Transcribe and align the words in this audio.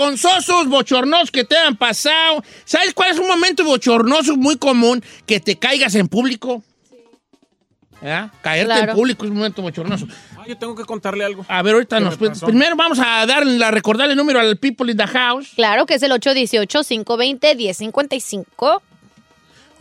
Vergonzosos, 0.00 0.68
bochornosos 0.68 1.30
que 1.30 1.44
te 1.44 1.56
han 1.56 1.76
pasado. 1.76 2.42
¿Sabes 2.64 2.92
cuál 2.94 3.12
es 3.12 3.18
un 3.18 3.28
momento 3.28 3.64
bochornoso 3.64 4.36
muy 4.36 4.56
común? 4.56 5.04
Que 5.26 5.38
te 5.40 5.56
caigas 5.56 5.94
en 5.94 6.08
público. 6.08 6.62
¿Ya? 8.02 8.32
Caerte 8.40 8.78
en 8.78 8.94
público 8.94 9.26
es 9.26 9.30
un 9.30 9.36
momento 9.36 9.60
bochornoso. 9.60 10.06
Ah, 10.38 10.44
yo 10.48 10.56
tengo 10.56 10.74
que 10.74 10.86
contarle 10.86 11.22
algo. 11.22 11.44
A 11.48 11.60
ver, 11.60 11.74
ahorita 11.74 11.98
¿Qué 11.98 12.04
nos... 12.04 12.16
pasó? 12.16 12.46
Primero 12.46 12.74
vamos 12.76 12.98
a 12.98 13.26
dar, 13.26 13.42
a 13.42 13.70
recordarle 13.70 14.12
el 14.12 14.16
número 14.16 14.40
al 14.40 14.56
People 14.56 14.90
in 14.90 14.96
the 14.96 15.06
House. 15.06 15.50
Claro 15.54 15.84
que 15.84 15.92
es 15.94 16.02
el 16.02 16.12
818-520-1055. 16.12 18.80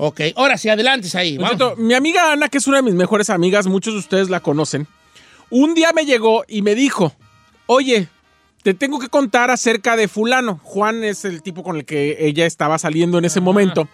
Ok, 0.01 0.21
ahora 0.35 0.57
sí, 0.57 0.67
adelante 0.67 1.07
ahí. 1.17 1.37
Vamos. 1.37 1.57
cierto, 1.57 1.77
mi 1.77 1.93
amiga 1.93 2.33
Ana, 2.33 2.49
que 2.49 2.57
es 2.57 2.67
una 2.67 2.75
de 2.77 2.83
mis 2.83 2.93
mejores 2.93 3.29
amigas, 3.29 3.67
muchos 3.67 3.93
de 3.93 3.99
ustedes 3.99 4.29
la 4.29 4.41
conocen, 4.41 4.85
un 5.49 5.73
día 5.73 5.93
me 5.93 6.05
llegó 6.05 6.43
y 6.47 6.61
me 6.61 6.75
dijo, 6.75 7.13
oye, 7.67 8.09
te 8.63 8.73
tengo 8.73 8.99
que 8.99 9.07
contar 9.09 9.52
acerca 9.52 9.95
de 9.95 10.07
fulano. 10.07 10.59
Juan 10.63 11.03
es 11.03 11.25
el 11.25 11.41
tipo 11.41 11.63
con 11.63 11.77
el 11.77 11.85
que 11.85 12.17
ella 12.19 12.45
estaba 12.45 12.77
saliendo 12.77 13.17
en 13.17 13.25
ese 13.25 13.39
momento. 13.41 13.88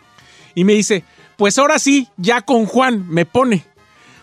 Y 0.55 0.63
me 0.63 0.73
dice, 0.73 1.03
pues 1.37 1.57
ahora 1.57 1.79
sí, 1.79 2.07
ya 2.17 2.41
con 2.41 2.65
Juan, 2.65 3.07
me 3.09 3.25
pone. 3.25 3.65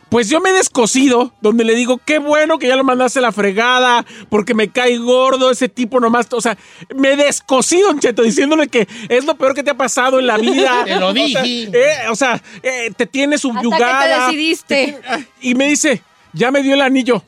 Pues 0.09 0.29
yo 0.29 0.41
me 0.43 0.51
he 0.51 0.53
descosido, 0.53 1.33
donde 1.41 1.65
le 1.65 1.75
digo, 1.75 1.99
qué 2.05 2.19
bueno 2.19 2.59
que 2.59 2.69
ya 2.69 2.77
lo 2.77 2.85
mandaste 2.85 3.21
a 3.21 3.23
la 3.23 3.33
fregada, 3.33 4.05
porque 4.29 4.53
me 4.53 4.69
cae 4.69 4.99
gordo 4.99 5.51
ese 5.51 5.71
tipo 5.71 6.01
nomás. 6.01 6.27
O 6.33 6.41
sea, 6.43 6.59
me 6.95 7.13
he 7.13 7.17
descosido, 7.17 7.89
Don 7.89 7.99
Cheto, 7.99 8.23
diciéndole 8.23 8.69
que 8.69 8.87
es 9.09 9.25
lo 9.25 9.37
peor 9.37 9.55
que 9.55 9.63
te 9.63 9.71
ha 9.71 9.77
pasado 9.77 10.19
en 10.19 10.27
la 10.27 10.37
vida. 10.37 10.83
Te 10.85 10.97
lo 11.01 11.09
O 11.09 11.15
sea, 11.15 11.43
dije. 11.43 11.71
eh, 11.73 12.09
o 12.11 12.15
sea, 12.17 12.43
eh, 12.63 12.91
te 12.95 13.07
tiene 13.07 13.39
subyugada. 13.39 14.01
Hasta 14.01 14.03
que 14.03 14.33
te 14.33 14.37
decidiste. 14.37 15.01
Y 15.41 15.55
me 15.55 15.69
dice, 15.69 16.03
ya 16.35 16.51
me 16.51 16.63
dio 16.63 16.75
el 16.75 16.83
anillo. 16.83 17.25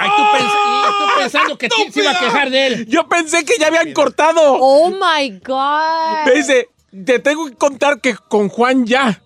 Ay, 0.00 0.10
tú, 0.16 0.22
pens- 0.22 0.98
tú 0.98 1.20
pensando 1.20 1.58
que 1.58 1.68
se 1.92 2.00
iba 2.00 2.10
a 2.12 2.18
quejar 2.20 2.50
de 2.50 2.66
él. 2.68 2.86
Yo 2.86 3.08
pensé 3.08 3.44
que 3.44 3.54
ya 3.58 3.66
habían 3.68 3.92
cortado. 3.92 4.40
Oh 4.60 4.90
my 4.90 5.30
God. 5.44 6.24
Me 6.26 6.32
dice, 6.36 6.68
te 7.04 7.18
tengo 7.18 7.46
que 7.48 7.54
contar 7.56 8.00
que 8.00 8.14
con 8.28 8.48
Juan 8.48 8.86
ya. 8.86 9.20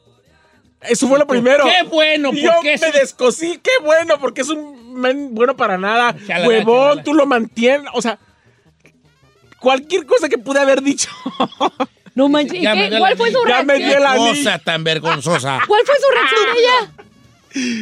Eso 0.80 1.06
fue 1.08 1.18
lo 1.18 1.26
primero. 1.26 1.64
Qué 1.64 1.82
bueno, 1.88 2.30
Y 2.32 2.42
Yo 2.42 2.50
porque 2.54 2.76
me 2.80 2.88
es- 2.88 2.92
descosí, 2.94 3.60
qué 3.62 3.70
bueno, 3.84 4.18
porque 4.18 4.40
es 4.40 4.48
un 4.48 4.94
men 4.94 5.34
bueno 5.34 5.56
para 5.56 5.78
nada. 5.78 6.14
Chalala, 6.26 6.48
Huevón, 6.48 6.82
chalala. 6.88 7.02
tú 7.04 7.14
lo 7.14 7.26
mantienes. 7.26 7.86
O 7.94 8.02
sea, 8.02 8.18
cualquier 9.58 10.06
cosa 10.06 10.28
que 10.28 10.38
pude 10.38 10.58
haber 10.60 10.82
dicho. 10.82 11.08
No 12.14 12.28
manches. 12.28 12.60
¿Cuál 12.98 13.16
fue 13.16 13.30
su 13.32 13.38
niña. 13.44 13.58
Ya 13.58 13.62
me 13.64 13.74
reacción? 13.74 13.90
dio 13.90 14.00
la 14.00 14.16
cosa 14.16 14.58
tan 14.58 14.84
vergonzosa. 14.84 15.60
¿Cuál 15.66 15.82
fue 15.86 15.94
su 15.98 16.10
reacción 16.12 16.56
ella? 16.58 16.92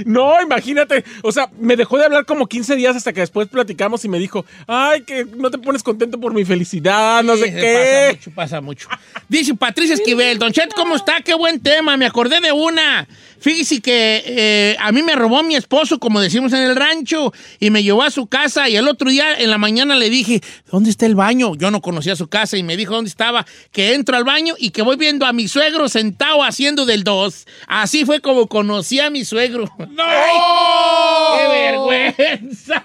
No, 0.04 0.40
imagínate. 0.42 1.04
O 1.22 1.32
sea, 1.32 1.50
me 1.58 1.76
dejó 1.76 1.98
de 1.98 2.04
hablar 2.04 2.26
como 2.26 2.46
15 2.46 2.76
días 2.76 2.96
hasta 2.96 3.12
que 3.12 3.20
después 3.20 3.48
platicamos 3.48 4.04
y 4.04 4.08
me 4.08 4.18
dijo, 4.18 4.44
ay, 4.66 5.02
que 5.02 5.24
no 5.24 5.50
te 5.50 5.58
pones 5.58 5.82
contento 5.82 6.18
por 6.18 6.34
mi 6.34 6.44
felicidad, 6.44 7.22
no 7.22 7.36
sé 7.36 7.52
qué. 7.52 8.10
Pasa 8.10 8.12
mucho, 8.12 8.34
pasa 8.34 8.60
mucho. 8.60 8.88
Dice 9.28 9.54
Patricia 9.54 9.94
Esquivel, 9.94 10.38
Don 10.38 10.52
Chet, 10.52 10.72
¿cómo 10.74 10.96
está? 10.96 11.20
Qué 11.22 11.34
buen 11.34 11.60
tema, 11.60 11.96
me 11.96 12.06
acordé 12.06 12.40
de 12.40 12.52
una. 12.52 13.06
Fíjese 13.40 13.80
que 13.80 14.22
eh, 14.26 14.76
a 14.78 14.92
mí 14.92 15.02
me 15.02 15.14
robó 15.16 15.42
mi 15.42 15.56
esposo, 15.56 15.98
como 15.98 16.20
decimos 16.20 16.52
en 16.52 16.60
el 16.62 16.76
rancho, 16.76 17.32
y 17.58 17.70
me 17.70 17.82
llevó 17.82 18.02
a 18.02 18.10
su 18.10 18.26
casa 18.26 18.68
y 18.68 18.76
el 18.76 18.86
otro 18.88 19.08
día 19.10 19.34
en 19.38 19.50
la 19.50 19.58
mañana 19.58 19.96
le 19.96 20.10
dije, 20.10 20.40
¿dónde 20.70 20.90
está 20.90 21.06
el 21.06 21.14
baño? 21.14 21.54
Yo 21.56 21.70
no 21.70 21.80
conocía 21.80 22.16
su 22.16 22.28
casa 22.28 22.56
y 22.56 22.62
me 22.62 22.76
dijo 22.76 22.94
dónde 22.94 23.08
estaba, 23.10 23.46
que 23.72 23.94
entro 23.94 24.16
al 24.16 24.24
baño 24.24 24.54
y 24.58 24.70
que 24.70 24.82
voy 24.82 24.96
viendo 24.96 25.24
a 25.26 25.32
mi 25.32 25.48
suegro 25.48 25.88
sentado 25.88 26.42
haciendo 26.42 26.84
del 26.86 27.02
dos. 27.04 27.46
Así 27.66 28.04
fue 28.04 28.20
como 28.20 28.46
conocí 28.46 29.00
a 29.00 29.10
mi 29.10 29.24
suegro. 29.24 29.64
¡No! 29.90 30.04
¡Qué 31.38 31.48
vergüenza! 31.48 32.84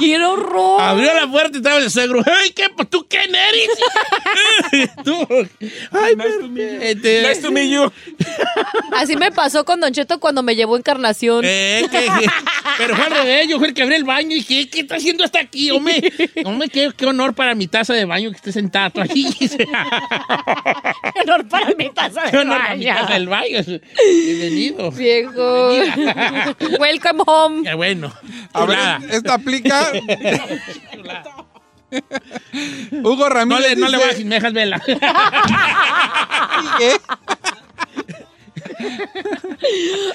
¡Qué 0.00 0.16
horror! 0.18 0.80
Abrió 0.80 1.12
la 1.14 1.30
puerta 1.30 1.50
y 1.54 1.56
estaba 1.58 1.78
el 1.78 1.90
suegro. 1.90 2.22
¡Ay, 2.24 2.50
qué! 2.52 2.64
¿Tú 2.88 3.06
quién 3.08 3.34
eres? 3.34 4.90
Tú. 5.04 5.26
Ay, 5.92 6.16
Nice 6.16 6.38
to 6.40 6.48
meet 6.48 6.70
you. 6.72 6.78
este- 6.82 7.22
Nice 7.28 7.42
to 7.42 7.50
meet 7.52 7.70
you. 7.70 7.92
Así 8.92 9.16
me 9.16 9.30
pasó 9.32 9.64
con 9.64 9.73
Don 9.80 9.92
Cheto 9.92 10.18
cuando 10.20 10.42
me 10.42 10.54
llevó 10.56 10.76
Encarnación. 10.76 11.42
Eh, 11.44 11.86
que- 11.90 12.08
pero 12.78 12.94
fue 12.96 13.04
al 13.06 13.10
revés, 13.12 13.48
yo 13.48 13.58
fue 13.58 13.68
el 13.68 13.74
que 13.74 13.82
abrí 13.82 13.94
el 13.96 14.04
baño 14.04 14.30
y 14.32 14.34
dije, 14.36 14.68
¿qué 14.68 14.80
está 14.80 14.96
haciendo 14.96 15.24
hasta 15.24 15.40
aquí? 15.40 15.70
Hombre, 15.70 16.12
hombre 16.44 16.68
qué, 16.68 16.90
qué 16.96 17.06
honor 17.06 17.34
para 17.34 17.54
mi 17.54 17.66
taza 17.66 17.92
de 17.94 18.04
baño 18.04 18.30
que 18.30 18.36
esté 18.36 18.52
sentado 18.52 18.90
tú 18.90 19.00
aquí. 19.00 19.26
Qué 21.14 21.20
honor 21.30 21.46
para 21.48 21.68
mi 21.78 21.90
taza 21.90 22.24
Qué 22.24 22.32
de 22.32 22.38
honor 22.38 22.58
para 22.58 22.74
mi 22.76 22.84
taza 22.86 23.12
del 23.14 23.28
baño. 23.28 23.60
Bienvenido. 24.26 24.90
Viejo. 24.90 25.70
Bienvenida. 25.70 26.56
Welcome 26.78 27.22
home. 27.26 27.62
Qué 27.68 27.74
bueno. 27.74 28.12
A 28.52 28.64
ver, 28.64 28.78
esta 29.10 29.34
aplica. 29.34 29.92
Hugo 33.02 33.16
No 33.16 33.28
Ramírez. 33.28 33.70
le, 33.70 33.76
no 33.76 33.88
le 33.88 33.96
dice- 33.98 34.08
bajes, 34.08 34.24
me 34.24 34.34
dejas 34.36 34.52
vela. 34.52 34.80
¿Qué? 36.78 36.96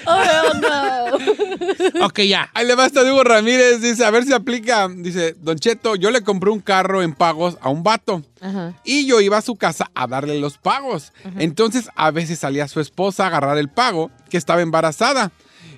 Oh, 0.05 0.53
no. 0.61 2.05
ok, 2.05 2.19
ya. 2.21 2.49
Ahí 2.53 2.65
le 2.65 2.75
de 2.75 3.11
Hugo 3.11 3.23
Ramírez. 3.23 3.81
Dice, 3.81 4.05
a 4.05 4.11
ver 4.11 4.25
si 4.25 4.33
aplica. 4.33 4.87
Dice, 4.87 5.35
Don 5.39 5.57
Cheto, 5.57 5.95
yo 5.95 6.11
le 6.11 6.21
compré 6.21 6.49
un 6.49 6.59
carro 6.59 7.01
en 7.01 7.13
pagos 7.13 7.57
a 7.61 7.69
un 7.69 7.83
vato. 7.83 8.23
Ajá. 8.41 8.73
Y 8.83 9.05
yo 9.05 9.21
iba 9.21 9.37
a 9.37 9.41
su 9.41 9.55
casa 9.55 9.89
a 9.93 10.07
darle 10.07 10.39
los 10.39 10.57
pagos. 10.57 11.11
Entonces, 11.37 11.89
a 11.95 12.11
veces 12.11 12.39
salía 12.39 12.67
su 12.67 12.79
esposa 12.79 13.23
a 13.23 13.27
agarrar 13.27 13.57
el 13.57 13.69
pago, 13.69 14.11
que 14.29 14.37
estaba 14.37 14.61
embarazada. 14.61 15.31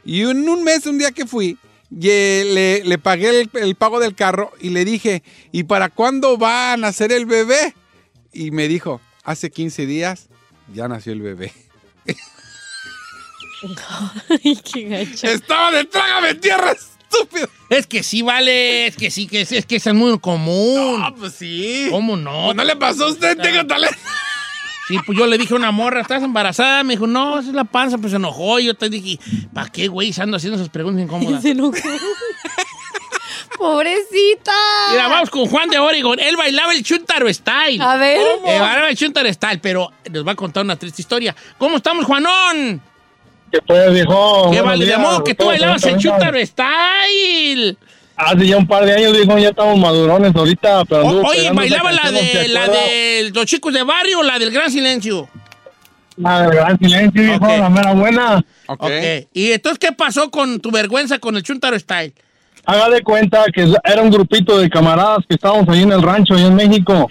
Y 0.04 0.22
en 0.22 0.48
un 0.48 0.64
mes, 0.64 0.86
un 0.86 0.98
día 0.98 1.12
que 1.12 1.26
fui, 1.26 1.58
le, 1.90 2.84
le 2.84 2.98
pagué 2.98 3.42
el, 3.42 3.50
el 3.54 3.76
pago 3.76 4.00
del 4.00 4.16
carro 4.16 4.52
y 4.60 4.70
le 4.70 4.86
dije, 4.86 5.24
¿y 5.52 5.64
para 5.64 5.90
cuándo 5.90 6.38
va 6.38 6.74
a 6.74 6.78
nacer 6.78 7.12
el 7.12 7.26
bebé? 7.26 7.76
Y 8.34 8.52
me 8.52 8.68
dijo, 8.68 9.02
hace 9.24 9.52
15 9.52 9.86
días 9.86 10.30
ya 10.74 10.88
nació 10.88 11.14
el 11.14 11.22
bebé. 11.22 11.54
Ay, 14.30 14.60
qué 14.74 14.84
gacho. 14.84 15.28
Estaba 15.28 15.72
de 15.72 15.86
trágame 15.86 16.36
tierra, 16.36 16.72
estúpido. 16.72 17.48
Es 17.70 17.88
que 17.88 18.04
sí 18.04 18.22
vale, 18.22 18.88
es 18.88 18.96
que 18.96 19.12
sí, 19.12 19.28
que 19.28 19.42
es, 19.42 19.52
es 19.52 19.66
que 19.66 19.78
es 19.78 19.94
muy 19.94 20.20
común. 20.20 21.02
Ah, 21.02 21.14
pues 21.18 21.36
sí. 21.36 21.88
¿Cómo 21.90 22.18
no? 22.18 22.46
Pues 22.46 22.56
no 22.56 22.64
le 22.64 22.76
pasó 22.76 23.06
a 23.06 23.12
usted, 23.12 23.38
tenga 23.38 23.66
talento. 23.66 23.98
Sí, 24.88 24.98
pues 25.06 25.18
yo 25.18 25.26
le 25.26 25.38
dije 25.38 25.54
a 25.54 25.58
una 25.58 25.72
morra, 25.72 26.02
¿estás 26.02 26.22
embarazada? 26.24 26.84
Me 26.84 26.96
dijo, 26.96 27.08
no, 27.08 27.40
esa 27.40 27.50
es 27.50 27.56
la 27.56 27.64
panza, 27.64 27.98
pues 27.98 28.12
se 28.12 28.18
enojó. 28.18 28.60
Y 28.60 28.66
yo 28.66 28.74
te 28.74 28.90
dije, 28.90 29.20
¿para 29.54 29.70
qué, 29.70 29.88
güey? 29.88 30.14
Ando 30.20 30.36
haciendo 30.38 30.58
esas 30.58 30.70
preguntas 30.70 31.04
incómodas. 31.04 31.42
Se 31.44 31.52
enojó. 31.52 31.78
Pobrecita. 33.58 34.52
Mira, 34.92 35.08
vamos 35.08 35.30
con 35.30 35.46
Juan 35.46 35.70
de 35.70 35.78
Oregon. 35.78 36.20
Él 36.20 36.36
bailaba 36.36 36.74
el 36.74 36.84
Chuntaro 36.84 37.32
Style. 37.32 37.82
A 37.82 37.96
ver. 37.96 38.18
Eh, 38.18 38.60
bailaba 38.60 38.90
el 38.90 38.98
Chuntaro 38.98 39.32
Style, 39.32 39.60
pero 39.62 39.92
nos 40.12 40.28
va 40.28 40.32
a 40.32 40.36
contar 40.36 40.64
una 40.66 40.76
triste 40.78 41.02
historia. 41.02 41.36
¿Cómo 41.58 41.78
estamos, 41.78 42.06
Juanón? 42.06 42.82
¿Qué 43.52 43.60
pues. 43.66 44.08
Que 45.26 45.36
tú 45.36 45.46
bailabas 45.46 45.84
el. 45.84 45.98
Chuntaro 45.98 46.38
Style. 46.46 47.78
Hace 48.16 48.48
ya 48.48 48.58
un 48.58 48.68
par 48.68 48.86
de 48.86 48.94
años, 48.94 49.14
viejo, 49.14 49.38
ya 49.40 49.50
estamos 49.50 49.80
madurones 49.80 50.36
ahorita. 50.36 50.86
Pero 50.86 51.02
O- 51.08 51.28
oye, 51.28 51.50
¿bailaba 51.52 51.92
la 51.92 52.02
canción, 52.04 52.24
¿no 52.34 52.40
de, 52.42 52.48
la 52.50 52.68
de 52.68 53.32
los 53.34 53.46
chicos 53.46 53.74
de 53.74 53.84
barrio 53.84 54.20
o 54.20 54.24
la 54.24 54.38
del 54.38 54.52
Gran 54.52 54.72
Silencio? 54.72 55.28
La 56.18 56.42
del 56.42 56.52
gran 56.52 56.78
silencio, 56.78 57.22
viejo, 57.22 57.46
Ok. 57.46 57.58
la 57.58 57.70
mera 57.70 57.94
buena. 57.94 58.46
Ok. 58.68 58.84
Ok. 58.84 58.92
¿Y 59.34 59.52
entonces 59.54 59.80
qué 59.80 59.92
pasó 59.94 60.30
con 60.30 60.60
tu 60.60 60.70
vergüenza 60.70 61.18
con 61.20 61.36
el 61.36 61.42
Chuntaro 61.42 61.80
Style? 61.80 62.14
Haga 62.66 62.90
de 62.90 63.02
cuenta 63.02 63.46
que 63.52 63.74
era 63.84 64.02
un 64.04 64.12
grupito 64.12 64.60
de 64.60 64.70
camaradas 64.70 65.20
que 65.28 65.34
estábamos 65.36 65.68
ahí 65.70 65.82
en 65.82 65.92
el 65.94 66.02
rancho, 66.02 66.36
ahí 66.36 66.44
en 66.46 66.54
México. 66.56 67.10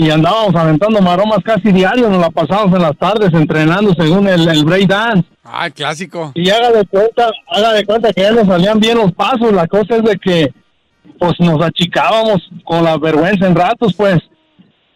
Y 0.00 0.08
andábamos 0.08 0.56
aventando 0.56 0.98
maromas 1.02 1.40
casi 1.44 1.72
diario, 1.72 2.08
nos 2.08 2.22
la 2.22 2.30
pasábamos 2.30 2.74
en 2.74 2.80
las 2.80 2.96
tardes 2.96 3.34
entrenando 3.34 3.92
según 3.92 4.26
el, 4.28 4.48
el 4.48 4.64
break 4.64 4.88
dance. 4.88 5.28
Ah, 5.44 5.68
clásico. 5.68 6.32
Y 6.34 6.48
haga 6.48 6.72
de 6.72 6.86
cuenta, 6.86 7.28
haga 7.50 7.74
de 7.74 7.84
cuenta 7.84 8.10
que 8.10 8.22
ya 8.22 8.30
nos 8.30 8.46
salían 8.46 8.80
bien 8.80 8.96
los 8.96 9.12
pasos. 9.12 9.52
La 9.52 9.66
cosa 9.66 9.96
es 9.96 10.02
de 10.02 10.16
que 10.16 10.54
pues 11.18 11.34
nos 11.40 11.60
achicábamos 11.60 12.48
con 12.64 12.82
la 12.82 12.96
vergüenza 12.96 13.46
en 13.46 13.54
ratos, 13.54 13.92
pues. 13.94 14.20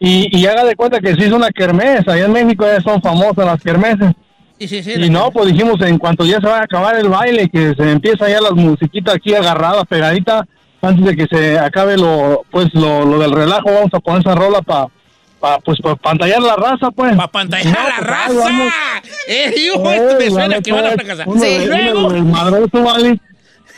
Y, 0.01 0.35
y 0.35 0.47
haga 0.47 0.65
de 0.65 0.75
cuenta 0.75 1.01
que 1.01 1.15
se 1.15 1.27
hizo 1.27 1.37
una 1.37 1.51
kermés. 1.51 2.09
Allá 2.09 2.25
en 2.25 2.33
México 2.33 2.65
ya 2.65 2.81
son 2.81 3.03
famosas 3.03 3.45
las 3.45 3.63
kermeses. 3.63 4.11
Sí, 4.59 4.69
sí, 4.69 4.83
sí. 4.83 4.93
Y 4.93 5.11
no, 5.11 5.31
pues 5.33 5.53
dijimos, 5.53 5.83
en 5.83 5.99
cuanto 5.99 6.25
ya 6.25 6.41
se 6.41 6.47
va 6.47 6.61
a 6.61 6.65
acabar 6.65 6.97
el 6.97 7.11
baile, 7.11 7.51
que 7.51 7.75
se 7.75 7.91
empieza 7.93 8.27
ya 8.27 8.41
la 8.41 8.53
musiquita 8.53 9.13
aquí 9.13 9.35
agarrada, 9.35 9.85
pegadita, 9.85 10.47
antes 10.81 11.05
de 11.05 11.15
que 11.15 11.27
se 11.27 11.59
acabe 11.59 11.99
lo, 11.99 12.47
pues 12.51 12.73
lo, 12.73 13.05
lo 13.05 13.19
del 13.19 13.33
relajo, 13.33 13.67
vamos 13.67 13.93
a 13.93 14.01
poner 14.01 14.21
esa 14.21 14.35
rola 14.35 14.63
para, 14.63 14.89
pa, 15.45 15.59
pues, 15.59 15.79
para 15.83 15.97
pantallar 15.97 16.41
la 16.41 16.57
raza, 16.57 16.91
pues. 16.91 17.15
¡Para 17.15 17.29
pantallar 17.29 17.67
No, 17.67 17.89
la 17.89 17.97
pues, 17.97 18.09
raza! 18.09 18.35
vamos. 18.35 18.73
¡Eh, 19.29 19.55
hijo, 19.57 19.93
Eh, 19.93 20.17
me 20.19 20.31
suena 20.31 20.61
que 20.61 20.73
van 20.73 20.87
a 20.87 20.91
fracasar! 20.93 21.27
Sí, 21.39 21.67
luego... 21.67 22.83
¿vale? 22.83 23.21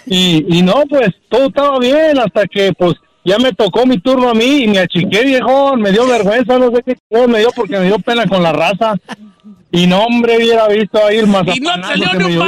Y, 0.06 0.58
y 0.58 0.62
no, 0.62 0.84
pues 0.88 1.08
todo 1.28 1.46
estaba 1.46 1.80
bien 1.80 2.16
hasta 2.20 2.46
que 2.46 2.72
pues 2.72 2.94
ya 3.24 3.38
me 3.38 3.52
tocó 3.52 3.84
mi 3.84 3.98
turno 3.98 4.28
a 4.30 4.34
mí 4.34 4.62
y 4.62 4.68
me 4.68 4.78
achiqué, 4.78 5.24
viejo, 5.24 5.76
me 5.76 5.90
dio 5.90 6.06
vergüenza, 6.16 6.56
no 6.56 6.70
sé 6.70 6.84
qué 6.84 7.26
me 7.26 7.40
dio 7.40 7.50
porque 7.50 7.78
me 7.80 7.86
dio 7.86 7.98
pena 7.98 8.26
con 8.26 8.44
la 8.44 8.52
raza. 8.52 8.94
Y 9.72 9.86
no, 9.86 10.04
hombre, 10.04 10.36
hubiera 10.36 10.68
visto 10.68 11.04
ahí 11.04 11.18
el 11.18 11.26
Y 11.56 11.60
no 11.60 11.70
salió 11.82 12.06
ni 12.14 12.24
un 12.24 12.38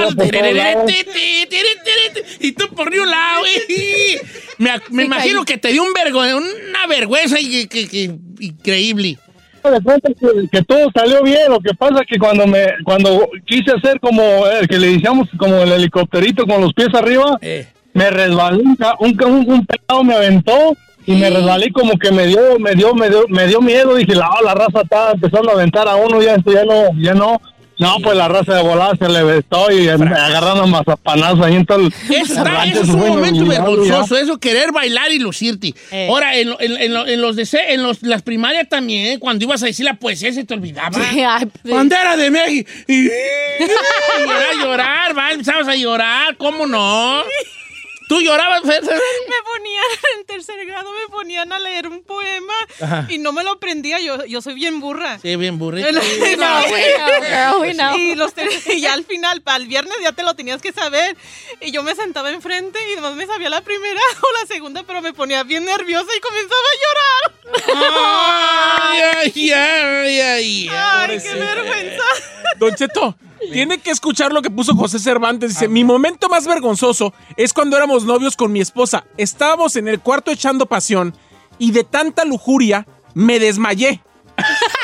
ti, 1.05 2.47
Y 2.47 2.53
tú 2.53 2.69
por 2.75 2.91
ni 2.91 2.99
un 2.99 3.11
lado. 3.11 3.45
eh. 3.47 4.21
Me, 4.59 4.71
me 4.91 5.03
Sí, 5.03 5.07
imagino 5.07 5.45
caí. 5.45 5.55
que 5.55 5.59
te 5.59 5.69
dio 5.73 5.83
un 5.83 5.93
vergo- 5.93 6.21
una 6.21 6.87
vergüenza 6.89 7.39
y- 7.41 7.67
que- 7.67 7.89
que- 7.89 8.17
increíble. 8.41 9.19
de 9.63 9.81
cuenta 9.83 10.09
que, 10.19 10.49
que 10.51 10.63
todo 10.65 10.91
salió 10.95 11.23
bien. 11.23 11.51
Lo 11.51 11.61
que 11.61 11.75
pasa 11.75 12.01
es 12.01 12.07
que 12.09 12.19
cuando 12.19 12.47
me 12.47 12.65
cuando 12.85 13.29
quise 13.47 13.73
hacer 13.73 14.01
como 14.01 14.47
el 14.47 14.67
que 14.67 14.79
le 14.79 14.93
decíamos 14.93 15.29
como 15.39 15.63
el 15.63 15.73
helicópterito 15.73 16.47
con 16.47 16.61
los 16.61 16.73
pies 16.73 16.89
arriba, 16.95 17.37
Eh. 17.43 17.67
me 17.93 18.11
resbalé, 18.11 18.63
un, 18.63 18.77
un, 19.01 19.25
un, 19.25 19.51
un 19.53 19.67
pelado 19.67 20.03
me 20.05 20.15
aventó 20.15 20.77
y 21.13 21.17
me 21.17 21.31
resbalé 21.31 21.73
como 21.73 21.99
que 21.99 22.11
me 22.13 22.27
dio, 22.27 22.59
me 22.59 22.75
dio, 22.75 22.95
me 22.95 23.09
dio, 23.09 23.25
me 23.29 23.47
dio 23.47 23.61
miedo. 23.61 23.95
Dije, 23.97 24.15
la, 24.15 24.31
la 24.45 24.55
raza 24.55 24.83
está 24.83 25.13
empezando 25.13 25.51
a 25.51 25.55
aventar 25.55 25.89
a 25.89 25.97
uno, 25.97 26.21
ya 26.23 26.35
esto 26.35 26.53
ya 26.53 26.65
no, 26.65 26.91
ya 27.01 27.15
no. 27.15 27.41
No, 27.81 27.95
pues 28.03 28.17
la 28.17 28.27
raza 28.27 28.57
de 28.57 28.63
volada 28.65 28.95
se 28.99 29.09
le 29.09 29.23
vestó 29.23 29.71
y 29.71 29.83
me 29.99 30.07
agarraron 30.13 30.59
a 30.63 30.67
mazapanazos 30.67 31.41
ahí 31.47 31.55
en 31.55 31.65
todo 31.65 31.79
el 31.79 31.95
Eso, 32.11 32.33
está- 32.35 32.43
rancho, 32.43 32.81
eso 32.81 32.83
es 32.83 32.89
un 32.89 33.09
momento 33.09 33.47
vergonzoso, 33.47 34.17
eso, 34.19 34.37
querer 34.39 34.73
bailar 34.73 35.13
y 35.13 35.21
lucirte. 35.21 35.75
Eh. 35.93 36.09
Ahora, 36.11 36.37
en, 36.37 36.51
lo- 36.51 36.61
en- 36.61 36.77
en 36.77 36.93
lo- 36.93 37.07
en 37.07 37.21
los 37.21 37.37
de 37.37 37.47
en 37.69 37.85
los, 37.85 38.03
las 38.03 38.23
primarias 38.23 38.69
también, 38.69 39.21
cuando 39.21 39.45
ibas 39.45 39.63
a 39.63 39.67
decir 39.67 39.85
la 39.85 39.95
poesía, 39.95 40.33
se 40.33 40.43
te 40.43 40.55
olvidaba. 40.55 40.91
Sí, 41.09 41.21
ay, 41.23 41.47
sí. 41.65 41.71
Bandera 41.71 42.17
de 42.17 42.31
México. 42.33 42.69
Y, 42.89 42.95
y 43.07 43.11
era 44.25 44.55
llorar, 44.61 45.17
va, 45.17 45.31
empezabas 45.31 45.69
a 45.69 45.77
llorar, 45.77 46.37
¿cómo 46.37 46.67
no? 46.67 47.23
¿Tú 48.09 48.23
llorabas, 48.23 48.65
me 48.65 48.81
ponían 48.81 49.85
en 50.19 50.27
tercer 50.27 50.65
grado, 50.65 50.91
me 50.93 51.09
ponían 51.09 51.53
a 51.53 51.59
leer 51.59 51.89
un 51.89 52.03
poema 52.03 52.55
Ajá. 52.81 53.07
y 53.09 53.19
no 53.19 53.33
me 53.33 53.45
lo 53.45 53.53
aprendía. 53.53 54.01
Yo, 54.01 54.25
yo 54.25 54.41
soy 54.41 54.55
bien 54.55 54.81
burra. 54.81 55.19
Sí, 55.21 55.37
bien. 55.37 55.59
No, 55.59 55.71
know. 57.75 57.97
Y, 57.97 58.15
los 58.15 58.33
y 58.67 58.81
ya 58.81 58.95
al 58.95 59.05
final, 59.05 59.43
para 59.43 59.59
el 59.59 59.67
viernes 59.67 59.95
ya 60.03 60.13
te 60.13 60.23
lo 60.23 60.35
tenías 60.35 60.63
que 60.63 60.73
saber. 60.73 61.17
Y 61.61 61.71
yo 61.71 61.83
me 61.83 61.95
sentaba 61.95 62.31
enfrente 62.31 62.79
y 62.93 62.97
nomás 62.97 63.15
me 63.15 63.27
sabía 63.27 63.51
la 63.51 63.61
primera 63.61 64.01
o 64.21 64.41
la 64.41 64.47
segunda, 64.47 64.85
pero 64.85 65.03
me 65.03 65.13
ponía 65.13 65.43
bien 65.43 65.65
nerviosa 65.65 66.09
y 66.17 66.21
comenzaba 66.21 66.61
a 66.61 66.77
llorar. 66.85 67.33
Ay, 68.95 69.01
ay, 69.01 69.53
ay, 69.53 70.21
ay. 70.21 70.69
Ay, 70.71 71.19
qué 71.21 71.35
vergüenza. 71.35 72.05
Don 72.59 72.75
Cheto, 72.75 73.17
tiene 73.53 73.79
que 73.79 73.91
escuchar 73.91 74.33
lo 74.33 74.43
que 74.43 74.51
puso 74.51 74.75
José 74.75 74.99
Cervantes. 74.99 75.51
Dice, 75.51 75.69
mi 75.69 75.85
momento 75.85 76.29
más 76.29 76.47
vergonzoso 76.47 77.15
es 77.37 77.53
cuando 77.53 77.77
éramos 77.77 78.05
novios 78.05 78.37
con 78.37 78.53
mi 78.53 78.61
esposa. 78.61 79.05
Estábamos 79.17 79.77
en 79.77 79.89
el 79.89 80.01
cuarto 80.01 80.31
echando 80.31 80.67
pasión 80.67 81.17
y 81.59 81.73
de 81.73 81.85
tanta 81.85 82.25
lujuria 82.25 82.87
me 83.15 83.39
desmayé. 83.39 84.03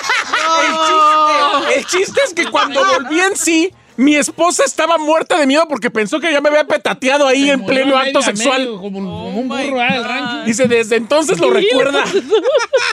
El, 0.55 0.77
chiste, 0.77 1.79
el 1.79 1.87
chiste 1.87 2.21
es 2.27 2.35
que 2.35 2.51
cuando 2.51 2.85
volví 2.85 3.21
en 3.21 3.37
sí, 3.37 3.73
mi 3.97 4.17
esposa 4.17 4.65
estaba 4.65 4.99
muerta 4.99 5.39
de 5.39 5.47
miedo 5.47 5.67
porque 5.69 5.91
pensó 5.91 6.21
que 6.21 6.33
ya 6.33 6.41
me 6.41 6.49
había 6.49 6.65
petateado 6.65 7.27
ahí 7.27 7.51
en 7.51 7.65
pleno 7.65 7.97
acto 7.97 8.23
sexual. 8.23 8.63
medio, 8.63 8.81
como, 8.81 8.99
como 8.99 9.29
un 9.29 9.49
my 9.49 9.65
burro 9.65 9.81
ah, 9.81 9.93
del 9.93 10.03
God. 10.03 10.09
rancho. 10.09 10.45
Dice, 10.47 10.69
desde 10.69 10.97
entonces 10.97 11.39
lo 11.39 11.51
recuerda. 11.51 12.05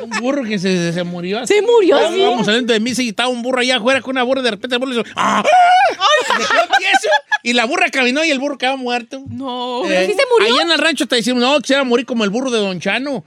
Un 0.02 0.10
burro 0.20 0.44
que 0.44 0.58
se, 0.58 0.94
se 0.94 1.04
murió. 1.04 1.40
así. 1.40 1.54
Se 1.54 1.62
murió 1.62 1.96
así. 1.98 2.22
Vamos 2.22 2.46
saliendo 2.46 2.74
de 2.74 2.80
misa 2.80 3.04
y 3.04 3.10
estaba 3.10 3.30
un 3.30 3.42
burro 3.44 3.60
allá 3.60 3.78
afuera 3.78 4.02
con 4.02 4.12
una 4.12 4.24
burra 4.24 4.42
y 4.42 4.44
de 4.46 4.52
repente 4.52 4.76
el 4.76 4.80
burro 4.80 4.94
le 4.94 5.02
hizo 5.02 5.10
¡Ah! 5.16 5.44
Se 6.28 6.78
tieso, 6.80 7.10
y 7.44 7.54
la 7.54 7.66
burra 7.66 7.90
caminó 7.90 8.24
y 8.24 8.32
el 8.32 8.40
burro 8.40 8.58
quedó 8.58 8.78
muerto. 8.78 9.24
No. 9.30 9.86
Eh, 9.86 10.08
sí 10.08 10.14
se 10.14 10.24
murió? 10.32 10.54
Allá 10.54 10.64
en 10.64 10.72
el 10.72 10.80
rancho 10.80 11.08
te 11.08 11.18
decimos, 11.18 11.42
no, 11.42 11.60
quisiera 11.60 11.84
morir 11.84 12.06
como 12.06 12.24
el 12.24 12.30
burro 12.30 12.50
de 12.50 12.60
Don 12.60 12.80
Chano. 12.80 13.24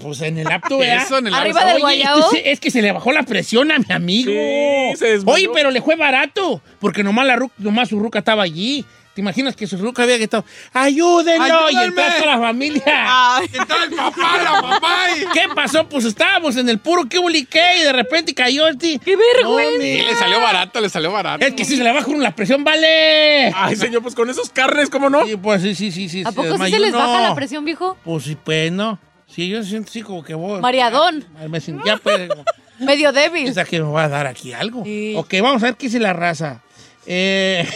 Pues 0.00 0.20
en 0.22 0.38
el 0.38 0.46
apto, 0.50 0.78
¿verdad? 0.78 1.02
Eso 1.04 1.18
en 1.18 1.26
el 1.28 1.34
Arriba 1.34 1.64
del 1.64 1.80
guayabo. 1.80 2.16
entonces, 2.16 2.42
es 2.46 2.60
que 2.60 2.70
se 2.70 2.82
le 2.82 2.92
bajó 2.92 3.12
la 3.12 3.22
presión 3.22 3.70
a 3.72 3.78
mi 3.78 3.86
amigo. 3.90 4.30
Sí, 4.32 4.96
se. 4.96 5.18
Oye, 5.26 5.48
pero 5.52 5.70
le 5.70 5.80
fue 5.82 5.96
barato, 5.96 6.60
porque 6.80 7.02
nomás, 7.02 7.26
la 7.26 7.36
ru- 7.36 7.50
nomás 7.58 7.88
su 7.88 7.98
ruca 7.98 8.18
estaba 8.20 8.42
allí. 8.42 8.84
¿Te 9.14 9.20
imaginas 9.20 9.54
que 9.54 9.66
su 9.66 9.76
ruca 9.76 10.04
había 10.04 10.16
gritado, 10.16 10.42
ayúdenlo? 10.72 11.46
Y 11.70 11.76
¡Ayúdenme! 11.76 12.02
entró 12.06 12.18
toda 12.22 12.36
la 12.36 12.40
familia. 12.40 12.82
Ay, 12.86 13.46
el 13.52 13.94
papá, 13.94 14.42
la 14.42 14.62
mamá. 14.62 14.96
y- 15.18 15.26
¿Qué 15.38 15.42
pasó? 15.54 15.86
Pues 15.86 16.06
estábamos 16.06 16.56
en 16.56 16.66
el 16.70 16.78
puro 16.78 17.04
que 17.06 17.18
y 17.18 17.82
de 17.84 17.92
repente 17.92 18.34
cayó 18.34 18.68
este. 18.68 18.98
¡Qué 19.04 19.14
vergüenza! 19.16 19.70
No, 19.72 19.78
mi- 19.78 19.96
Sí, 19.98 20.02
le 20.02 20.14
salió 20.14 20.40
barato, 20.40 20.80
le 20.80 20.88
salió 20.88 21.12
barato. 21.12 21.44
Es 21.44 21.52
que 21.52 21.64
si 21.66 21.76
se 21.76 21.84
le 21.84 21.92
baja 21.92 22.06
uno 22.08 22.20
la 22.20 22.34
presión, 22.34 22.64
vale. 22.64 23.52
Ay, 23.54 23.76
señor, 23.76 24.00
pues 24.02 24.14
con 24.14 24.30
esos 24.30 24.48
carnes, 24.48 24.88
¿cómo 24.88 25.10
no? 25.10 25.26
Sí, 25.26 25.36
pues 25.36 25.60
sí, 25.60 25.74
sí, 25.74 25.92
sí. 25.92 26.08
sí 26.08 26.22
¿A 26.24 26.32
poco 26.32 26.56
sí 26.56 26.70
se 26.70 26.78
les 26.78 26.92
baja 26.92 27.20
la 27.20 27.34
presión, 27.34 27.66
viejo? 27.66 27.98
Pues 28.04 28.24
sí, 28.24 28.36
pues 28.42 28.72
no. 28.72 28.98
Sí, 29.34 29.48
yo 29.48 29.62
siento 29.62 29.88
así 29.90 30.02
como 30.02 30.22
que 30.22 30.34
voy. 30.34 30.60
Mareadón. 30.60 31.24
Me 31.48 31.60
siento- 31.60 31.84
Ya 31.84 31.96
pues. 31.96 32.28
Medio 32.78 33.12
débil. 33.12 33.44
Piensa 33.44 33.64
que 33.64 33.80
me 33.80 33.90
va 33.90 34.04
a 34.04 34.08
dar 34.08 34.26
aquí 34.26 34.52
algo. 34.52 34.84
Sí. 34.84 35.14
Ok, 35.16 35.34
vamos 35.40 35.62
a 35.62 35.66
ver 35.66 35.76
qué 35.76 35.86
dice 35.86 36.00
la 36.00 36.12
raza. 36.12 36.60
Eh, 37.06 37.66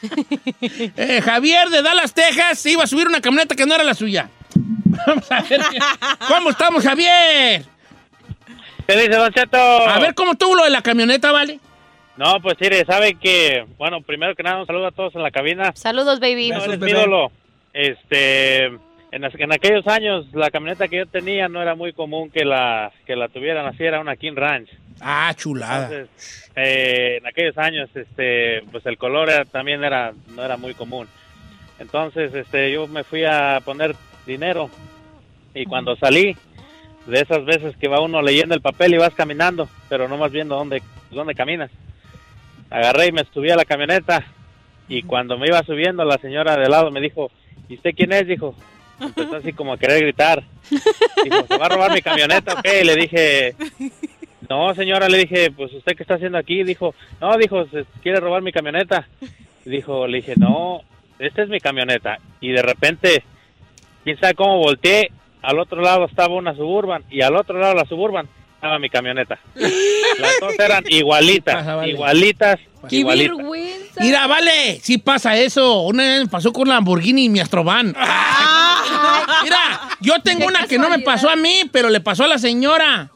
eh, 0.96 1.20
Javier 1.22 1.68
de 1.68 1.82
Dallas, 1.82 2.14
Texas, 2.14 2.64
iba 2.66 2.84
a 2.84 2.86
subir 2.86 3.06
una 3.08 3.20
camioneta 3.20 3.54
que 3.54 3.66
no 3.66 3.74
era 3.74 3.84
la 3.84 3.94
suya. 3.94 4.28
Vamos 5.06 5.30
a 5.30 5.42
ver. 5.42 5.60
qué- 5.70 5.78
¿Cómo 6.28 6.50
estamos, 6.50 6.84
Javier? 6.84 7.64
¿Qué 8.86 8.94
dice, 8.96 9.10
Don 9.10 9.32
Cheto? 9.32 9.58
A 9.58 9.98
ver 9.98 10.14
cómo 10.14 10.34
tuvo 10.34 10.56
lo 10.56 10.64
de 10.64 10.70
la 10.70 10.82
camioneta, 10.82 11.32
¿vale? 11.32 11.60
No, 12.16 12.40
pues 12.42 12.56
mire, 12.60 12.84
sabe 12.84 13.14
que, 13.14 13.64
bueno, 13.78 14.02
primero 14.02 14.34
que 14.34 14.42
nada, 14.42 14.60
un 14.60 14.66
saludo 14.66 14.88
a 14.88 14.92
todos 14.92 15.14
en 15.14 15.22
la 15.22 15.30
cabina. 15.30 15.72
Saludos, 15.74 16.20
baby. 16.20 16.50
No, 16.50 16.60
mi 16.66 16.76
bebé. 16.76 16.90
ídolo. 16.90 17.32
Este, 17.72 18.70
en, 19.12 19.22
en 19.24 19.52
aquellos 19.52 19.86
años, 19.86 20.26
la 20.32 20.50
camioneta 20.50 20.88
que 20.88 20.96
yo 20.98 21.06
tenía 21.06 21.48
no 21.48 21.62
era 21.62 21.74
muy 21.76 21.92
común 21.92 22.30
que 22.30 22.44
la, 22.44 22.90
que 23.06 23.14
la 23.14 23.28
tuvieran 23.28 23.66
así, 23.66 23.84
era 23.84 24.00
una 24.00 24.16
King 24.16 24.34
Ranch. 24.34 24.68
Ah, 25.00 25.32
chulada. 25.36 25.84
Entonces, 25.86 26.50
eh, 26.56 27.18
en 27.20 27.26
aquellos 27.26 27.56
años, 27.58 27.88
este, 27.94 28.62
pues 28.72 28.84
el 28.86 28.98
color 28.98 29.30
era- 29.30 29.44
también 29.44 29.84
era, 29.84 30.12
no 30.34 30.44
era 30.44 30.56
muy 30.56 30.74
común. 30.74 31.06
Entonces, 31.78 32.34
este, 32.34 32.72
yo 32.72 32.86
me 32.88 33.04
fui 33.04 33.24
a 33.24 33.60
poner 33.64 33.94
dinero 34.26 34.70
y 35.54 35.64
cuando 35.66 35.96
salí, 35.96 36.36
de 37.06 37.20
esas 37.20 37.44
veces 37.44 37.76
que 37.76 37.88
va 37.88 38.00
uno 38.00 38.22
leyendo 38.22 38.54
el 38.54 38.60
papel 38.60 38.94
y 38.94 38.98
vas 38.98 39.12
caminando, 39.14 39.68
pero 39.88 40.08
no 40.08 40.16
más 40.16 40.30
viendo 40.30 40.54
dónde, 40.56 40.80
dónde 41.10 41.34
caminas. 41.34 41.70
Agarré 42.70 43.08
y 43.08 43.12
me 43.12 43.24
subí 43.34 43.50
a 43.50 43.56
la 43.56 43.64
camioneta 43.64 44.24
y 44.88 45.02
cuando 45.02 45.36
me 45.36 45.48
iba 45.48 45.62
subiendo, 45.64 46.04
la 46.04 46.18
señora 46.18 46.56
de 46.56 46.68
lado 46.68 46.90
me 46.92 47.00
dijo, 47.00 47.30
¿y 47.68 47.74
usted 47.74 47.90
quién 47.96 48.12
es? 48.12 48.26
Dijo, 48.26 48.54
empezó 49.02 49.36
así 49.36 49.52
como 49.52 49.72
a 49.72 49.78
querer 49.78 50.00
gritar. 50.02 50.42
Dijo, 51.24 51.46
¿se 51.48 51.56
va 51.58 51.66
a 51.66 51.68
robar 51.68 51.92
mi 51.92 52.02
camioneta? 52.02 52.54
Ok, 52.54 52.66
le 52.84 52.96
dije, 52.96 53.54
no, 54.48 54.74
señora, 54.74 55.08
le 55.08 55.18
dije, 55.18 55.50
pues 55.50 55.72
usted 55.72 55.96
qué 55.96 56.02
está 56.02 56.14
haciendo 56.14 56.38
aquí, 56.38 56.62
dijo, 56.64 56.94
no, 57.20 57.36
dijo, 57.38 57.66
se 57.68 57.84
quiere 58.02 58.20
robar 58.20 58.42
mi 58.42 58.52
camioneta. 58.52 59.06
Dijo, 59.64 60.06
le 60.06 60.18
dije, 60.18 60.34
no, 60.36 60.82
esta 61.18 61.42
es 61.42 61.48
mi 61.48 61.60
camioneta. 61.60 62.18
Y 62.40 62.50
de 62.52 62.62
repente, 62.62 63.22
quién 64.04 64.18
sabe 64.18 64.34
cómo 64.34 64.58
volteé, 64.58 65.10
al 65.42 65.58
otro 65.58 65.80
lado 65.80 66.04
estaba 66.06 66.34
una 66.34 66.54
suburban 66.54 67.02
y 67.10 67.22
al 67.22 67.36
otro 67.36 67.58
lado 67.58 67.74
de 67.74 67.80
la 67.80 67.86
suburban 67.86 68.28
estaba 68.54 68.78
mi 68.78 68.88
camioneta. 68.90 69.38
Las 69.56 70.38
dos 70.40 70.58
eran 70.58 70.84
igualitas, 70.88 71.54
Pasa, 71.56 71.74
vale. 71.76 71.92
igualitas, 71.92 72.60
¡Qué 72.88 72.96
igualitas. 72.96 73.36
vergüenza! 73.36 74.00
Mira, 74.04 74.26
vale, 74.26 74.78
sí 74.80 74.98
pasa 74.98 75.36
eso. 75.36 75.82
Una 75.82 76.02
vez 76.04 76.20
me 76.22 76.28
pasó 76.28 76.52
con 76.52 76.68
Lamborghini 76.68 77.24
y 77.24 77.28
mi 77.28 77.40
Astrovan. 77.40 77.94
Mira, 79.42 79.88
yo 80.00 80.20
tengo 80.22 80.46
una 80.46 80.66
que 80.66 80.78
no 80.78 80.88
me 80.88 80.98
pasó 81.00 81.28
a 81.28 81.36
mí, 81.36 81.62
pero 81.72 81.88
le 81.90 82.00
pasó 82.00 82.24
a 82.24 82.28
la 82.28 82.38
señora. 82.38 83.10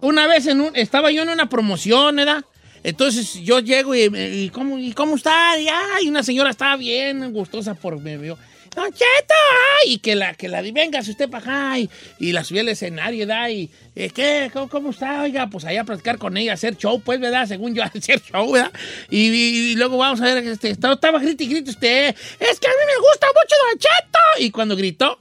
Una 0.00 0.26
vez 0.26 0.46
en 0.46 0.60
un- 0.60 0.76
estaba 0.76 1.10
yo 1.10 1.22
en 1.22 1.28
una 1.30 1.48
promoción, 1.48 2.16
¿verdad? 2.16 2.44
Entonces 2.84 3.34
yo 3.42 3.58
llego 3.58 3.94
y, 3.94 4.50
¿cómo, 4.52 4.78
¿y 4.78 4.92
cómo 4.92 5.16
está? 5.16 5.58
Y, 5.58 5.66
ay, 5.68 6.08
una 6.08 6.22
señora 6.22 6.50
estaba 6.50 6.76
bien 6.76 7.32
gustosa 7.32 7.74
por 7.74 7.98
me 8.00 8.16
vio. 8.16 8.38
Don 8.74 8.90
Cheto, 8.92 9.34
ay, 9.82 9.94
y 9.94 9.98
que 9.98 10.14
la, 10.14 10.34
que 10.34 10.48
la, 10.48 10.62
venga 10.62 11.00
usted 11.00 11.28
para 11.28 11.42
acá, 11.68 11.78
y, 11.78 11.90
y 12.18 12.32
la 12.32 12.44
subí 12.44 12.58
al 12.60 12.68
escenario, 12.68 13.26
¿verdad? 13.26 13.48
Y, 13.48 13.70
eh, 13.96 14.10
¿qué? 14.10 14.50
¿Cómo, 14.52 14.68
cómo 14.68 14.90
está? 14.90 15.22
Oiga, 15.22 15.46
pues 15.48 15.64
allá 15.64 15.80
a 15.80 15.84
platicar 15.84 16.18
con 16.18 16.36
ella, 16.36 16.52
hacer 16.52 16.76
show, 16.76 17.00
pues, 17.00 17.18
¿verdad? 17.20 17.46
Según 17.46 17.74
yo, 17.74 17.82
hacer 17.94 18.20
show, 18.22 18.50
¿verdad? 18.52 18.72
Y, 19.10 19.28
y- 19.28 19.72
y 19.72 19.74
luego 19.76 19.96
vamos 19.98 20.20
a 20.20 20.24
ver, 20.24 20.38
este, 20.46 20.70
estaba, 20.70 20.94
estaba 20.94 21.18
grito 21.18 21.42
y 21.44 21.48
grito 21.48 21.70
usted, 21.70 22.08
es 22.08 22.60
que 22.60 22.66
a 22.66 22.70
mí 22.70 22.84
me 22.86 22.98
gusta 23.08 23.26
mucho 23.28 23.56
Don 23.70 23.78
Cheto. 23.78 24.18
Y 24.44 24.50
cuando 24.50 24.76
gritó, 24.76 25.18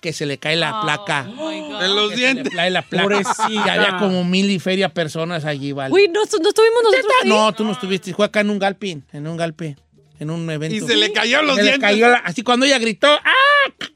que 0.00 0.12
se 0.12 0.26
le 0.26 0.38
cae 0.38 0.54
la 0.54 0.80
placa. 0.80 1.26
En 1.28 1.94
los 1.96 2.10
Que 2.10 2.16
se 2.16 2.22
le 2.22 2.32
dientes. 2.34 2.54
cae 2.54 2.70
la 2.70 2.82
placa. 2.82 3.02
Pobrecita. 3.02 3.50
Y 3.50 3.56
había 3.58 3.96
como 3.98 4.22
mil 4.22 4.48
y 4.48 4.60
feria 4.60 4.88
personas 4.90 5.44
allí, 5.44 5.72
¿vale? 5.72 5.92
Uy, 5.92 6.06
no, 6.06 6.20
no 6.20 6.48
estuvimos 6.48 6.82
nosotros. 6.84 7.12
No, 7.24 7.52
tú 7.52 7.64
no 7.64 7.72
estuviste. 7.72 8.14
Fue 8.14 8.24
acá 8.26 8.40
en 8.40 8.50
un 8.50 8.60
galpín, 8.60 9.04
en 9.12 9.26
un 9.26 9.36
galpín, 9.36 9.76
en 10.18 10.30
un 10.30 10.48
evento. 10.50 10.76
Y 10.76 10.80
se 10.88 10.96
le 10.96 11.12
cayó 11.12 11.42
los 11.42 11.56
Se 11.56 11.62
le 11.62 11.68
dientes. 11.70 11.90
cayó 11.90 12.08
la- 12.08 12.18
así 12.18 12.42
cuando 12.42 12.66
ella 12.66 12.78
gritó, 12.78 13.08
¡ah! 13.08 13.86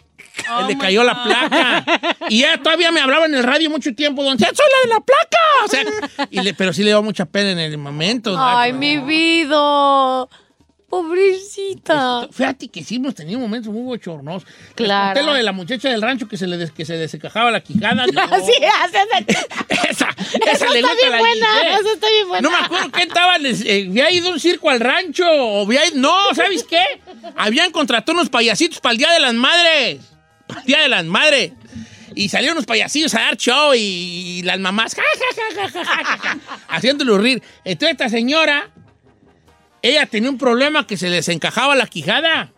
Oh 0.50 0.62
Se 0.66 0.72
le 0.72 0.78
cayó 0.78 1.04
la 1.04 1.22
placa. 1.24 1.84
Y 2.28 2.38
ella 2.42 2.60
todavía 2.62 2.90
me 2.90 3.00
hablaba 3.00 3.26
en 3.26 3.34
el 3.34 3.42
radio 3.44 3.70
mucho 3.70 3.94
tiempo, 3.94 4.24
don 4.24 4.36
Cheto, 4.36 4.54
soy 4.56 4.66
la 4.72 4.88
de 4.88 4.94
la 4.94 5.00
placa. 5.04 5.38
O 5.64 5.68
sea, 5.68 6.26
y 6.30 6.40
le- 6.40 6.54
pero 6.54 6.72
sí 6.72 6.82
le 6.82 6.88
dio 6.90 7.02
mucha 7.02 7.26
pena 7.26 7.52
en 7.52 7.58
el 7.60 7.78
momento. 7.78 8.34
Ay, 8.38 8.72
¿no? 8.72 8.78
mi 8.78 8.96
vida. 8.98 10.26
Pobrecita. 10.92 12.28
Fíjate 12.30 12.68
que 12.68 12.84
sí 12.84 12.96
hemos 12.96 13.14
tenido 13.14 13.40
momentos 13.40 13.72
muy 13.72 13.82
bochornosos. 13.82 14.46
Claro. 14.74 15.14
conté 15.14 15.22
lo 15.26 15.34
de 15.34 15.42
la 15.42 15.52
muchacha 15.52 15.88
del 15.88 16.02
rancho 16.02 16.28
que 16.28 16.36
se 16.36 16.46
le 16.46 16.58
des- 16.58 16.70
que 16.70 16.84
se 16.84 16.98
desencajaba 16.98 17.50
la 17.50 17.62
quijada. 17.62 18.04
No. 18.12 18.20
Así 18.22 18.52
haces. 18.82 19.36
Esa, 19.88 20.08
Esa 20.10 20.50
esa 20.52 20.68
le 20.68 20.80
está 20.80 20.92
gusta 20.92 20.94
bien 21.00 21.10
la 21.12 21.18
buena. 21.18 21.46
Esa 21.80 21.92
está 21.94 22.08
bien 22.10 22.28
buena. 22.28 22.42
No 22.42 22.50
me 22.50 22.64
acuerdo 22.66 22.92
qué 22.92 23.02
estaba. 23.04 23.38
les- 23.38 23.62
eh, 23.64 23.86
había 23.88 24.10
ido 24.12 24.30
un 24.30 24.38
circo 24.38 24.68
al 24.68 24.80
rancho. 24.80 25.24
O 25.26 25.64
había 25.64 25.86
ido- 25.86 25.96
no, 25.96 26.14
¿sabes 26.34 26.62
qué? 26.64 26.82
Habían 27.36 27.70
contratado 27.72 28.12
unos 28.18 28.28
payasitos 28.28 28.80
para 28.80 28.92
el 28.92 28.98
Día 28.98 29.12
de 29.12 29.20
las 29.20 29.32
Madres. 29.34 30.00
Para 30.46 30.60
el 30.60 30.66
Día 30.66 30.80
de 30.82 30.88
las 30.88 31.04
Madres. 31.06 31.52
Y 32.14 32.28
salieron 32.28 32.58
unos 32.58 32.66
payasitos 32.66 33.14
a 33.14 33.20
dar 33.20 33.36
show 33.38 33.72
y, 33.74 33.78
y 33.78 34.42
las 34.42 34.58
mamás, 34.58 34.94
ja, 34.94 35.02
ja, 35.82 36.38
haciéndolo 36.68 37.16
rir. 37.16 37.42
Entonces 37.64 37.92
esta 37.92 38.10
señora, 38.10 38.68
ella 39.82 40.06
tenía 40.06 40.30
un 40.30 40.38
problema 40.38 40.86
que 40.86 40.96
se 40.96 41.08
les 41.10 41.28
encajaba 41.28 41.74
la 41.74 41.86
quijada. 41.86 42.52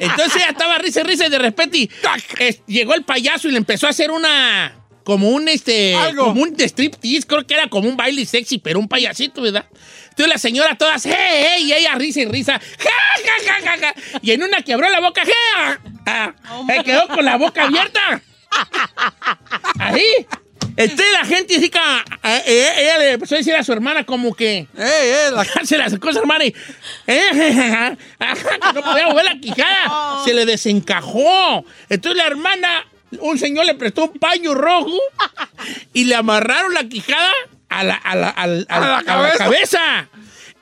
Entonces 0.00 0.36
ella 0.36 0.50
estaba 0.50 0.78
risa 0.78 1.00
y 1.00 1.04
risa 1.04 1.26
y 1.26 1.30
de 1.30 1.38
repente 1.38 1.78
y, 1.78 1.86
¡tac! 1.86 2.22
es- 2.40 2.62
llegó 2.66 2.94
el 2.94 3.04
payaso 3.04 3.48
y 3.48 3.52
le 3.52 3.58
empezó 3.58 3.86
a 3.86 3.90
hacer 3.90 4.10
una 4.10 4.76
como 5.04 5.30
un 5.30 5.48
este 5.48 5.96
Algo. 5.96 6.26
como 6.26 6.42
un 6.42 6.54
striptease, 6.60 7.26
creo 7.26 7.46
que 7.46 7.54
era 7.54 7.68
como 7.68 7.88
un 7.88 7.96
baile 7.96 8.24
sexy, 8.26 8.58
pero 8.58 8.78
un 8.78 8.86
payasito, 8.88 9.42
¿verdad? 9.42 9.64
Entonces 10.10 10.28
la 10.28 10.38
señora 10.38 10.76
todas, 10.78 11.04
¡hey, 11.06 11.14
hey! 11.16 11.64
Y 11.64 11.72
ella 11.72 11.94
risa 11.96 12.20
y 12.20 12.26
risa, 12.26 12.60
¡ja, 12.60 12.90
ja, 13.24 13.52
ja, 13.52 13.70
ja, 13.70 13.78
ja! 13.78 14.18
Y 14.22 14.30
en 14.32 14.42
una 14.42 14.62
quebró 14.62 14.88
la 14.90 15.00
boca, 15.00 15.22
¡ja! 15.24 15.80
ah, 16.06 16.34
se 16.68 16.84
quedó 16.84 17.08
con 17.08 17.24
la 17.24 17.36
boca 17.36 17.64
abierta. 17.64 18.20
Ahí. 19.78 20.04
Entonces 20.84 21.06
la 21.12 21.24
gente 21.26 21.54
dice 21.54 21.70
que 21.70 21.78
ah, 21.78 22.04
eh, 22.46 22.72
ella 22.78 22.98
le 22.98 23.12
empezó 23.12 23.34
a 23.34 23.38
decir 23.38 23.54
a 23.54 23.62
su 23.64 23.72
hermana 23.72 24.04
como 24.04 24.34
que 24.34 24.58
¡Eh, 24.58 24.66
eh! 24.78 25.30
La... 25.32 25.44
se 25.64 25.76
le 25.78 25.84
acercó 25.84 26.08
a 26.08 26.12
su 26.12 26.18
hermana 26.20 26.44
y 26.44 26.54
eh, 27.06 27.30
que 28.18 28.72
no 28.74 28.82
podía 28.82 29.08
mover 29.08 29.24
la 29.24 29.38
quijada. 29.40 30.24
Se 30.24 30.34
le 30.34 30.44
desencajó. 30.46 31.64
Entonces 31.88 32.16
la 32.16 32.26
hermana, 32.26 32.84
un 33.20 33.38
señor 33.38 33.66
le 33.66 33.74
prestó 33.74 34.04
un 34.04 34.18
paño 34.18 34.54
rojo 34.54 34.90
y 35.92 36.04
le 36.04 36.14
amarraron 36.14 36.74
la 36.74 36.84
quijada 36.84 37.30
a 37.68 37.84
la, 37.84 37.94
a 37.94 38.14
la- 38.16 38.28
a 38.30 38.46
la- 38.46 38.64
A 38.68 38.80
la 38.80 38.86
a 38.86 38.98
la 38.98 39.02
cabeza. 39.04 39.38
cabeza. 39.38 40.08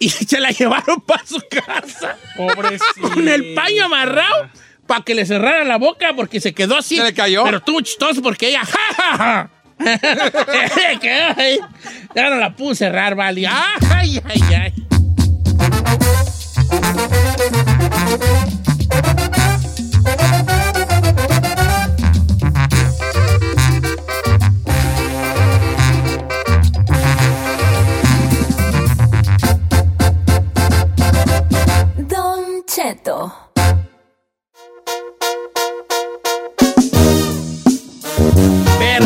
Y 0.00 0.10
se 0.10 0.38
la 0.38 0.50
llevaron 0.50 1.00
para 1.00 1.26
su 1.26 1.40
casa 1.50 2.16
Pobrecita. 2.36 3.00
con 3.12 3.26
el 3.28 3.54
paño 3.54 3.86
amarrado 3.86 4.48
para 4.86 5.02
que 5.04 5.14
le 5.14 5.26
cerrara 5.26 5.64
la 5.64 5.76
boca 5.76 6.12
porque 6.14 6.40
se 6.40 6.54
quedó 6.54 6.76
así. 6.78 6.96
¿Se 6.96 7.02
le 7.02 7.12
cayó? 7.12 7.42
Pero 7.44 7.58
estuvo 7.58 7.80
chistoso 7.80 8.22
porque 8.22 8.48
ella, 8.48 8.60
¡ja, 8.64 8.78
ja, 8.96 9.16
ja! 9.18 9.50
Ahí. 11.36 11.60
Ya 12.14 12.30
no 12.30 12.36
la 12.36 12.54
pude 12.54 12.74
cerrar, 12.74 13.14
vale. 13.14 13.46
¡Ay, 13.46 14.20
ay, 14.24 14.42
ay! 14.54 14.74
Don 32.08 32.64
Cheto. 32.66 33.32
El 38.80 39.04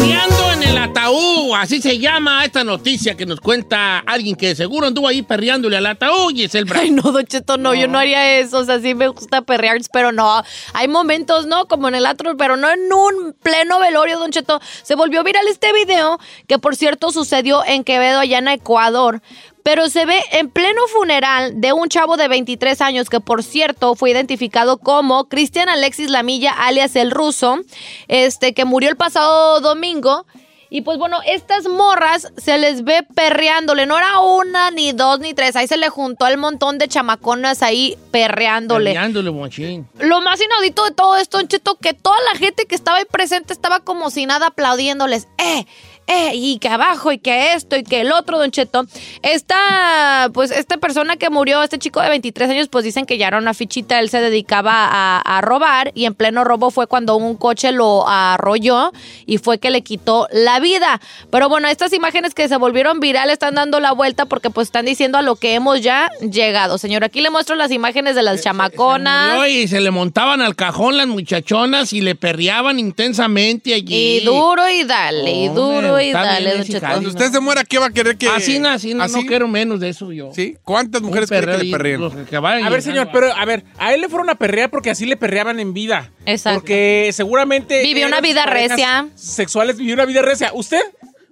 ataúd, 1.12 1.54
así 1.54 1.81
se 1.81 1.99
llama 1.99 2.45
esta 2.45 2.64
noticia 2.64 3.16
que 3.16 3.26
nos 3.26 3.40
cuenta 3.40 3.99
alguien 3.99 4.37
que 4.37 4.54
seguro 4.54 4.87
anduvo 4.87 5.09
ahí 5.09 5.23
perreándole 5.23 5.76
al 5.76 5.87
ataúd 5.87 6.33
y 6.35 6.45
es 6.45 6.54
el 6.54 6.66
Ay, 6.75 6.90
no, 6.90 7.02
Don 7.02 7.25
Cheto, 7.26 7.59
no, 7.59 7.75
yo 7.75 7.87
no 7.87 7.99
haría 7.99 8.38
eso. 8.38 8.59
O 8.59 8.64
sea, 8.64 8.81
sí 8.81 8.95
me 8.95 9.09
gusta 9.09 9.42
perrear, 9.42 9.78
pero 9.92 10.12
no. 10.12 10.42
Hay 10.73 10.88
momentos, 10.88 11.47
¿no? 11.47 11.66
Como 11.66 11.88
en 11.88 11.95
el 11.95 12.07
otro, 12.07 12.37
pero 12.37 12.57
no 12.57 12.71
en 12.71 12.92
un 12.92 13.35
pleno 13.42 13.78
velorio, 13.78 14.19
Don 14.19 14.31
Cheto. 14.31 14.61
Se 14.83 14.95
volvió 14.95 15.23
viral 15.23 15.47
este 15.49 15.73
video, 15.73 16.19
que 16.47 16.59
por 16.59 16.76
cierto 16.76 17.12
sucedió 17.12 17.62
en 17.64 17.85
Quevedo, 17.85 18.21
allá 18.21 18.38
en 18.38 18.49
Ecuador. 18.49 19.23
Pero 19.62 19.88
se 19.88 20.07
ve 20.07 20.21
en 20.33 20.50
pleno 20.50 20.81
funeral 20.88 21.61
de 21.61 21.73
un 21.73 21.88
chavo 21.88 22.16
de 22.16 22.26
23 22.26 22.81
años 22.81 23.09
que, 23.09 23.21
por 23.21 23.45
cierto, 23.45 23.95
fue 23.95 24.11
identificado 24.11 24.78
como 24.78 25.28
Cristian 25.28 25.69
Alexis 25.69 26.11
Lamilla, 26.11 26.50
alias 26.50 26.97
el 26.97 27.12
ruso, 27.12 27.61
este, 28.09 28.54
que 28.54 28.64
murió 28.64 28.90
el 28.90 28.97
pasado 28.97 29.61
domingo. 29.61 30.26
Y 30.75 30.81
pues 30.81 30.97
bueno, 30.97 31.19
estas 31.26 31.69
morras 31.69 32.33
se 32.38 32.57
les 32.57 32.83
ve 32.83 33.07
perreándole. 33.14 33.85
No 33.85 33.99
era 33.99 34.21
una, 34.21 34.71
ni 34.71 34.93
dos, 34.93 35.21
ni 35.21 35.35
tres. 35.35 35.55
Ahí 35.55 35.67
se 35.67 35.76
le 35.76 35.91
juntó 35.91 36.26
el 36.26 36.38
montón 36.38 36.79
de 36.79 36.88
chamaconas 36.88 37.62
ahí 37.62 37.99
perreándole. 38.11 38.93
Perreándole, 38.93 39.31
mochín. 39.33 39.87
Lo 39.99 40.23
más 40.23 40.41
inaudito 40.41 40.87
de 40.87 40.93
todo 40.93 41.17
esto, 41.17 41.43
Cheto, 41.43 41.75
que 41.76 41.93
toda 41.93 42.17
la 42.33 42.38
gente 42.38 42.64
que 42.64 42.75
estaba 42.75 42.97
ahí 42.97 43.05
presente 43.05 43.52
estaba 43.52 43.81
como 43.81 44.09
si 44.09 44.25
nada 44.25 44.47
aplaudiéndoles. 44.47 45.29
¡Eh! 45.37 45.67
Eh, 46.12 46.33
y 46.35 46.59
que 46.59 46.69
abajo, 46.69 47.12
y 47.12 47.19
que 47.19 47.54
esto, 47.54 47.76
y 47.76 47.85
que 47.85 48.02
el 48.02 48.12
otro, 48.12 48.38
Don 48.38 48.50
Cheto. 48.50 48.85
Esta, 49.23 50.31
pues, 50.33 50.50
esta 50.50 50.76
persona 50.76 51.16
que 51.16 51.31
murió, 51.31 51.62
este 51.62 51.78
chico 51.78 52.00
de 52.00 52.09
23 52.09 52.50
años, 52.50 52.69
pues 52.69 52.85
dicen 52.85 53.07
que 53.07 53.19
ya 53.19 53.28
era 53.28 53.38
una 53.38 53.54
fichita, 53.54 53.99
él 53.99 54.11
se 54.11 54.21
dedicaba 54.21 54.73
a, 54.75 55.21
a 55.21 55.40
robar, 55.40 55.92
y 55.95 56.04
en 56.04 56.14
pleno 56.14 56.45
robo 56.45 56.71
fue 56.71 56.87
cuando 56.87 57.16
un 57.16 57.37
coche 57.37 57.73
lo 57.73 58.07
arrolló 58.07 58.92
y 59.26 59.38
fue 59.38 59.59
que 59.59 59.71
le 59.71 59.83
quitó 59.83 60.28
la 60.33 60.61
vida. 60.61 61.00
Pero 61.31 61.49
bueno, 61.49 61.69
estas 61.69 61.92
imágenes 61.92 62.35
que 62.35 62.49
se 62.49 62.57
volvieron 62.57 63.00
virales 63.00 63.35
están 63.35 63.54
dando 63.54 63.81
la 63.81 63.92
vuelta 63.92 64.26
porque 64.26 64.50
pues 64.50 64.69
están 64.69 64.85
diciendo 64.85 65.19
a 65.19 65.23
lo 65.23 65.37
que 65.37 65.54
hemos 65.54 65.81
ya 65.81 66.11
llegado. 66.21 66.78
Señor, 66.78 67.04
aquí 67.04 67.21
le 67.21 67.31
muestro 67.31 67.57
las 67.57 67.71
imágenes 67.71 68.14
de 68.14 68.23
las 68.23 68.42
chamaconas. 68.42 69.49
Y 69.49 69.69
se 69.69 69.81
le 69.81 69.90
montaban 69.90 70.40
al 70.40 70.57
cajón 70.57 70.97
las 70.97 71.07
muchachonas 71.07 71.92
y 71.92 72.00
le 72.00 72.14
perreaban 72.14 72.78
intensamente 72.78 73.75
allí. 73.75 74.19
Y 74.19 74.25
duro 74.25 74.69
y 74.69 74.85
dale, 74.85 75.33
y 75.33 75.49
Hombre, 75.49 75.62
duro 75.62 76.00
y 76.02 76.12
dale, 76.12 76.56
Don 76.56 76.64
Cheto. 76.64 76.87
Cuando 76.87 77.09
usted 77.09 77.32
se 77.32 77.40
muera, 77.40 77.64
¿qué 77.64 77.78
va 77.78 77.87
a 77.87 77.90
querer 77.90 78.16
que...? 78.16 78.28
Así, 78.28 78.59
no, 78.59 78.68
así, 78.68 78.92
no, 78.94 78.99
no 78.99 79.04
¿Así? 79.04 79.26
quiero 79.26 79.49
menos 79.49 79.80
de 79.80 79.88
eso 79.88 80.12
yo. 80.12 80.30
¿Sí? 80.35 80.56
¿Cuántas 80.64 81.02
mujeres 81.02 81.28
quiere 81.28 81.47
que 81.47 81.64
le 81.64 81.71
perreen? 81.71 82.00
los 82.00 82.14
que 82.14 82.38
vayan 82.38 82.66
A 82.66 82.71
ver, 82.71 82.82
señor, 82.82 83.11
pero 83.12 83.32
a 83.35 83.44
ver, 83.44 83.64
a 83.78 83.94
él 83.94 84.00
le 84.00 84.09
fueron 84.09 84.30
a 84.30 84.35
perrear 84.35 84.71
porque 84.71 84.90
así 84.90 85.06
le 85.06 85.16
perreaban 85.16 85.61
en 85.61 85.73
vida. 85.73 86.11
Exacto. 86.26 86.61
Porque 86.61 87.11
seguramente. 87.12 87.82
Vivió 87.82 88.06
una 88.06 88.21
vida 88.21 88.47
recia. 88.47 89.09
Sexuales, 89.14 89.76
vivió 89.76 89.94
una 89.94 90.04
vida 90.04 90.23
recia. 90.23 90.50
¿Usted? 90.54 90.82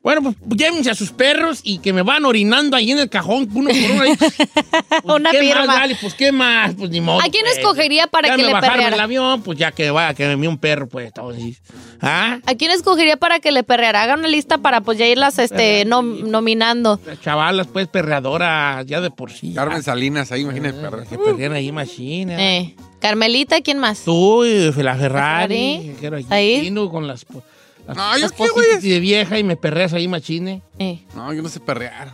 Bueno, 0.03 0.23
pues 0.23 0.37
llévense 0.57 0.91
a 0.91 0.95
sus 0.95 1.11
perros 1.11 1.61
y 1.63 1.79
que 1.79 1.93
me 1.93 2.01
van 2.01 2.25
orinando 2.25 2.75
ahí 2.75 2.91
en 2.91 2.99
el 3.01 3.11
cajón, 3.11 3.49
uno 3.55 3.69
por 3.71 3.91
uno. 3.91 4.03
ahí. 4.03 4.13
Pues, 5.03 5.15
Una 5.17 5.31
¿Qué 5.31 5.41
firma. 5.41 5.67
más, 5.67 5.77
vale? 5.77 5.97
Pues, 6.01 6.15
¿qué 6.15 6.33
más? 6.33 6.75
Pues, 6.75 6.91
ni 6.91 7.01
modo. 7.01 7.21
¿A 7.21 7.29
quién 7.29 7.45
pues. 7.45 7.59
escogería 7.59 8.07
para 8.07 8.35
que 8.35 8.43
le 8.43 8.53
bajaron 8.53 8.75
perreara? 8.77 8.97
el 8.97 9.01
avión, 9.01 9.43
pues 9.43 9.59
ya 9.59 9.73
que 9.73 9.91
vaya, 9.91 10.15
que 10.15 10.27
me 10.27 10.33
envíe 10.33 10.49
un 10.49 10.59
perro, 10.59 10.89
pues, 10.89 11.07
entonces. 11.07 11.63
¿Ah? 12.01 12.39
¿A 12.45 12.55
quién 12.55 12.71
escogería 12.71 13.17
para 13.17 13.41
que 13.41 13.53
le 13.53 13.63
perreara? 13.63 14.03
Haga 14.03 14.15
una 14.15 14.29
lista 14.29 14.59
para 14.59 14.81
pues 14.81 14.99
ya 14.99 15.07
irlas 15.07 15.39
este, 15.39 15.87
nom- 15.87 16.23
nominando. 16.25 17.01
Las 17.07 17.21
Chavalas, 17.21 17.67
pues, 17.69 17.87
perreadoras, 17.89 18.85
ya 18.87 19.01
de 19.01 19.11
por 19.11 19.31
sí. 19.33 19.55
Carmen 19.55 19.83
Salinas, 19.83 20.33
ahí 20.33 20.43
imagínate. 20.43 20.79
perra. 20.81 21.05
Que 21.05 21.17
perrean 21.19 21.53
ahí 21.53 21.71
machina. 21.73 22.37
Eh, 22.39 22.75
Carmelita, 23.01 23.61
¿quién 23.63 23.79
más? 23.79 24.03
Tú, 24.05 24.45
y 24.45 24.65
la 24.65 24.73
Ferrari. 24.73 24.97
Ferrari. 24.97 25.97
que 26.01 26.07
era 26.07 26.17
allí, 26.19 26.27
Ahí. 26.31 26.75
con 26.91 27.07
las, 27.07 27.25
las, 27.87 27.97
No, 27.97 28.15
¿yo 28.17 28.23
las 28.23 28.33
qué, 28.33 28.49
güey? 28.49 28.79
de 28.81 29.01
vieja 29.01 29.39
y 29.39 29.45
me 29.45 29.57
perreas 29.57 29.93
ahí 29.93 30.09
machine. 30.09 30.63
Eh. 30.79 31.01
No, 31.15 31.33
yo 31.33 31.43
no 31.43 31.49
sé 31.49 31.61
perrear. 31.61 32.11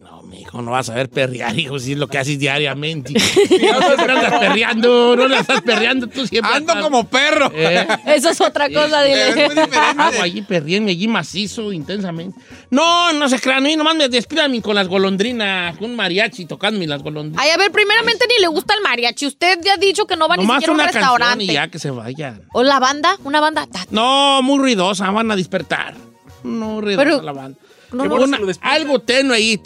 No, 0.00 0.22
mijo, 0.22 0.62
no 0.62 0.70
vas 0.72 0.88
a 0.90 0.94
ver 0.94 1.08
perrear, 1.08 1.58
hijo, 1.58 1.78
si 1.78 1.92
es 1.92 1.98
lo 1.98 2.06
que 2.08 2.18
haces 2.18 2.38
diariamente. 2.38 3.12
No 3.66 3.80
siempre 3.82 4.12
andas 4.12 4.38
perreando, 4.40 5.16
no 5.16 5.26
le 5.28 5.38
estás 5.38 5.60
perreando, 5.62 6.06
tú 6.06 6.26
siempre 6.26 6.52
Ando 6.52 6.72
andas- 6.72 6.84
como 6.84 7.04
perro. 7.08 7.50
¿Eh? 7.54 7.86
Eso 8.06 8.30
es 8.30 8.40
otra 8.40 8.68
cosa, 8.68 9.06
Es 9.06 9.34
dile. 9.34 9.46
muy 9.46 9.54
diferente. 9.54 9.76
Hago 9.98 10.22
allí 10.22 10.42
perriendo, 10.42 10.90
allí 10.90 11.08
macizo, 11.08 11.72
intensamente. 11.72 12.38
No, 12.70 13.12
no 13.12 13.28
se 13.28 13.38
crean, 13.40 13.66
y 13.66 13.76
nomás 13.76 13.96
me 13.96 14.08
despidan 14.08 14.60
con 14.60 14.74
las 14.74 14.88
golondrinas, 14.88 15.76
con 15.78 15.90
un 15.90 15.96
mariachi 15.96 16.46
tocándome 16.46 16.86
las 16.86 17.02
golondrinas. 17.02 17.42
Ay, 17.44 17.50
a 17.50 17.56
ver, 17.56 17.70
primeramente 17.72 18.26
ni 18.28 18.40
le 18.40 18.48
gusta 18.48 18.74
el 18.74 18.82
mariachi. 18.82 19.26
Usted 19.26 19.58
ya 19.64 19.74
ha 19.74 19.76
dicho 19.76 20.06
que 20.06 20.16
no 20.16 20.28
va 20.28 20.36
ni 20.36 20.42
Nomás 20.42 20.62
siquiera 20.62 20.72
a 20.84 20.86
un 20.86 20.92
restaurante. 20.92 21.44
y 21.44 21.52
ya 21.52 21.68
que 21.68 21.78
se 21.78 21.90
vayan. 21.90 22.42
¿O 22.52 22.62
la 22.62 22.78
banda? 22.78 23.16
¿Una 23.24 23.40
banda? 23.40 23.66
No, 23.90 24.42
muy 24.42 24.58
ruidosa, 24.58 25.10
van 25.10 25.30
a 25.30 25.36
despertar. 25.36 25.94
No, 26.44 26.80
ruidosa 26.80 27.04
Pero- 27.04 27.22
la 27.22 27.32
banda. 27.32 27.58
No, 27.92 28.02
Qué 28.02 28.08
no. 28.08 28.16
buena- 28.16 28.38
algo 28.62 28.98
tenue 29.00 29.36
ahí. 29.36 29.56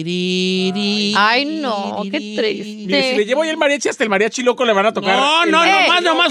Tiririri, 0.00 1.14
Ay, 1.16 1.44
no, 1.44 2.02
qué 2.10 2.18
Mire, 2.20 2.52
si 2.64 2.86
triste. 2.86 3.16
le 3.16 3.24
llevo 3.26 3.42
ahí 3.42 3.50
el 3.50 3.56
mariachi, 3.56 3.88
hasta 3.88 4.02
el 4.04 4.10
mariachi 4.10 4.42
loco 4.42 4.64
le 4.64 4.72
van 4.72 4.86
a 4.86 4.92
tocar. 4.92 5.16
No, 5.16 5.46
no, 5.46 5.60
una- 5.62 5.86
eh, 5.86 5.88
Ah, 5.90 6.00
no, 6.00 6.24
eh, 6.24 6.28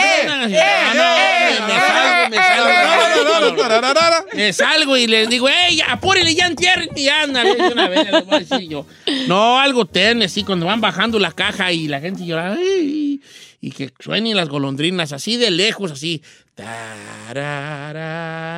me- 4.35 4.53
salgo, 4.53 4.97
y 4.97 5.07
les 5.07 5.29
digo, 5.29 5.47
¡ey, 5.49 5.81
apúrele, 5.87 6.33
ya 6.35 6.47
entierren 6.47 6.89
y 6.95 7.07
ándale! 7.07 7.55
De 7.55 7.67
una 7.69 7.87
vez, 7.87 8.11
les 8.11 8.25
voy 8.25 8.35
a 8.35 8.39
decir 8.39 8.69
yo. 8.69 8.85
No, 9.27 9.59
algo 9.59 9.85
tenue, 9.85 10.27
sí, 10.29 10.43
cuando 10.43 10.65
van 10.65 10.81
bajando 10.81 11.19
la 11.19 11.31
caja 11.31 11.71
y 11.71 11.87
la 11.87 11.99
gente 11.99 12.25
llora, 12.25 12.53
¡ay! 12.53 13.21
Y 13.61 13.71
que 13.71 13.91
suenen 13.99 14.35
las 14.37 14.49
golondrinas 14.49 15.11
así 15.13 15.37
de 15.37 15.51
lejos, 15.51 15.91
así. 15.91 16.21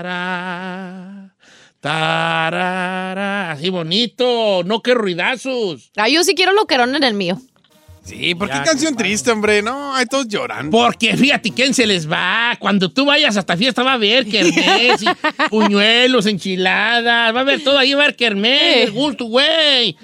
Tararara, 0.02 1.21
tarara, 1.82 3.52
así 3.52 3.70
bonito, 3.70 4.64
no 4.66 4.82
que 4.82 4.94
ruidazos. 4.94 5.92
Ay, 5.96 6.14
yo 6.14 6.24
sí 6.24 6.36
quiero 6.36 6.54
loquerón 6.54 6.96
en 6.96 7.04
el 7.04 7.14
mío. 7.14 7.40
Sí, 8.04 8.34
¿por 8.34 8.50
qué 8.50 8.56
Ya, 8.56 8.64
canción 8.64 8.96
triste, 8.96 9.30
hombre? 9.30 9.62
No, 9.62 9.94
hay 9.96 10.06
todos 10.08 10.28
llorando. 10.28 10.72
Porque 10.76 11.16
fíjate 11.16 11.52
quién 11.52 11.74
se 11.76 11.86
les 11.86 12.10
va. 12.12 12.56
Cuando 12.60 12.92
tú 12.92 13.06
vayas 13.06 13.38
hasta 13.38 13.56
fiesta 13.56 13.84
va 13.84 13.92
a 13.92 13.96
haber 13.96 14.26
kermés, 14.28 15.04
y 15.04 15.06
puñuelos, 15.50 16.26
enchiladas, 16.26 17.34
va 17.36 17.40
a 17.40 17.42
haber 17.42 17.64
todo 17.64 17.78
ahí, 17.78 17.94
va 17.94 18.02
a 18.02 18.04
haber 18.06 18.16
kermés, 18.16 18.88
Sí. 18.90 18.92
gusto, 18.92 19.26
güey. 19.26 19.96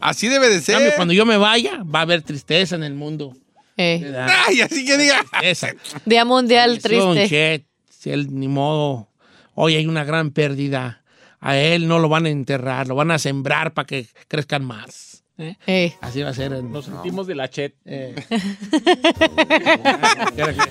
Así 0.00 0.28
debe 0.28 0.48
de 0.48 0.62
cambio, 0.62 0.88
ser. 0.88 0.96
cuando 0.96 1.14
yo 1.14 1.24
me 1.24 1.36
vaya, 1.38 1.82
va 1.82 2.00
a 2.00 2.02
haber 2.02 2.22
tristeza 2.22 2.74
en 2.76 2.82
el 2.84 2.94
mundo. 2.94 3.34
Eh. 3.76 4.14
Ay, 4.46 4.60
así 4.60 4.84
que 4.84 4.98
diga. 4.98 5.24
Esa. 5.42 5.74
Día 6.04 6.24
mundial 6.26 6.78
Son, 6.80 7.14
triste. 7.14 7.28
chet, 7.28 7.64
si 7.88 8.10
él, 8.10 8.28
ni 8.30 8.48
modo. 8.48 9.08
Hoy 9.54 9.76
hay 9.76 9.86
una 9.86 10.04
gran 10.04 10.30
pérdida. 10.30 10.99
A 11.40 11.56
él 11.56 11.88
no 11.88 11.98
lo 11.98 12.08
van 12.08 12.26
a 12.26 12.30
enterrar, 12.30 12.86
lo 12.86 12.94
van 12.94 13.10
a 13.10 13.18
sembrar 13.18 13.72
para 13.72 13.86
que 13.86 14.06
crezcan 14.28 14.64
más. 14.64 15.09
¿Eh? 15.40 15.56
Eh. 15.66 15.96
Así 16.00 16.22
va 16.22 16.30
a 16.30 16.34
ser. 16.34 16.52
en- 16.52 16.70
Nos 16.72 16.84
sentimos 16.86 17.26
de 17.26 17.34
la 17.34 17.50
chet. 17.50 17.74
eh. 17.84 18.14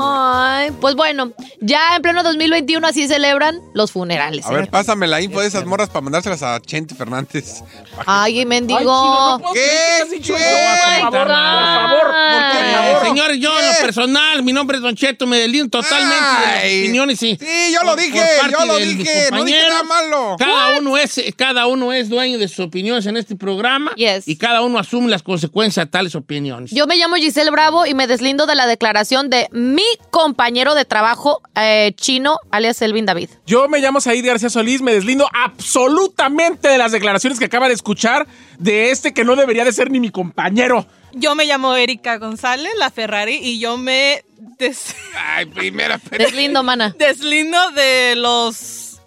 Ay, 0.00 0.70
pues 0.80 0.94
bueno, 0.94 1.32
ya 1.60 1.96
en 1.96 2.02
pleno 2.02 2.22
2021 2.22 2.86
así 2.86 3.08
celebran 3.08 3.58
los 3.74 3.90
funerales. 3.90 4.46
A 4.46 4.52
ver, 4.52 4.64
¿eh? 4.64 4.68
pásame 4.70 5.08
la 5.08 5.20
info 5.20 5.40
de 5.40 5.48
esas 5.48 5.66
morras 5.66 5.88
para 5.88 6.02
mandárselas 6.02 6.40
a 6.44 6.60
Chente 6.60 6.94
Fernández. 6.94 7.64
Ay, 8.06 8.46
mendigo. 8.46 8.78
Ay, 8.78 8.84
chino, 8.84 9.38
no 9.38 9.52
¿Qué? 9.52 9.60
¿Qué? 9.60 9.98
eso. 10.20 10.34
Por 10.34 10.38
favor, 10.38 11.10
por 11.10 11.26
favor. 11.28 12.00
¿Por? 12.00 12.10
Eh, 12.14 12.74
favor. 12.76 13.06
señores, 13.06 13.40
yo 13.40 13.50
en 13.58 13.66
lo 13.66 13.72
personal, 13.80 14.42
mi 14.44 14.52
nombre 14.52 14.76
es 14.76 14.82
Don 14.84 14.94
Cheto, 14.94 15.26
me 15.26 15.38
totalmente 15.68 16.14
de 16.14 16.46
las 16.46 16.64
opiniones 16.84 17.20
y 17.22 17.36
Sí, 17.36 17.72
yo 17.74 17.80
lo 17.82 17.90
por- 17.94 18.00
dije, 18.00 18.22
yo 18.52 18.66
lo 18.66 18.76
dije, 18.76 19.28
no 19.32 19.44
dije 19.44 19.62
nada 19.68 19.82
malo. 19.82 20.36
Cada 20.38 20.78
uno, 20.78 20.96
es, 20.96 21.20
cada 21.36 21.66
uno 21.66 21.92
es 21.92 22.08
dueño 22.08 22.38
de 22.38 22.46
sus 22.46 22.60
opiniones 22.66 23.04
en 23.06 23.16
este 23.16 23.34
programa 23.34 23.92
Yes. 23.96 24.07
Y 24.26 24.36
cada 24.36 24.62
uno 24.62 24.78
asume 24.78 25.08
las 25.08 25.22
consecuencias 25.22 25.86
de 25.86 25.90
tales 25.90 26.14
opiniones. 26.14 26.70
Yo 26.70 26.86
me 26.86 26.96
llamo 26.96 27.16
Giselle 27.16 27.50
Bravo 27.50 27.86
y 27.86 27.94
me 27.94 28.06
deslindo 28.06 28.46
de 28.46 28.54
la 28.54 28.66
declaración 28.66 29.30
de 29.30 29.48
mi 29.52 29.82
compañero 30.10 30.74
de 30.74 30.84
trabajo 30.84 31.40
eh, 31.54 31.92
chino, 31.96 32.38
alias 32.50 32.80
Elvin 32.82 33.06
David. 33.06 33.30
Yo 33.46 33.68
me 33.68 33.80
llamo 33.80 34.00
Said 34.00 34.24
García 34.24 34.50
Solís, 34.50 34.82
me 34.82 34.92
deslindo 34.92 35.28
absolutamente 35.32 36.68
de 36.68 36.78
las 36.78 36.92
declaraciones 36.92 37.38
que 37.38 37.44
acaba 37.46 37.68
de 37.68 37.74
escuchar 37.74 38.26
de 38.58 38.90
este 38.90 39.12
que 39.14 39.24
no 39.24 39.36
debería 39.36 39.64
de 39.64 39.72
ser 39.72 39.90
ni 39.90 40.00
mi 40.00 40.10
compañero. 40.10 40.86
Yo 41.12 41.34
me 41.34 41.46
llamo 41.46 41.74
Erika 41.74 42.18
González, 42.18 42.72
la 42.78 42.90
Ferrari, 42.90 43.36
y 43.42 43.58
yo 43.58 43.78
me 43.78 44.24
des- 44.58 44.94
Ay, 45.16 45.46
primera. 45.46 45.98
pero- 46.10 46.24
Deslindo, 46.24 46.62
mana. 46.62 46.94
deslindo 46.98 47.56
de 47.72 48.14
los 48.16 49.00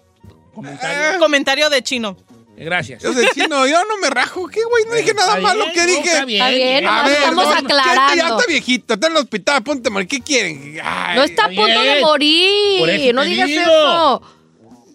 Comentario. 0.54 1.18
comentarios 1.18 1.70
de 1.70 1.82
chino. 1.82 2.16
Gracias. 2.56 3.02
Yo 3.02 3.12
soy 3.12 3.26
chino, 3.34 3.66
yo 3.66 3.78
no 3.86 3.98
me 4.00 4.08
rajo. 4.10 4.46
¿Qué, 4.46 4.60
güey? 4.62 4.84
No 4.86 4.94
dije 4.94 5.14
nada 5.14 5.36
malo. 5.40 5.64
¿Qué 5.74 5.80
no, 5.80 5.86
dije? 5.86 6.00
Está 6.10 6.24
bien. 6.24 6.42
Está 6.42 6.54
bien, 6.54 6.86
A 6.86 7.02
ver, 7.04 7.12
estamos 7.18 7.44
no, 7.44 7.50
aclarando. 7.52 8.14
Ya 8.14 8.28
está 8.28 8.44
viejito, 8.46 8.94
está 8.94 9.06
en 9.06 9.12
el 9.14 9.18
hospital, 9.18 9.62
ponte 9.62 9.90
mal. 9.90 10.06
¿Qué 10.06 10.20
quieren? 10.20 10.78
Ay, 10.84 11.16
No 11.16 11.22
está 11.24 11.46
a 11.46 11.48
punto 11.48 11.66
de 11.80 12.00
morir. 12.02 12.78
Por 12.78 12.90
eso 12.90 13.12
no 13.14 13.22
digas 13.24 13.48
digo. 13.48 13.62
eso. 13.62 14.22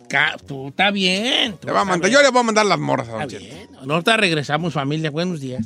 Ca- 0.07 0.37
tú, 0.47 0.69
está 0.69 0.91
bien. 0.91 1.57
tú 1.57 1.67
Le 1.67 1.73
voy 1.73 1.81
a 1.81 1.85
mandar, 1.85 2.09
yo 2.09 2.21
le 2.21 2.29
voy 2.29 2.39
a 2.39 2.43
mandar 2.43 2.65
las 2.65 2.79
morras 2.79 3.09
a 3.09 3.11
Don 3.13 3.21
Está 3.23 3.37
bien. 3.37 3.67
Ahorita 3.89 4.15
regresamos, 4.17 4.73
familia. 4.73 5.11
Buenos 5.11 5.41
días. 5.41 5.65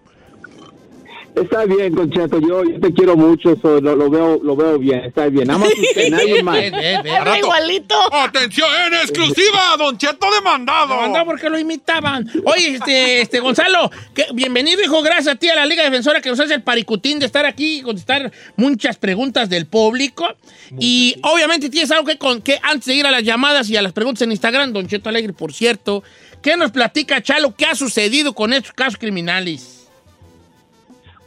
Está 1.42 1.64
bien, 1.64 1.94
Concheto, 1.94 2.38
yo, 2.40 2.62
yo 2.64 2.80
te 2.80 2.92
quiero 2.92 3.16
mucho, 3.16 3.56
so, 3.62 3.80
lo, 3.80 3.96
lo 3.96 4.10
veo 4.10 4.40
lo 4.42 4.54
veo 4.56 4.78
bien, 4.78 5.04
está 5.04 5.26
bien. 5.28 5.46
Nada 5.46 5.58
más 5.60 5.68
usted, 5.70 6.08
nadie 6.10 6.42
más. 6.42 6.56
Ven, 6.56 6.72
ven, 6.72 7.02
ven. 7.02 7.14
Habla 7.16 7.38
igualito. 7.38 7.94
¡Atención 8.12 8.68
en 8.86 8.94
exclusiva! 8.94 9.76
¡Don 9.78 9.96
Cheto 9.96 10.26
demandado! 10.34 10.96
Mandó 10.96 11.24
porque 11.24 11.48
lo 11.48 11.58
imitaban. 11.58 12.30
Oye, 12.44 12.74
este, 12.74 13.22
este 13.22 13.40
Gonzalo, 13.40 13.90
que- 14.14 14.26
bienvenido, 14.34 14.82
hijo. 14.82 15.02
Gracias 15.02 15.34
a 15.34 15.38
ti 15.38 15.48
a 15.48 15.54
la 15.54 15.66
Liga 15.66 15.82
Defensora 15.84 16.20
que 16.20 16.28
nos 16.30 16.40
hace 16.40 16.54
el 16.54 16.62
paricutín 16.62 17.18
de 17.18 17.26
estar 17.26 17.46
aquí 17.46 17.78
y 17.78 17.82
contestar 17.82 18.30
muchas 18.56 18.96
preguntas 18.96 19.48
del 19.48 19.66
público. 19.66 20.26
y 20.78 21.16
obviamente 21.22 21.68
tienes 21.70 21.90
algo 21.90 22.04
que, 22.04 22.18
con, 22.18 22.42
que 22.42 22.58
antes 22.62 22.86
de 22.86 22.94
ir 22.94 23.06
a 23.06 23.10
las 23.10 23.22
llamadas 23.22 23.68
y 23.70 23.76
a 23.76 23.82
las 23.82 23.92
preguntas 23.92 24.22
en 24.22 24.30
Instagram, 24.32 24.72
Don 24.72 24.86
Cheto 24.86 25.08
Alegre, 25.08 25.32
por 25.32 25.52
cierto, 25.52 26.02
¿qué 26.42 26.56
nos 26.56 26.70
platica, 26.70 27.22
Chalo? 27.22 27.54
¿Qué 27.56 27.66
ha 27.66 27.74
sucedido 27.74 28.34
con 28.34 28.52
estos 28.52 28.72
casos 28.72 28.96
criminales? 28.98 29.79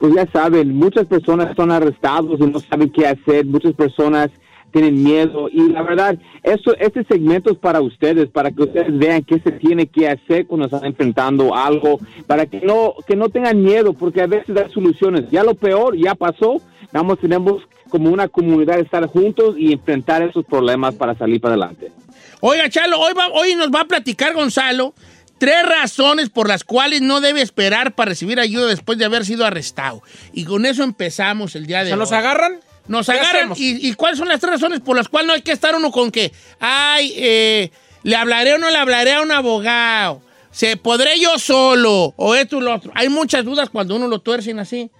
Pues 0.04 0.16
ya 0.16 0.28
saben, 0.34 0.76
muchas 0.76 1.08
personas 1.08 1.56
son 1.56 1.72
arrestados 1.72 2.38
y 2.38 2.44
no 2.44 2.60
saben 2.60 2.90
qué 2.90 3.08
hacer, 3.08 3.46
muchas 3.46 3.72
personas 3.72 4.30
tienen 4.74 5.02
miedo 5.02 5.48
y 5.50 5.70
la 5.70 5.82
verdad, 5.82 6.18
eso, 6.44 6.76
este 6.78 7.06
segmento 7.06 7.50
es 7.54 7.58
para 7.58 7.80
ustedes, 7.80 8.28
para 8.28 8.52
que 8.52 8.64
ustedes 8.64 8.98
vean 9.00 9.24
qué 9.24 9.40
se 9.40 9.54
tiene 9.54 9.88
que 9.88 10.10
hacer 10.10 10.46
cuando 10.46 10.66
están 10.66 10.84
enfrentando 10.84 11.56
algo, 11.56 12.02
para 12.28 12.46
que 12.48 12.60
no, 12.60 12.96
que 13.08 13.16
no 13.16 13.30
tengan 13.30 13.64
miedo, 13.64 13.94
porque 13.94 14.22
a 14.22 14.28
veces 14.28 14.58
hay 14.58 14.70
soluciones. 14.74 15.32
Ya 15.32 15.42
lo 15.42 15.56
peor 15.56 15.96
ya 15.96 16.16
pasó, 16.16 16.58
vamos, 16.92 17.18
tenemos 17.20 17.62
como 17.88 18.10
una 18.10 18.28
comunidad 18.28 18.80
estar 18.82 19.08
juntos 19.08 19.56
y 19.58 19.72
enfrentar 19.72 20.22
esos 20.22 20.44
problemas 20.44 20.96
para 20.96 21.16
salir 21.18 21.40
para 21.40 21.54
adelante. 21.54 21.94
Oiga, 22.42 22.68
Chalo, 22.70 23.00
hoy, 23.00 23.14
va- 23.18 23.32
hoy 23.40 23.56
nos 23.56 23.70
va 23.70 23.80
a 23.82 23.86
platicar 23.86 24.34
Gonzalo 24.34 24.94
tres 25.38 25.64
razones 25.64 26.30
por 26.30 26.48
las 26.48 26.64
cuales 26.64 27.02
no 27.02 27.22
debe 27.22 27.42
esperar 27.42 27.96
para 27.96 28.10
recibir 28.10 28.40
ayuda 28.40 28.68
después 28.68 28.98
de 28.98 29.06
haber 29.06 29.26
sido 29.26 29.46
arrestado. 29.46 30.02
Y 30.34 30.46
con 30.46 30.66
eso 30.66 30.84
empezamos 30.84 31.56
el 31.56 31.66
día 31.66 31.80
de 31.80 31.88
¿Se 31.88 31.94
hoy. 31.94 32.00
nos 32.00 32.12
agarran? 32.12 32.60
Nos 32.88 33.06
¿Qué 33.08 33.14
agarran. 33.14 33.54
Y, 33.56 33.88
y 33.88 33.94
cuáles 33.94 34.20
son 34.20 34.28
las 34.28 34.40
tres 34.40 34.54
razones 34.54 34.80
por 34.80 34.96
las 34.96 35.08
cuales 35.08 35.28
no 35.28 35.34
hay 35.34 35.42
que 35.42 35.52
estar 35.52 35.76
uno 35.76 35.92
con 35.92 36.12
que, 36.12 36.32
ay, 36.60 37.14
eh, 37.18 37.72
le 38.04 38.16
hablaré 38.16 38.54
o 38.54 38.58
no 38.58 38.70
le 38.70 38.78
hablaré 38.78 39.14
a 39.14 39.22
un 39.22 39.32
abogado? 39.32 40.22
¿Se 40.52 40.78
podré 40.78 41.20
yo 41.20 41.40
solo? 41.40 42.14
O 42.16 42.36
esto 42.36 42.58
o 42.58 42.62
lo 42.62 42.76
otro. 42.76 42.92
Hay 42.96 43.10
muchas 43.10 43.44
dudas 43.44 43.70
cuando 43.70 43.96
uno 43.96 44.08
lo 44.08 44.20
tuercen 44.20 44.60
así. 44.60 44.92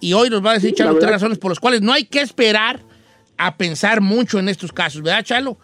Y 0.00 0.14
hoy 0.14 0.28
nos 0.28 0.44
va 0.44 0.50
a 0.50 0.54
decir 0.54 0.70
Sí, 0.70 0.76
Chalo 0.76 0.98
tres 0.98 1.10
razones 1.10 1.38
por 1.38 1.52
las 1.52 1.60
cuales 1.60 1.82
no 1.82 1.92
hay 1.92 2.04
que 2.04 2.20
esperar 2.20 2.80
a 3.38 3.56
pensar 3.56 4.00
mucho 4.00 4.38
en 4.40 4.48
estos 4.48 4.72
casos, 4.72 5.02
¿verdad, 5.02 5.22
Chalo? 5.24 5.56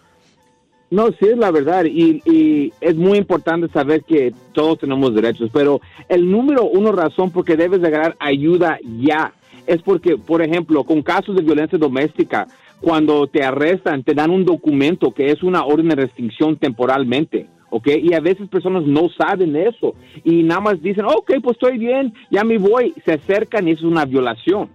No, 0.91 1.07
sí 1.07 1.27
es 1.27 1.37
la 1.37 1.51
verdad 1.51 1.85
y, 1.85 2.21
y 2.25 2.73
es 2.81 2.95
muy 2.95 3.17
importante 3.19 3.67
saber 3.69 4.03
que 4.03 4.33
todos 4.53 4.79
tenemos 4.79 5.13
derechos, 5.13 5.51
pero 5.53 5.81
el 6.07 6.29
número 6.29 6.65
uno 6.65 6.91
razón 6.91 7.29
por 7.29 7.45
que 7.45 7.55
debes 7.55 7.81
de 7.81 7.87
agarrar 7.87 8.15
ayuda 8.19 8.79
ya 8.99 9.33
es 9.67 9.83
porque, 9.83 10.17
por 10.17 10.41
ejemplo, 10.41 10.83
con 10.83 11.03
casos 11.03 11.35
de 11.35 11.43
violencia 11.43 11.77
doméstica, 11.77 12.47
cuando 12.81 13.27
te 13.27 13.43
arrestan, 13.43 14.03
te 14.03 14.15
dan 14.15 14.31
un 14.31 14.45
documento 14.45 15.11
que 15.11 15.31
es 15.31 15.43
una 15.43 15.63
orden 15.63 15.89
de 15.89 15.95
restricción 15.95 16.57
temporalmente. 16.57 17.47
¿Ok? 17.71 17.87
Y 18.01 18.15
a 18.15 18.19
veces 18.19 18.49
personas 18.49 18.83
no 18.83 19.09
saben 19.09 19.55
eso 19.55 19.93
y 20.23 20.41
nada 20.41 20.59
más 20.59 20.81
dicen, 20.81 21.05
ok, 21.05 21.33
pues 21.43 21.55
estoy 21.55 21.77
bien, 21.77 22.11
ya 22.31 22.43
me 22.43 22.57
voy, 22.57 22.95
se 23.05 23.13
acercan 23.13 23.67
y 23.67 23.71
eso 23.71 23.85
es 23.85 23.91
una 23.91 24.05
violación. 24.05 24.69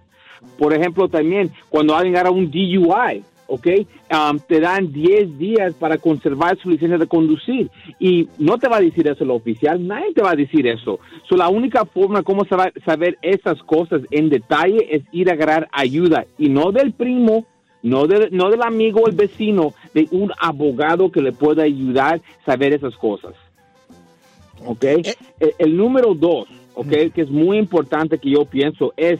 Por 0.57 0.73
ejemplo, 0.73 1.09
también 1.09 1.51
cuando 1.67 1.93
alguien 1.93 2.15
agarra 2.15 2.31
un 2.31 2.49
DUI, 2.49 3.21
¿ok? 3.47 3.67
Um, 4.11 4.39
te 4.39 4.59
dan 4.59 4.91
10 4.91 5.37
días 5.37 5.73
para 5.75 5.97
conservar 5.97 6.57
su 6.57 6.69
licencia 6.69 6.97
de 6.97 7.07
conducir. 7.07 7.69
Y 7.99 8.27
no 8.37 8.57
te 8.57 8.67
va 8.67 8.77
a 8.77 8.81
decir 8.81 9.07
eso 9.07 9.23
el 9.23 9.31
oficial, 9.31 9.85
nadie 9.85 10.13
te 10.13 10.21
va 10.21 10.31
a 10.31 10.35
decir 10.35 10.65
eso. 10.67 10.99
So, 11.29 11.35
la 11.35 11.49
única 11.49 11.85
forma 11.85 12.23
como 12.23 12.45
saber 12.45 13.17
esas 13.21 13.61
cosas 13.63 14.01
en 14.11 14.29
detalle 14.29 14.87
es 14.89 15.03
ir 15.11 15.29
a 15.29 15.33
agarrar 15.33 15.67
ayuda. 15.71 16.25
Y 16.37 16.49
no 16.49 16.71
del 16.71 16.93
primo, 16.93 17.45
no, 17.83 18.07
del- 18.07 18.29
no 18.31 18.49
del 18.49 18.63
amigo 18.63 19.01
o 19.01 19.07
el 19.07 19.15
vecino, 19.15 19.73
de 19.93 20.07
un 20.11 20.31
abogado 20.39 21.11
que 21.11 21.21
le 21.21 21.31
pueda 21.31 21.63
ayudar 21.63 22.15
a 22.41 22.45
saber 22.45 22.73
esas 22.73 22.95
cosas. 22.95 23.33
¿Ok? 24.65 24.83
Eh. 24.83 25.15
El, 25.39 25.53
el 25.59 25.77
número 25.77 26.13
dos, 26.15 26.47
¿ok? 26.73 27.11
Que 27.13 27.21
es 27.21 27.29
muy 27.29 27.57
importante 27.57 28.17
que 28.17 28.31
yo 28.31 28.45
pienso, 28.45 28.93
es 28.97 29.19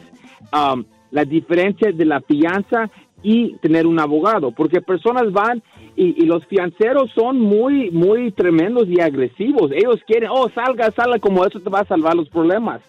um, 0.52 0.84
la 1.10 1.24
diferencia 1.24 1.92
de 1.92 2.04
la 2.04 2.20
fianza 2.20 2.90
y 3.28 3.56
tener 3.56 3.88
un 3.88 3.98
abogado, 3.98 4.52
porque 4.52 4.80
personas 4.80 5.32
van 5.32 5.60
y, 5.96 6.24
los 6.26 6.46
fianceros 6.46 7.10
son 7.12 7.40
muy, 7.40 7.90
muy 7.90 8.30
tremendos 8.30 8.86
y 8.88 9.00
agresivos. 9.00 9.72
Ellos 9.72 10.00
quieren, 10.06 10.30
oh, 10.32 10.48
salga, 10.50 10.92
salga, 10.92 11.18
como 11.18 11.44
eso 11.44 11.58
te 11.58 11.68
va 11.68 11.80
a 11.80 11.86
salvar 11.86 12.14
los 12.14 12.28
problemas. 12.28 12.82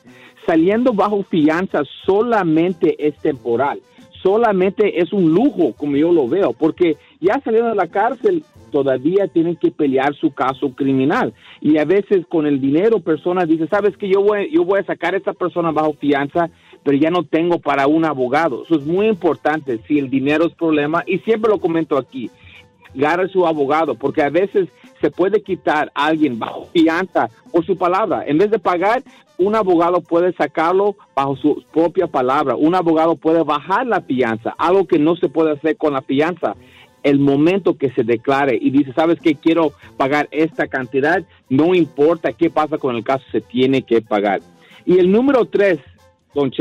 Saliendo 0.45 0.93
bajo 0.93 1.23
fianza 1.23 1.81
solamente 2.05 2.95
es 2.99 3.17
temporal, 3.17 3.79
solamente 4.21 5.01
es 5.01 5.11
un 5.11 5.33
lujo, 5.33 5.73
como 5.75 5.97
yo 5.97 6.11
lo 6.11 6.27
veo, 6.27 6.53
porque 6.53 6.97
ya 7.19 7.41
saliendo 7.43 7.69
de 7.69 7.75
la 7.75 7.87
cárcel 7.87 8.43
todavía 8.71 9.27
tienen 9.27 9.55
que 9.55 9.71
pelear 9.71 10.13
su 10.15 10.31
caso 10.35 10.69
criminal. 10.75 11.33
Y 11.61 11.79
a 11.79 11.85
veces 11.85 12.27
con 12.27 12.45
el 12.45 12.61
dinero 12.61 12.99
personas 12.99 13.47
dicen, 13.47 13.69
sabes 13.69 13.97
que 13.97 14.07
yo 14.07 14.21
voy, 14.21 14.51
yo 14.51 14.63
voy 14.63 14.81
a 14.81 14.85
sacar 14.85 15.15
a 15.15 15.17
esta 15.17 15.33
persona 15.33 15.71
bajo 15.71 15.93
fianza, 15.93 16.51
pero 16.87 16.97
ya 16.97 17.11
no 17.11 17.23
tengo 17.23 17.59
para 17.59 17.85
un 17.85 18.05
abogado. 18.05 18.63
Eso 18.63 18.75
es 18.75 18.85
muy 18.85 19.07
importante, 19.07 19.81
si 19.85 19.99
el 19.99 20.09
dinero 20.09 20.45
es 20.45 20.53
problema, 20.53 21.03
y 21.05 21.17
siempre 21.17 21.51
lo 21.51 21.59
comento 21.59 21.97
aquí, 21.97 22.31
agarre 22.95 23.27
su 23.27 23.45
abogado, 23.45 23.95
porque 23.95 24.23
a 24.23 24.29
veces 24.29 24.69
se 25.01 25.11
puede 25.11 25.41
quitar 25.41 25.91
alguien 25.93 26.39
bajo 26.39 26.67
fianza 26.67 27.27
por 27.51 27.65
su 27.65 27.77
palabra. 27.77 28.23
En 28.25 28.37
vez 28.37 28.51
de 28.51 28.59
pagar, 28.59 29.03
un 29.37 29.53
abogado 29.55 29.99
puede 29.99 30.31
sacarlo 30.31 30.95
bajo 31.13 31.35
su 31.35 31.61
propia 31.73 32.07
palabra. 32.07 32.55
Un 32.55 32.73
abogado 32.73 33.17
puede 33.17 33.43
bajar 33.43 33.85
la 33.85 33.99
fianza, 33.99 34.55
algo 34.57 34.87
que 34.87 34.97
no 34.97 35.17
se 35.17 35.27
puede 35.27 35.51
hacer 35.51 35.75
con 35.75 35.91
la 35.91 36.01
fianza. 36.01 36.55
El 37.03 37.19
momento 37.19 37.77
que 37.77 37.91
se 37.91 38.05
declare 38.05 38.57
y 38.61 38.69
dice, 38.69 38.93
¿sabes 38.93 39.19
qué? 39.19 39.35
Quiero 39.35 39.73
pagar 39.97 40.29
esta 40.31 40.67
cantidad, 40.67 41.21
no 41.49 41.75
importa 41.75 42.31
qué 42.31 42.49
pasa 42.49 42.77
con 42.77 42.95
el 42.95 43.03
caso, 43.03 43.25
se 43.29 43.41
tiene 43.41 43.81
que 43.81 44.01
pagar. 44.01 44.39
Y 44.85 44.99
el 44.99 45.11
número 45.11 45.43
tres, 45.43 45.79
Don 46.37 46.51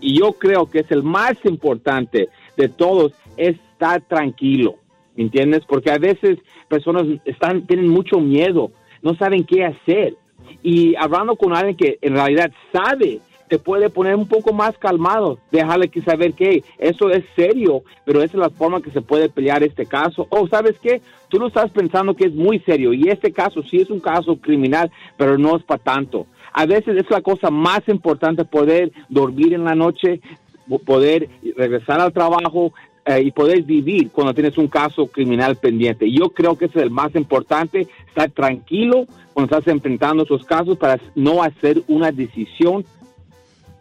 y 0.00 0.18
yo 0.18 0.32
creo 0.32 0.64
que 0.64 0.78
es 0.78 0.90
el 0.90 1.02
más 1.02 1.36
importante 1.44 2.30
de 2.56 2.70
todos, 2.70 3.12
es 3.36 3.56
estar 3.72 4.00
tranquilo. 4.00 4.76
¿Me 5.14 5.24
entiendes? 5.24 5.62
Porque 5.68 5.90
a 5.90 5.98
veces 5.98 6.38
personas 6.68 7.04
están, 7.26 7.66
tienen 7.66 7.86
mucho 7.86 8.18
miedo, 8.18 8.70
no 9.02 9.14
saben 9.14 9.44
qué 9.44 9.66
hacer. 9.66 10.14
Y 10.62 10.96
hablando 10.96 11.36
con 11.36 11.54
alguien 11.54 11.76
que 11.76 11.98
en 12.00 12.14
realidad 12.14 12.50
sabe, 12.72 13.20
te 13.48 13.58
puede 13.58 13.90
poner 13.90 14.14
un 14.14 14.26
poco 14.26 14.54
más 14.54 14.76
calmado, 14.78 15.38
dejarle 15.50 15.88
que 15.88 16.00
saber 16.00 16.32
que 16.32 16.64
eso 16.78 17.10
es 17.10 17.22
serio, 17.36 17.82
pero 18.06 18.22
esa 18.22 18.38
es 18.38 18.40
la 18.40 18.50
forma 18.50 18.80
que 18.80 18.90
se 18.90 19.02
puede 19.02 19.28
pelear 19.28 19.62
este 19.62 19.84
caso. 19.84 20.26
O 20.30 20.48
sabes 20.48 20.78
qué, 20.78 21.02
tú 21.28 21.38
lo 21.38 21.48
estás 21.48 21.70
pensando 21.72 22.16
que 22.16 22.24
es 22.24 22.34
muy 22.34 22.58
serio 22.60 22.94
y 22.94 23.10
este 23.10 23.32
caso 23.32 23.62
sí 23.62 23.76
es 23.76 23.90
un 23.90 24.00
caso 24.00 24.36
criminal, 24.36 24.90
pero 25.18 25.36
no 25.36 25.56
es 25.56 25.62
para 25.62 25.82
tanto. 25.82 26.26
A 26.56 26.64
veces 26.66 26.96
es 26.96 27.10
la 27.10 27.20
cosa 27.20 27.50
más 27.50 27.82
importante 27.86 28.44
poder 28.44 28.90
dormir 29.10 29.52
en 29.52 29.64
la 29.64 29.74
noche, 29.74 30.20
po- 30.68 30.78
poder 30.78 31.28
regresar 31.56 32.00
al 32.00 32.12
trabajo 32.14 32.72
eh, 33.04 33.20
y 33.22 33.30
poder 33.30 33.62
vivir 33.62 34.10
cuando 34.10 34.32
tienes 34.34 34.56
un 34.56 34.66
caso 34.66 35.06
criminal 35.06 35.56
pendiente. 35.56 36.10
Yo 36.10 36.30
creo 36.30 36.56
que 36.56 36.64
es 36.64 36.74
el 36.76 36.90
más 36.90 37.14
importante, 37.14 37.86
estar 38.08 38.30
tranquilo 38.30 39.06
cuando 39.34 39.54
estás 39.54 39.70
enfrentando 39.72 40.24
esos 40.24 40.44
casos 40.44 40.78
para 40.78 40.98
no 41.14 41.42
hacer 41.42 41.82
una 41.88 42.10
decisión 42.10 42.84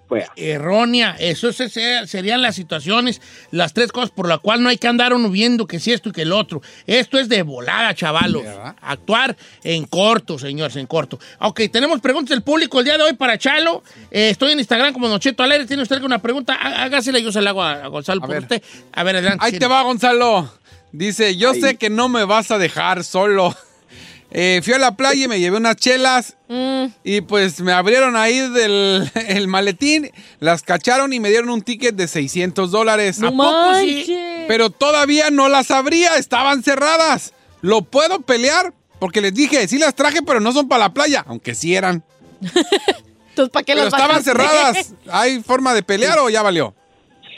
fea. 0.09 0.31
Errónea. 0.35 1.15
Eso 1.19 1.51
se- 1.53 1.69
se- 1.69 2.05
serían 2.07 2.41
las 2.41 2.55
situaciones, 2.55 3.21
las 3.51 3.73
tres 3.73 3.91
cosas 3.91 4.11
por 4.11 4.27
las 4.27 4.39
cuales 4.39 4.61
no 4.63 4.69
hay 4.69 4.77
que 4.77 4.87
andar 4.87 5.13
uno 5.13 5.29
viendo 5.29 5.67
que 5.67 5.79
si 5.79 5.91
esto 5.91 6.09
y 6.09 6.11
que 6.11 6.21
el 6.23 6.31
otro. 6.31 6.61
Esto 6.87 7.17
es 7.19 7.29
de 7.29 7.41
volada, 7.43 7.93
chavalos. 7.95 8.43
Actuar 8.81 9.35
en 9.63 9.85
corto, 9.85 10.37
señores, 10.39 10.75
en 10.75 10.87
corto. 10.87 11.19
Ok, 11.39 11.61
tenemos 11.71 12.01
preguntas 12.01 12.29
del 12.29 12.41
público 12.41 12.79
el 12.79 12.85
día 12.85 12.97
de 12.97 13.03
hoy 13.03 13.13
para 13.13 13.37
Chalo. 13.37 13.83
Eh, 14.11 14.29
estoy 14.29 14.51
en 14.53 14.59
Instagram 14.59 14.93
como 14.93 15.07
Nocheto 15.07 15.43
Alegre. 15.43 15.65
¿Tiene 15.65 15.83
usted 15.83 15.95
alguna 15.95 16.19
pregunta? 16.21 16.55
Há- 16.59 16.83
Hágasela, 16.83 17.19
yo 17.19 17.31
se 17.31 17.41
la 17.41 17.49
hago 17.51 17.63
a, 17.63 17.85
a 17.85 17.87
Gonzalo 17.87 18.21
por 18.21 18.29
ver. 18.31 18.41
usted. 18.43 18.61
A 18.93 19.03
ver, 19.03 19.15
adelante. 19.17 19.45
Ahí 19.45 19.57
te 19.57 19.67
va, 19.67 19.81
Gonzalo. 19.83 20.51
Dice, 20.91 21.35
yo 21.35 21.53
sé 21.53 21.75
que 21.75 21.89
no 21.89 22.07
me 22.07 22.23
vas 22.23 22.51
a 22.51 22.57
dejar 22.57 23.03
solo. 23.03 23.55
Eh, 24.37 24.59
fui 24.61 24.73
a 24.73 24.79
la 24.79 24.97
playa 24.97 25.23
y 25.23 25.27
me 25.29 25.39
llevé 25.39 25.55
unas 25.55 25.77
chelas 25.77 26.35
y 27.05 27.21
pues 27.21 27.61
me 27.61 27.71
abrieron 27.71 28.17
ahí 28.17 28.37
del 28.49 29.09
el 29.29 29.47
maletín, 29.47 30.11
las 30.41 30.61
cacharon 30.61 31.13
y 31.13 31.21
me 31.21 31.29
dieron 31.29 31.49
un 31.49 31.61
ticket 31.61 31.95
de 31.95 32.05
600 32.05 32.69
dólares. 32.69 33.19
No 33.19 33.29
¿A 33.29 33.31
poco 33.31 33.75
sí? 33.79 34.05
Pero 34.49 34.71
todavía 34.71 35.31
no 35.31 35.47
las 35.47 35.71
abría, 35.71 36.17
estaban 36.17 36.63
cerradas. 36.63 37.33
¿Lo 37.61 37.83
puedo 37.83 38.19
pelear? 38.19 38.73
Porque 38.99 39.21
les 39.21 39.33
dije, 39.33 39.69
sí 39.69 39.77
las 39.77 39.95
traje, 39.95 40.21
pero 40.21 40.41
no 40.41 40.51
son 40.51 40.67
para 40.67 40.79
la 40.83 40.93
playa, 40.93 41.23
aunque 41.25 41.55
sí 41.55 41.73
eran. 41.73 42.03
Entonces, 43.29 43.51
¿para 43.53 43.63
qué 43.63 43.71
Pero 43.71 43.85
las 43.85 43.93
estaban 43.93 44.07
bajaste? 44.09 44.31
cerradas. 44.31 44.93
¿Hay 45.11 45.41
forma 45.43 45.73
de 45.73 45.81
pelear 45.81 46.19
o 46.19 46.29
ya 46.29 46.41
valió? 46.41 46.73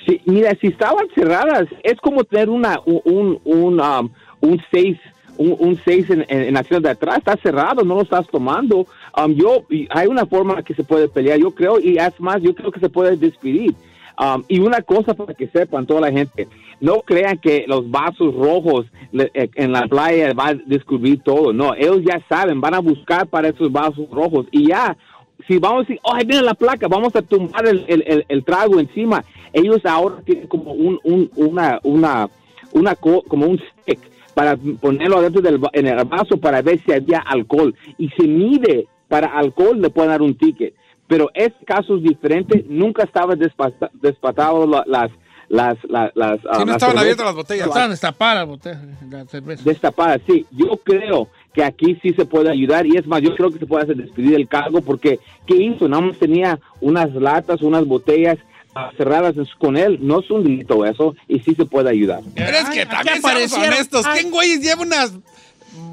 Sí, 0.08 0.20
mira, 0.26 0.52
si 0.60 0.68
estaban 0.68 1.06
cerradas, 1.14 1.66
es 1.84 2.00
como 2.02 2.24
tener 2.24 2.50
una, 2.50 2.80
un, 2.88 3.02
un, 3.06 3.42
un, 3.46 3.80
um, 3.82 4.10
un 4.42 4.62
seis, 4.72 4.98
un, 5.38 5.56
un 5.60 5.80
seis 5.84 6.10
en, 6.10 6.26
en, 6.28 6.56
en 6.56 6.64
fila 6.66 6.80
de 6.80 6.90
atrás, 6.90 7.18
está 7.20 7.36
cerrado, 7.38 7.84
no 7.84 7.96
lo 7.96 8.02
estás 8.02 8.28
tomando. 8.28 8.86
Um, 9.18 9.34
yo, 9.34 9.64
hay 9.90 10.08
una 10.08 10.26
forma 10.26 10.62
que 10.64 10.74
se 10.74 10.84
puede 10.84 11.08
pelear, 11.08 11.40
yo 11.40 11.52
creo, 11.52 11.80
y 11.80 11.98
es 11.98 12.20
más, 12.20 12.42
yo 12.42 12.54
creo 12.56 12.72
que 12.72 12.80
se 12.80 12.90
puede 12.90 13.16
despedir. 13.18 13.74
Um, 14.20 14.44
y 14.48 14.60
una 14.60 14.82
cosa 14.82 15.14
para 15.14 15.34
que 15.36 15.48
sepan 15.48 15.86
toda 15.86 16.02
la 16.02 16.12
gente, 16.12 16.48
no 16.82 17.02
crean 17.02 17.38
que 17.38 17.66
los 17.68 17.90
vasos 17.92 18.34
rojos 18.34 18.88
le- 19.12 19.30
eh, 19.36 19.50
en 19.56 19.72
la 19.72 19.88
playa 19.88 20.34
va 20.34 20.48
a 20.50 20.54
descubrir 20.56 21.22
todo, 21.22 21.54
no, 21.54 21.76
ellos 21.76 22.02
ya 22.04 22.20
saben, 22.28 22.60
van 22.60 22.74
a 22.74 22.80
buscar 22.80 23.28
para 23.28 23.50
esos 23.50 23.72
vasos 23.72 24.10
rojos 24.12 24.48
y 24.52 24.70
ya, 24.70 24.98
si 25.48 25.60
vamos 25.60 25.78
a 25.78 25.82
decir, 25.82 26.00
oh, 26.04 26.16
ahí 26.16 26.26
viene 26.26 26.42
la 26.44 26.56
placa, 26.56 26.88
vamos 26.88 27.16
a 27.16 27.22
tumbar 27.22 27.68
el, 27.68 27.86
el- 27.88 28.04
el- 28.08 28.26
el 28.28 28.44
trago 28.44 28.80
encima. 28.80 29.24
Ellos 29.54 29.86
ahora 29.86 30.16
tienen 30.26 30.48
como 30.48 30.72
un, 30.74 31.00
un- 31.04 31.30
una, 31.36 31.80
una, 31.84 32.28
una, 32.74 32.96
co- 32.96 33.22
como 33.28 33.46
un 33.46 33.60
stick 33.82 34.00
para 34.38 34.56
ponerlo 34.56 35.18
adentro 35.18 35.42
del 35.42 35.60
en 35.74 35.88
el 35.88 36.06
vaso 36.06 36.38
para 36.38 36.62
ver 36.62 36.80
si 36.86 36.92
había 36.94 37.18
alcohol. 37.22 37.74
Y 37.98 38.08
si 38.10 38.28
mide 38.28 38.86
para 39.08 39.36
alcohol, 39.36 39.82
le 39.82 39.90
pueden 39.90 40.12
dar 40.12 40.22
un 40.22 40.36
ticket. 40.36 40.76
Pero 41.08 41.32
caso 41.66 41.96
es 41.98 42.04
diferente, 42.04 42.64
nunca 42.70 43.02
estaba 43.02 43.34
despata- 43.36 43.90
despatado 44.00 44.68
la- 44.68 44.84
las, 44.86 45.10
las, 45.50 45.76
las, 45.90 46.12
las, 46.16 46.40
ah, 46.46 46.54
Sí, 46.54 46.60
no 46.60 46.66
las 46.66 46.76
estaban 46.76 47.00
abiertas 47.00 47.26
las 47.26 47.34
botellas. 47.36 47.68
Estaban 47.68 47.90
destapadas 47.90 48.36
las 48.36 48.48
botellas, 48.48 48.82
la 49.10 49.26
cerveza. 49.26 49.64
Destapada, 49.66 50.20
sí. 50.28 50.46
Yo 50.52 50.78
creo 50.84 51.30
que 51.52 51.64
aquí 51.64 51.98
sí 52.04 52.14
se 52.14 52.26
puede 52.26 52.52
ayudar 52.52 52.86
y 52.86 52.96
es 52.96 53.08
más, 53.08 53.24
yo 53.24 53.34
creo 53.36 53.50
que 53.50 53.58
se 53.58 53.66
puede 53.66 53.86
hacer 53.86 53.96
despedir 53.96 54.36
el 54.36 54.48
cargo 54.48 54.82
porque 54.82 55.20
¿qué 55.48 55.56
hizo? 55.56 55.88
Nada 55.90 56.04
más 56.04 56.18
tenía 56.20 56.60
unas 56.80 57.12
latas, 57.16 57.64
unas 57.64 57.88
botellas 57.88 58.38
cerradas 58.98 59.36
con 59.60 59.78
él. 59.78 60.00
No 60.02 60.20
es 60.20 60.30
un 60.32 60.44
delito 60.44 60.86
eso 60.86 61.16
y 61.28 61.40
sí 61.40 61.56
se 61.56 61.66
puede 61.66 61.90
ayudar. 61.90 62.22
Pero 62.36 62.58
es 62.58 62.70
que 62.70 62.86
también 62.86 63.22
seamos 63.22 63.54
honestos. 63.54 64.06
¿Quién 64.14 64.32
güey 64.32 64.60
lleva 64.60 64.82
unas 64.82 65.12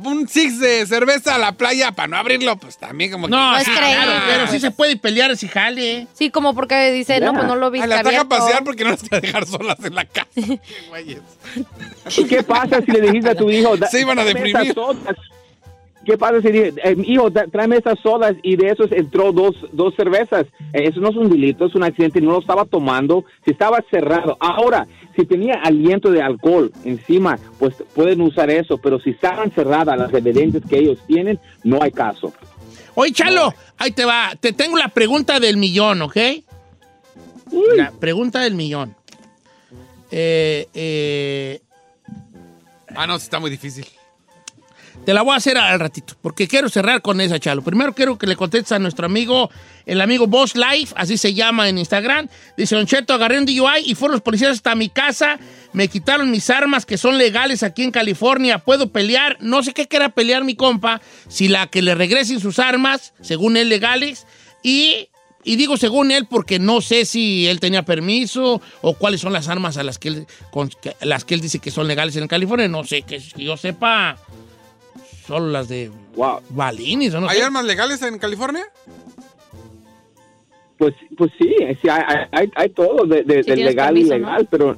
un 0.03 0.29
six 0.29 0.61
de 0.61 0.87
cerveza 0.87 1.35
a 1.35 1.39
la 1.39 1.53
playa 1.53 1.93
para 1.93 2.09
no 2.09 2.17
abrirlo? 2.17 2.57
Pues 2.57 2.79
también 2.79 3.11
como 3.11 3.29
No, 3.29 3.55
que... 3.59 3.65
sí, 3.65 3.71
creen. 3.71 3.93
claro, 4.03 4.13
pero 4.29 4.47
sí 4.49 4.61
se 4.61 4.71
puede 4.71 4.97
pelear 4.97 5.37
si 5.37 5.49
jale. 5.49 6.07
Sí, 6.15 6.31
como 6.31 6.55
porque 6.55 6.91
dice, 6.93 7.21
no, 7.21 7.33
pues 7.33 7.45
no 7.47 7.57
lo 7.57 7.67
Ah, 7.67 7.71
viste 7.71 7.89
la 7.89 8.03
traje 8.03 8.17
a 8.17 8.21
abierto. 8.21 8.45
pasear 8.45 8.65
porque 8.65 8.85
no 8.85 8.91
las 8.91 9.13
a 9.13 9.21
dejar 9.21 9.47
solas 9.47 9.79
en 9.85 9.95
la 9.95 10.05
casa. 10.07 10.29
Qué 10.35 10.59
güeyes. 10.89 11.21
¿Y 12.17 12.25
qué 12.25 12.43
pasa 12.43 12.81
si 12.85 12.93
le 12.93 13.01
dijiste 13.01 13.31
a 13.31 13.35
tu 13.35 13.51
hijo? 13.51 13.75
Se 13.91 14.01
iban 14.01 14.19
a 14.19 14.25
deprimir. 14.25 14.57
esas 14.57 14.75
sodas"? 14.75 15.17
¿Qué 16.05 16.19
pasa 16.19 16.41
si 16.41 16.49
dije, 16.51 16.75
eh, 16.83 16.97
hijo, 17.05 17.31
tráeme 17.31 17.77
esas 17.77 17.99
sodas 18.01 18.35
y 18.43 18.57
de 18.57 18.69
esos 18.69 18.91
entró 18.93 19.33
dos, 19.33 19.55
dos 19.73 19.95
cervezas? 19.95 20.47
Eh, 20.73 20.89
eso 20.89 21.01
no 21.01 21.11
es 21.11 21.17
un 21.17 21.31
delito, 21.31 21.67
es 21.67 21.75
un 21.75 21.83
accidente, 21.83 22.21
no 22.21 22.33
lo 22.33 22.41
estaba 22.41 22.65
tomando, 22.65 23.25
si 23.45 23.53
estaba 23.53 23.83
cerrado. 23.91 24.37
Ahora, 24.41 24.87
si 25.17 25.25
tenía 25.25 25.55
aliento 25.63 26.11
de 26.11 26.23
alcohol 26.23 26.73
encima, 26.85 27.39
pues 27.59 27.75
pueden 27.95 28.21
usar 28.21 28.51
eso, 28.51 28.79
pero 28.79 28.99
si 29.01 29.11
estaban 29.11 29.51
cerradas 29.51 29.99
las 29.99 30.13
evidencias 30.13 30.63
que 30.69 30.79
ellos 30.79 30.99
tienen, 31.07 31.39
no 31.63 31.83
hay 31.83 31.91
caso. 31.91 32.33
Oye, 32.95 33.13
Chalo, 33.13 33.55
ahí 33.79 33.91
te 33.91 34.05
va. 34.05 34.33
Te 34.39 34.53
tengo 34.53 34.77
la 34.77 34.89
pregunta 34.89 35.41
del 35.41 35.57
millón, 35.57 36.03
¿ok? 36.03 36.17
La 37.77 37.91
pregunta 37.93 38.41
del 38.41 38.55
millón. 38.55 38.95
Eh, 40.11 40.69
eh, 40.75 41.61
Ah, 42.97 43.07
no, 43.07 43.17
está 43.17 43.41
muy 43.41 43.51
difícil. 43.51 43.87
Te 45.05 45.15
la 45.15 45.23
voy 45.23 45.35
a 45.35 45.37
hacer 45.37 45.57
al 45.59 45.79
ratito, 45.81 46.15
porque 46.23 46.49
quiero 46.49 46.69
cerrar 46.69 47.03
con 47.03 47.21
esa, 47.21 47.39
Chalo. 47.39 47.63
Primero 47.63 47.95
quiero 47.95 48.17
que 48.19 48.27
le 48.27 48.37
contestes 48.37 48.73
a 48.73 48.79
nuestro 48.79 49.07
amigo, 49.07 49.51
el 49.87 50.01
amigo 50.01 50.27
Boss 50.27 50.55
Life, 50.57 50.95
así 50.97 51.17
se 51.19 51.35
llama 51.35 51.69
en 51.69 51.79
Instagram. 51.79 52.29
Dice, 52.57 52.75
Don 52.77 52.87
Cheto, 52.87 53.15
agarré 53.15 53.39
un 53.39 53.47
DUI 53.47 53.83
y 53.85 53.95
fueron 53.95 54.13
los 54.15 54.23
policías 54.23 54.53
hasta 54.53 54.75
mi 54.75 54.89
casa, 54.89 55.39
me 55.73 55.89
quitaron 55.89 56.31
mis 56.31 56.49
armas 56.51 56.87
que 56.87 56.97
son 56.99 57.19
legales 57.19 57.63
aquí 57.63 57.83
en 57.83 57.91
California, 57.91 58.59
¿puedo 58.59 58.91
pelear? 58.91 59.37
No 59.41 59.63
sé 59.63 59.73
qué 59.73 59.87
quiera 59.87 60.09
pelear 60.11 60.45
mi 60.45 60.55
compa, 60.55 61.01
si 61.29 61.49
la 61.49 61.67
que 61.67 61.83
le 61.83 61.95
regresen 61.95 62.41
sus 62.41 62.59
armas, 62.59 63.13
según 63.21 63.57
él, 63.57 63.69
legales, 63.69 64.27
y... 64.63 65.09
Y 65.47 65.57
digo 65.57 65.77
según 65.77 66.11
él 66.11 66.25
porque 66.25 66.59
no 66.59 66.81
sé 66.81 67.05
si 67.05 67.47
él 67.49 67.61
tenía 67.61 67.83
permiso 67.85 68.63
o 68.81 68.95
cuáles 68.95 69.21
son 69.21 69.35
las 69.35 69.47
armas 69.49 69.77
a 69.77 69.83
las 69.83 69.99
que 69.99 70.09
él, 70.09 70.27
con- 70.51 70.71
las 71.03 71.27
que 71.27 71.35
él 71.35 71.43
dice 71.43 71.59
que 71.59 71.71
son 71.71 71.87
legales 71.87 72.17
en 72.17 72.27
California. 72.29 72.67
No 72.67 72.83
sé, 72.83 73.03
que, 73.03 73.19
que 73.19 73.45
yo 73.45 73.59
sepa, 73.59 74.17
solo 75.27 75.49
las 75.49 75.69
de 75.69 75.91
Wow. 76.17 76.39
O 76.57 77.21
no 77.21 77.29
¿Hay 77.29 77.39
sé. 77.39 77.43
armas 77.45 77.65
legales 77.65 78.03
en 78.03 78.19
California? 78.19 78.65
Pues, 80.79 80.95
pues 81.17 81.31
sí, 81.39 81.55
sí, 81.81 81.89
hay, 81.89 82.03
hay- 82.07 82.27
hay, 82.33 82.51
hay 82.57 82.69
todo 82.71 83.05
de, 83.07 83.23
de- 83.23 83.43
Sí, 83.45 83.51
de 83.51 83.55
tienes 83.57 83.65
legal 83.75 83.97
y 83.97 84.01
ilegal, 84.03 84.49
pero 84.51 84.77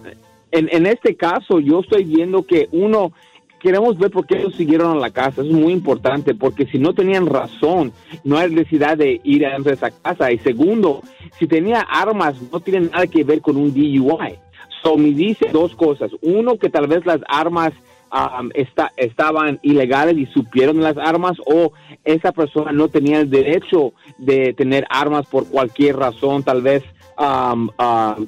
en, 0.52 0.68
en 0.70 0.87
este 0.87 1.16
caso 1.16 1.59
yo 1.59 1.80
estoy 1.80 2.04
viendo 2.04 2.42
que 2.46 2.68
uno, 2.72 3.12
queremos 3.61 3.98
ver 3.98 4.11
por 4.11 4.26
qué 4.26 4.37
ellos 4.38 4.54
siguieron 4.54 4.92
a 4.96 5.00
la 5.00 5.11
casa, 5.11 5.40
eso 5.40 5.50
es 5.50 5.50
muy 5.52 5.72
importante, 5.72 6.35
porque 6.35 6.66
si 6.66 6.78
no 6.78 6.92
tenían 6.94 7.26
razón, 7.26 7.92
no 8.24 8.37
hay 8.37 8.50
necesidad 8.50 8.96
de 8.98 9.20
ir 9.24 9.46
a 9.46 9.56
esa 9.56 9.90
casa. 9.90 10.30
Y 10.30 10.38
segundo, 10.38 11.02
si 11.38 11.46
tenía 11.46 11.80
armas, 11.80 12.37
no 12.52 12.61
tiene 12.61 12.88
nada 12.88 13.06
que 13.06 13.24
ver 13.24 13.40
con 13.40 13.56
un 13.56 13.72
DUI. 13.72 14.35
So, 14.82 14.96
me 14.96 15.09
dice 15.11 15.48
dos 15.50 15.74
cosas. 15.74 16.11
Uno, 16.20 16.59
que 16.59 16.68
tal 16.68 16.87
vez 16.87 17.04
las 17.06 17.20
armas 17.26 17.72
um, 18.16 18.50
estaban 18.96 19.59
ilegales 19.62 20.16
y 20.16 20.26
supieron 20.26 20.81
las 20.81 20.96
armas 20.96 21.37
o 21.46 21.72
esa 22.05 22.33
persona 22.33 22.72
no 22.72 22.88
tenía 22.88 23.20
el 23.20 23.31
derecho 23.31 23.92
de 24.18 24.52
tener 24.55 24.87
armas 24.88 25.26
por 25.26 25.48
cualquier 25.48 25.96
razón, 25.96 26.42
tal 26.42 26.62
vez 26.62 26.83
um, 27.18 27.70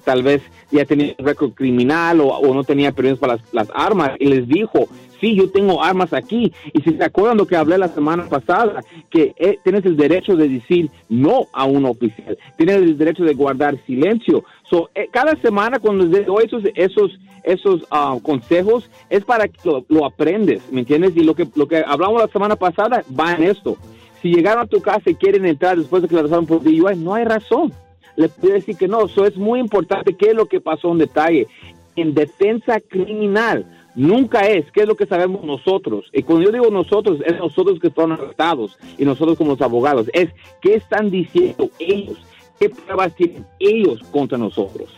tal 0.04 0.22
vez 0.22 0.42
ya 0.70 0.84
tenía 0.84 1.14
un 1.18 1.26
récord 1.26 1.52
criminal 1.52 2.20
o, 2.20 2.54
no 2.54 2.64
tenía 2.64 2.92
permiso 2.92 3.18
para 3.18 3.38
las 3.52 3.68
armas. 3.74 4.12
Y 4.18 4.26
les 4.26 4.48
dijo, 4.48 4.88
sí, 5.20 5.34
yo 5.34 5.50
tengo 5.50 5.82
armas 5.82 6.12
aquí. 6.12 6.52
Y 6.72 6.80
si 6.82 6.94
se 6.94 7.04
acuerdan 7.04 7.38
lo 7.38 7.46
que 7.46 7.56
hablé 7.56 7.78
la 7.78 7.88
semana 7.88 8.28
pasada, 8.28 8.82
que 9.10 9.34
eh, 9.36 9.58
tienes 9.64 9.84
el 9.84 9.96
derecho 9.96 10.36
de 10.36 10.48
decir 10.48 10.90
no 11.08 11.46
a 11.52 11.64
un 11.64 11.84
oficial, 11.84 12.38
tienes 12.56 12.76
el 12.76 12.98
derecho 12.98 13.24
de 13.24 13.34
guardar 13.34 13.76
silencio. 13.86 14.44
So, 14.68 14.90
eh, 14.94 15.08
cada 15.10 15.34
semana 15.40 15.78
cuando 15.78 16.04
les 16.04 16.26
doy 16.26 16.44
esos, 16.44 16.62
esos, 16.74 17.18
esos 17.44 17.86
ah, 17.90 18.16
consejos 18.22 18.90
es 19.10 19.24
para 19.24 19.48
que 19.48 19.58
lo, 19.64 19.84
lo 19.88 20.04
aprendes, 20.04 20.62
¿me 20.70 20.80
entiendes? 20.80 21.16
Y 21.16 21.20
lo 21.20 21.34
que, 21.34 21.46
lo 21.54 21.66
que 21.66 21.84
hablamos 21.86 22.20
la 22.20 22.28
semana 22.28 22.56
pasada 22.56 23.02
va 23.18 23.32
en 23.34 23.44
esto. 23.44 23.76
Si 24.20 24.34
llegaron 24.34 24.64
a 24.64 24.66
tu 24.66 24.80
casa 24.80 25.10
y 25.10 25.14
quieren 25.14 25.46
entrar 25.46 25.76
después 25.76 26.02
de 26.02 26.08
que 26.08 26.16
la 26.16 26.22
pasaron 26.22 26.46
por 26.46 26.62
DUI, 26.62 26.96
no 26.96 27.14
hay 27.14 27.24
razón. 27.24 27.72
Le 28.16 28.28
puede 28.28 28.54
decir 28.54 28.76
que 28.76 28.88
no. 28.88 29.06
Eso 29.06 29.24
es 29.24 29.36
muy 29.36 29.60
importante. 29.60 30.16
¿Qué 30.16 30.30
es 30.30 30.34
lo 30.34 30.46
que 30.46 30.60
pasó 30.60 30.90
en 30.90 30.98
detalle? 30.98 31.46
En 31.94 32.14
defensa 32.14 32.80
criminal, 32.80 33.64
nunca 33.98 34.46
es 34.46 34.64
qué 34.72 34.82
es 34.82 34.86
lo 34.86 34.96
que 34.96 35.06
sabemos 35.06 35.44
nosotros. 35.44 36.06
Y 36.12 36.22
cuando 36.22 36.46
yo 36.46 36.52
digo 36.52 36.70
nosotros, 36.70 37.18
es 37.26 37.36
nosotros 37.36 37.80
que 37.80 37.90
fueron 37.90 38.12
arrestados 38.12 38.78
y 38.96 39.04
nosotros 39.04 39.36
como 39.36 39.50
los 39.52 39.60
abogados. 39.60 40.06
Es 40.12 40.30
qué 40.62 40.76
están 40.76 41.10
diciendo 41.10 41.68
ellos, 41.78 42.16
qué 42.60 42.70
pruebas 42.70 43.14
tienen 43.16 43.44
ellos 43.58 44.00
contra 44.12 44.38
nosotros. 44.38 44.88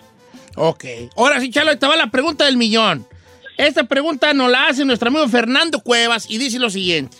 Ok. 0.55 0.85
Ahora 1.17 1.41
sí, 1.41 1.51
Chalo, 1.51 1.73
va 1.81 1.97
la 1.97 2.11
pregunta 2.11 2.45
del 2.45 2.59
millón. 2.59 3.07
Esta 3.57 3.85
pregunta 3.85 4.33
nos 4.35 4.51
la 4.51 4.69
hace 4.69 4.85
nuestro 4.85 5.09
amigo 5.09 5.27
Fernando 5.29 5.81
Cuevas 5.81 6.31
y 6.31 6.39
dice 6.39 6.59
lo 6.59 6.69
siguiente. 6.69 7.17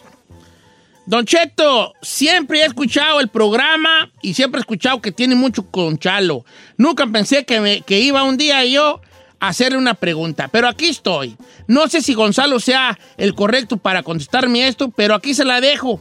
Don 1.07 1.25
Cheto, 1.25 1.95
siempre 2.03 2.61
he 2.61 2.67
escuchado 2.67 3.21
el 3.21 3.29
programa 3.29 4.13
y 4.21 4.35
siempre 4.35 4.59
he 4.59 4.63
escuchado 4.63 5.01
que 5.01 5.13
tiene 5.13 5.35
mucho 5.35 5.71
con 5.71 5.99
Chalo. 5.99 6.45
Nunca 6.77 7.07
pensé 7.07 7.45
que, 7.45 7.83
que 7.87 8.01
iba 8.01 8.23
un 8.23 8.37
día 8.37 8.65
yo 8.67 9.01
hacerle 9.41 9.79
una 9.79 9.95
pregunta, 9.95 10.49
pero 10.49 10.69
aquí 10.69 10.87
estoy. 10.91 11.37
No 11.67 11.89
sé 11.89 12.03
si 12.03 12.15
Gonzalo 12.15 12.61
sea 12.61 12.99
el 13.17 13.35
correcto 13.35 13.79
para 13.79 14.03
contestarme 14.03 14.69
esto, 14.69 14.91
pero 14.91 15.15
aquí 15.15 15.35
se 15.35 15.45
la 15.45 15.61
dejo. 15.61 16.01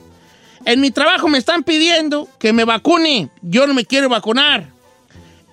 En 0.66 0.82
mi 0.82 0.92
trabajo 0.92 1.30
me 1.30 1.38
están 1.38 1.64
pidiendo 1.64 2.28
que 2.38 2.54
me 2.54 2.66
vacune. 2.66 3.30
Yo 3.42 3.66
no 3.66 3.74
me 3.74 3.86
quiero 3.86 4.10
vacunar. 4.10 4.68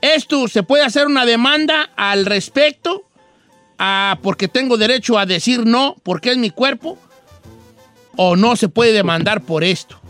¿Esto 0.01 0.49
se 0.49 0.63
puede 0.63 0.85
hacer 0.85 1.07
una 1.07 1.25
demanda 1.25 1.91
al 1.97 2.27
respecto? 2.27 3.05
Ah, 3.79 4.19
porque 4.23 4.49
tengo 4.49 4.77
derecho 4.77 5.19
a 5.19 5.27
decir 5.27 5.65
no, 5.65 5.97
porque 6.03 6.33
es 6.33 6.37
mi 6.39 6.51
cuerpo. 6.51 6.99
¿O 8.17 8.35
no 8.35 8.57
se 8.57 8.69
puede 8.69 8.93
demandar 8.93 9.43
por 9.43 9.63
esto? 9.63 10.01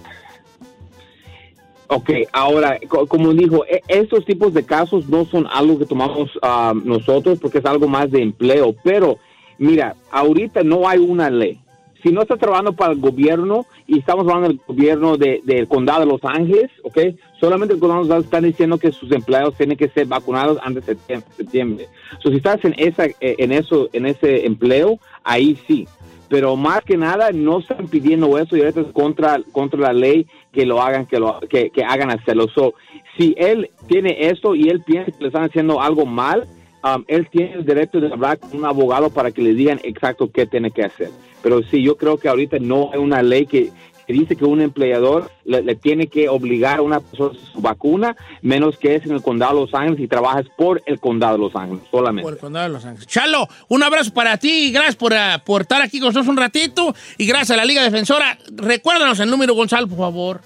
Ok, 1.89 2.11
ahora, 2.33 2.79
co- 2.89 3.07
como 3.07 3.33
dijo, 3.33 3.65
e- 3.67 3.83
estos 3.89 4.25
tipos 4.25 4.53
de 4.53 4.65
casos 4.65 5.09
no 5.09 5.25
son 5.25 5.47
algo 5.51 5.79
que 5.79 5.87
tomamos 5.87 6.31
ah, 6.43 6.75
nosotros 6.85 7.39
porque 7.41 7.59
es 7.59 7.65
algo 7.67 7.87
más 7.87 8.11
de 8.11 8.23
empleo, 8.23 8.75
pero 8.83 9.19
mira, 9.59 9.95
ahorita 10.11 10.63
no 10.65 10.89
hay 10.89 10.99
una 10.99 11.31
ley. 11.31 11.61
Si 12.03 12.13
no 12.13 12.23
estás 12.23 12.39
trabajando 12.39 12.73
para 12.73 12.93
el 12.93 13.01
gobierno 13.01 13.67
y 13.87 13.99
estamos 13.99 14.23
hablando 14.27 14.49
del 14.49 14.61
gobierno 14.67 15.17
de- 15.17 15.41
del 15.45 15.67
condado 15.67 16.01
de 16.01 16.07
Los 16.07 16.25
Ángeles, 16.25 16.71
ok, 16.83 16.99
solamente 17.41 17.75
el 17.75 17.81
condado 17.81 18.03
de 18.03 18.09
Los 18.09 18.11
Ángeles 18.17 18.25
están 18.27 18.45
diciendo 18.45 18.79
que 18.79 18.93
sus 18.93 19.11
empleados 19.13 19.55
tienen 19.57 19.77
que 19.77 19.89
ser 19.89 20.07
vacunados 20.07 20.59
antes 20.63 20.87
de 20.87 20.97
septiembre. 21.37 21.89
So, 22.23 22.31
si 22.31 22.37
estás 22.37 22.65
en, 22.65 22.75
esa, 22.79 23.07
eh, 23.07 23.15
en, 23.21 23.53
eso, 23.53 23.89
en 23.93 24.07
ese 24.07 24.45
empleo, 24.47 24.99
ahí 25.23 25.57
sí 25.69 25.87
pero 26.29 26.57
más 26.57 26.83
que 26.83 26.97
nada 26.97 27.31
no 27.31 27.61
están 27.61 27.87
pidiendo 27.87 28.37
eso 28.37 28.57
y 28.57 28.61
eso 28.61 28.81
es 28.81 28.89
contra, 28.89 29.41
contra 29.53 29.79
la 29.79 29.93
ley 29.93 30.27
que 30.57 30.65
lo 30.65 30.81
hagan, 30.81 31.05
que 31.05 31.19
lo 31.19 31.39
que, 31.51 31.69
que 31.69 31.85
hagan 31.85 32.11
hacerlo. 32.11 32.49
So, 32.49 32.73
si 33.19 33.35
él 33.37 33.71
tiene 33.89 34.17
esto 34.31 34.55
y 34.55 34.71
él 34.71 34.83
piensa 34.83 35.13
que 35.13 35.21
le 35.21 35.27
están 35.27 35.45
haciendo 35.45 35.83
algo 35.83 36.07
mal, 36.07 36.49
um, 36.83 37.05
él 37.09 37.29
tiene 37.31 37.53
el 37.53 37.67
derecho 37.67 38.01
de 38.01 38.11
hablar 38.11 38.39
con 38.39 38.57
un 38.57 38.65
abogado 38.65 39.11
para 39.11 39.31
que 39.33 39.43
le 39.43 39.53
digan 39.53 39.79
exacto 39.85 40.31
qué 40.33 40.47
tiene 40.47 40.71
que 40.71 40.83
hacer. 40.83 41.11
Pero 41.43 41.63
sí, 41.65 41.83
yo 41.83 41.99
creo 41.99 42.17
que 42.17 42.31
ahorita 42.31 42.59
no 42.59 42.91
hay 42.91 42.99
una 42.99 43.23
ley 43.23 43.45
que, 43.45 43.71
que 44.07 44.13
dice 44.13 44.37
que 44.37 44.45
un 44.45 44.61
empleador 44.61 45.31
le, 45.45 45.75
tiene 45.75 46.07
que 46.07 46.29
obligar 46.29 46.79
a 46.79 46.83
una 46.83 47.01
persona 47.01 47.39
su 47.53 47.61
vacuna, 47.61 48.17
menos 48.43 48.77
que 48.79 48.95
es 48.95 49.05
en 49.05 49.13
el 49.13 49.23
condado 49.23 49.55
de 49.55 49.61
Los 49.63 49.75
Ángeles 49.75 50.01
y 50.01 50.09
trabajas 50.09 50.47
por 50.57 50.83
el 50.87 51.01
condado 51.01 51.35
de 51.35 51.39
Los 51.41 51.57
Ángeles 51.57 51.83
solamente. 51.91 52.23
Por 52.23 52.35
el 52.35 52.39
condado 52.39 52.67
de 52.67 52.73
Los 52.73 52.85
Ángeles. 52.85 53.07
Chalo, 53.07 53.49
un 53.69 53.83
abrazo 53.83 54.13
para 54.13 54.37
ti 54.37 54.69
y 54.69 54.73
gracias 54.73 54.97
por, 54.97 55.15
ah, 55.15 55.43
por 55.45 55.63
estar 55.63 55.83
aquí 55.83 55.99
con 55.99 56.09
nosotros 56.09 56.29
un 56.29 56.37
ratito 56.37 56.95
y 57.19 57.27
gracias 57.27 57.51
a 57.51 57.57
la 57.57 57.65
Liga 57.65 57.83
Defensora. 57.83 58.39
Recuérdanos 58.53 59.19
el 59.21 59.31
número, 59.31 59.55
Gonzalo, 59.55 59.89
por 59.89 59.99
favor. 59.99 60.41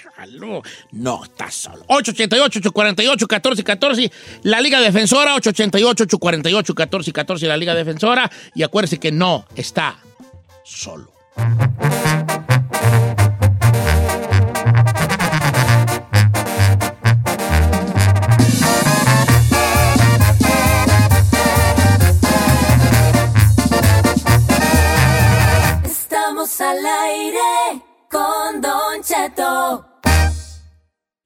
no 0.92 1.24
estás 1.24 1.54
solo. 1.54 1.84
888-848-1414, 1.88 4.12
la 4.44 4.60
Liga 4.60 4.80
Defensora, 4.80 5.34
888-848-1414, 5.36 7.46
la 7.46 7.56
Liga 7.56 7.74
Defensora. 7.74 8.30
Y 8.54 8.62
acuérdese 8.62 8.98
que 8.98 9.10
no 9.12 9.46
está 9.54 9.96
solo. 10.64 11.12
Estamos 25.84 26.60
al 26.60 26.86
aire 26.86 27.73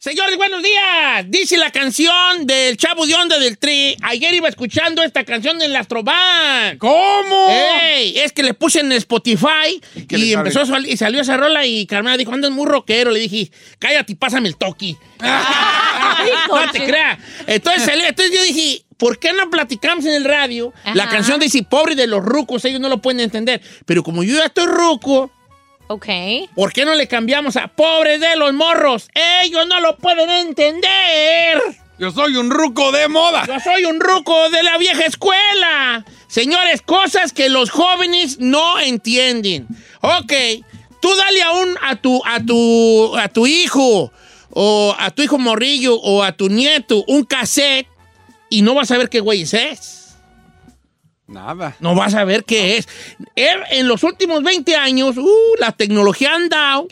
Señores, 0.00 0.36
buenos 0.36 0.62
días. 0.62 1.26
Dice 1.26 1.58
la 1.58 1.70
canción 1.70 2.46
del 2.46 2.76
Chavo 2.76 3.04
de 3.06 3.14
Onda 3.14 3.38
del 3.38 3.58
Tri. 3.58 3.96
Ayer 4.02 4.32
iba 4.32 4.48
escuchando 4.48 5.02
esta 5.02 5.24
canción 5.24 5.60
en 5.60 5.72
la 5.72 5.80
Astroban. 5.80 6.78
¿Cómo? 6.78 7.48
Ey, 7.50 8.16
es 8.18 8.32
que 8.32 8.42
le 8.42 8.54
puse 8.54 8.80
en 8.80 8.92
Spotify 8.92 9.80
y, 9.94 10.32
empezó 10.32 10.60
a 10.62 10.80
y 10.80 10.96
salió 10.96 11.20
esa 11.20 11.36
rola 11.36 11.66
y 11.66 11.84
Carmela 11.86 12.16
dijo, 12.16 12.32
andas 12.32 12.52
muy 12.52 12.66
rockero. 12.66 13.10
Le 13.10 13.20
dije, 13.20 13.50
cállate 13.78 14.12
y 14.12 14.14
pásame 14.14 14.48
el 14.48 14.56
toqui. 14.56 14.96
no 15.20 16.70
te 16.72 16.84
creas. 16.84 17.18
Entonces, 17.46 17.82
salió- 17.82 18.06
entonces 18.06 18.34
yo 18.34 18.42
dije, 18.44 18.84
¿por 18.96 19.18
qué 19.18 19.32
no 19.32 19.50
platicamos 19.50 20.04
en 20.06 20.14
el 20.14 20.24
radio? 20.24 20.72
La 20.94 21.08
canción 21.08 21.40
dice, 21.40 21.62
pobre 21.64 21.96
de 21.96 22.06
los 22.06 22.24
rucos, 22.24 22.64
ellos 22.64 22.80
no 22.80 22.88
lo 22.88 23.02
pueden 23.02 23.20
entender. 23.20 23.60
Pero 23.84 24.02
como 24.02 24.22
yo 24.22 24.36
ya 24.36 24.46
estoy 24.46 24.66
ruco, 24.66 25.30
Ok. 25.88 26.07
¿por 26.55 26.72
qué 26.72 26.85
no 26.85 26.94
le 26.94 27.09
cambiamos 27.09 27.57
a 27.57 27.68
pobres 27.68 28.20
de 28.20 28.37
los 28.37 28.53
morros? 28.53 29.09
Ellos 29.42 29.66
no 29.66 29.81
lo 29.81 29.96
pueden 29.96 30.29
entender. 30.31 31.61
Yo 31.98 32.12
soy 32.12 32.37
un 32.37 32.51
ruco 32.51 32.92
de 32.92 33.09
moda. 33.09 33.44
Yo 33.46 33.59
soy 33.59 33.85
un 33.85 33.98
ruco 33.98 34.51
de 34.51 34.62
la 34.62 34.79
vieja 34.79 35.05
escuela. 35.05 36.05
Señores, 36.29 36.83
cosas 36.83 37.33
que 37.33 37.48
los 37.48 37.70
jóvenes 37.70 38.38
no 38.38 38.79
entienden. 38.79 39.66
Ok, 40.01 40.33
tú 41.01 41.09
dale 41.16 41.42
a 41.42 41.53
un 41.53 41.74
a 41.83 41.96
tu 41.96 42.22
a 42.24 42.40
tu 42.44 43.16
a 43.16 43.29
tu 43.29 43.46
hijo 43.46 44.12
o 44.51 44.94
a 44.98 45.11
tu 45.11 45.22
hijo 45.22 45.38
morrillo 45.38 45.96
o 45.96 46.22
a 46.22 46.33
tu 46.33 46.48
nieto 46.48 47.05
un 47.09 47.24
cassette 47.24 47.88
y 48.51 48.62
no 48.62 48.74
vas 48.74 48.90
a 48.90 48.98
ver 48.98 49.09
qué 49.09 49.20
güey 49.20 49.42
es. 49.42 49.97
Nada. 51.28 51.76
No 51.80 51.94
vas 51.94 52.14
a 52.14 52.24
ver 52.24 52.44
qué 52.44 52.78
es. 52.78 52.88
Él, 53.36 53.60
En 53.70 53.86
los 53.86 54.02
últimos 54.02 54.42
20 54.42 54.74
años, 54.76 55.16
uh, 55.18 55.28
la 55.58 55.72
tecnología 55.72 56.34
han 56.34 56.48
dado, 56.48 56.88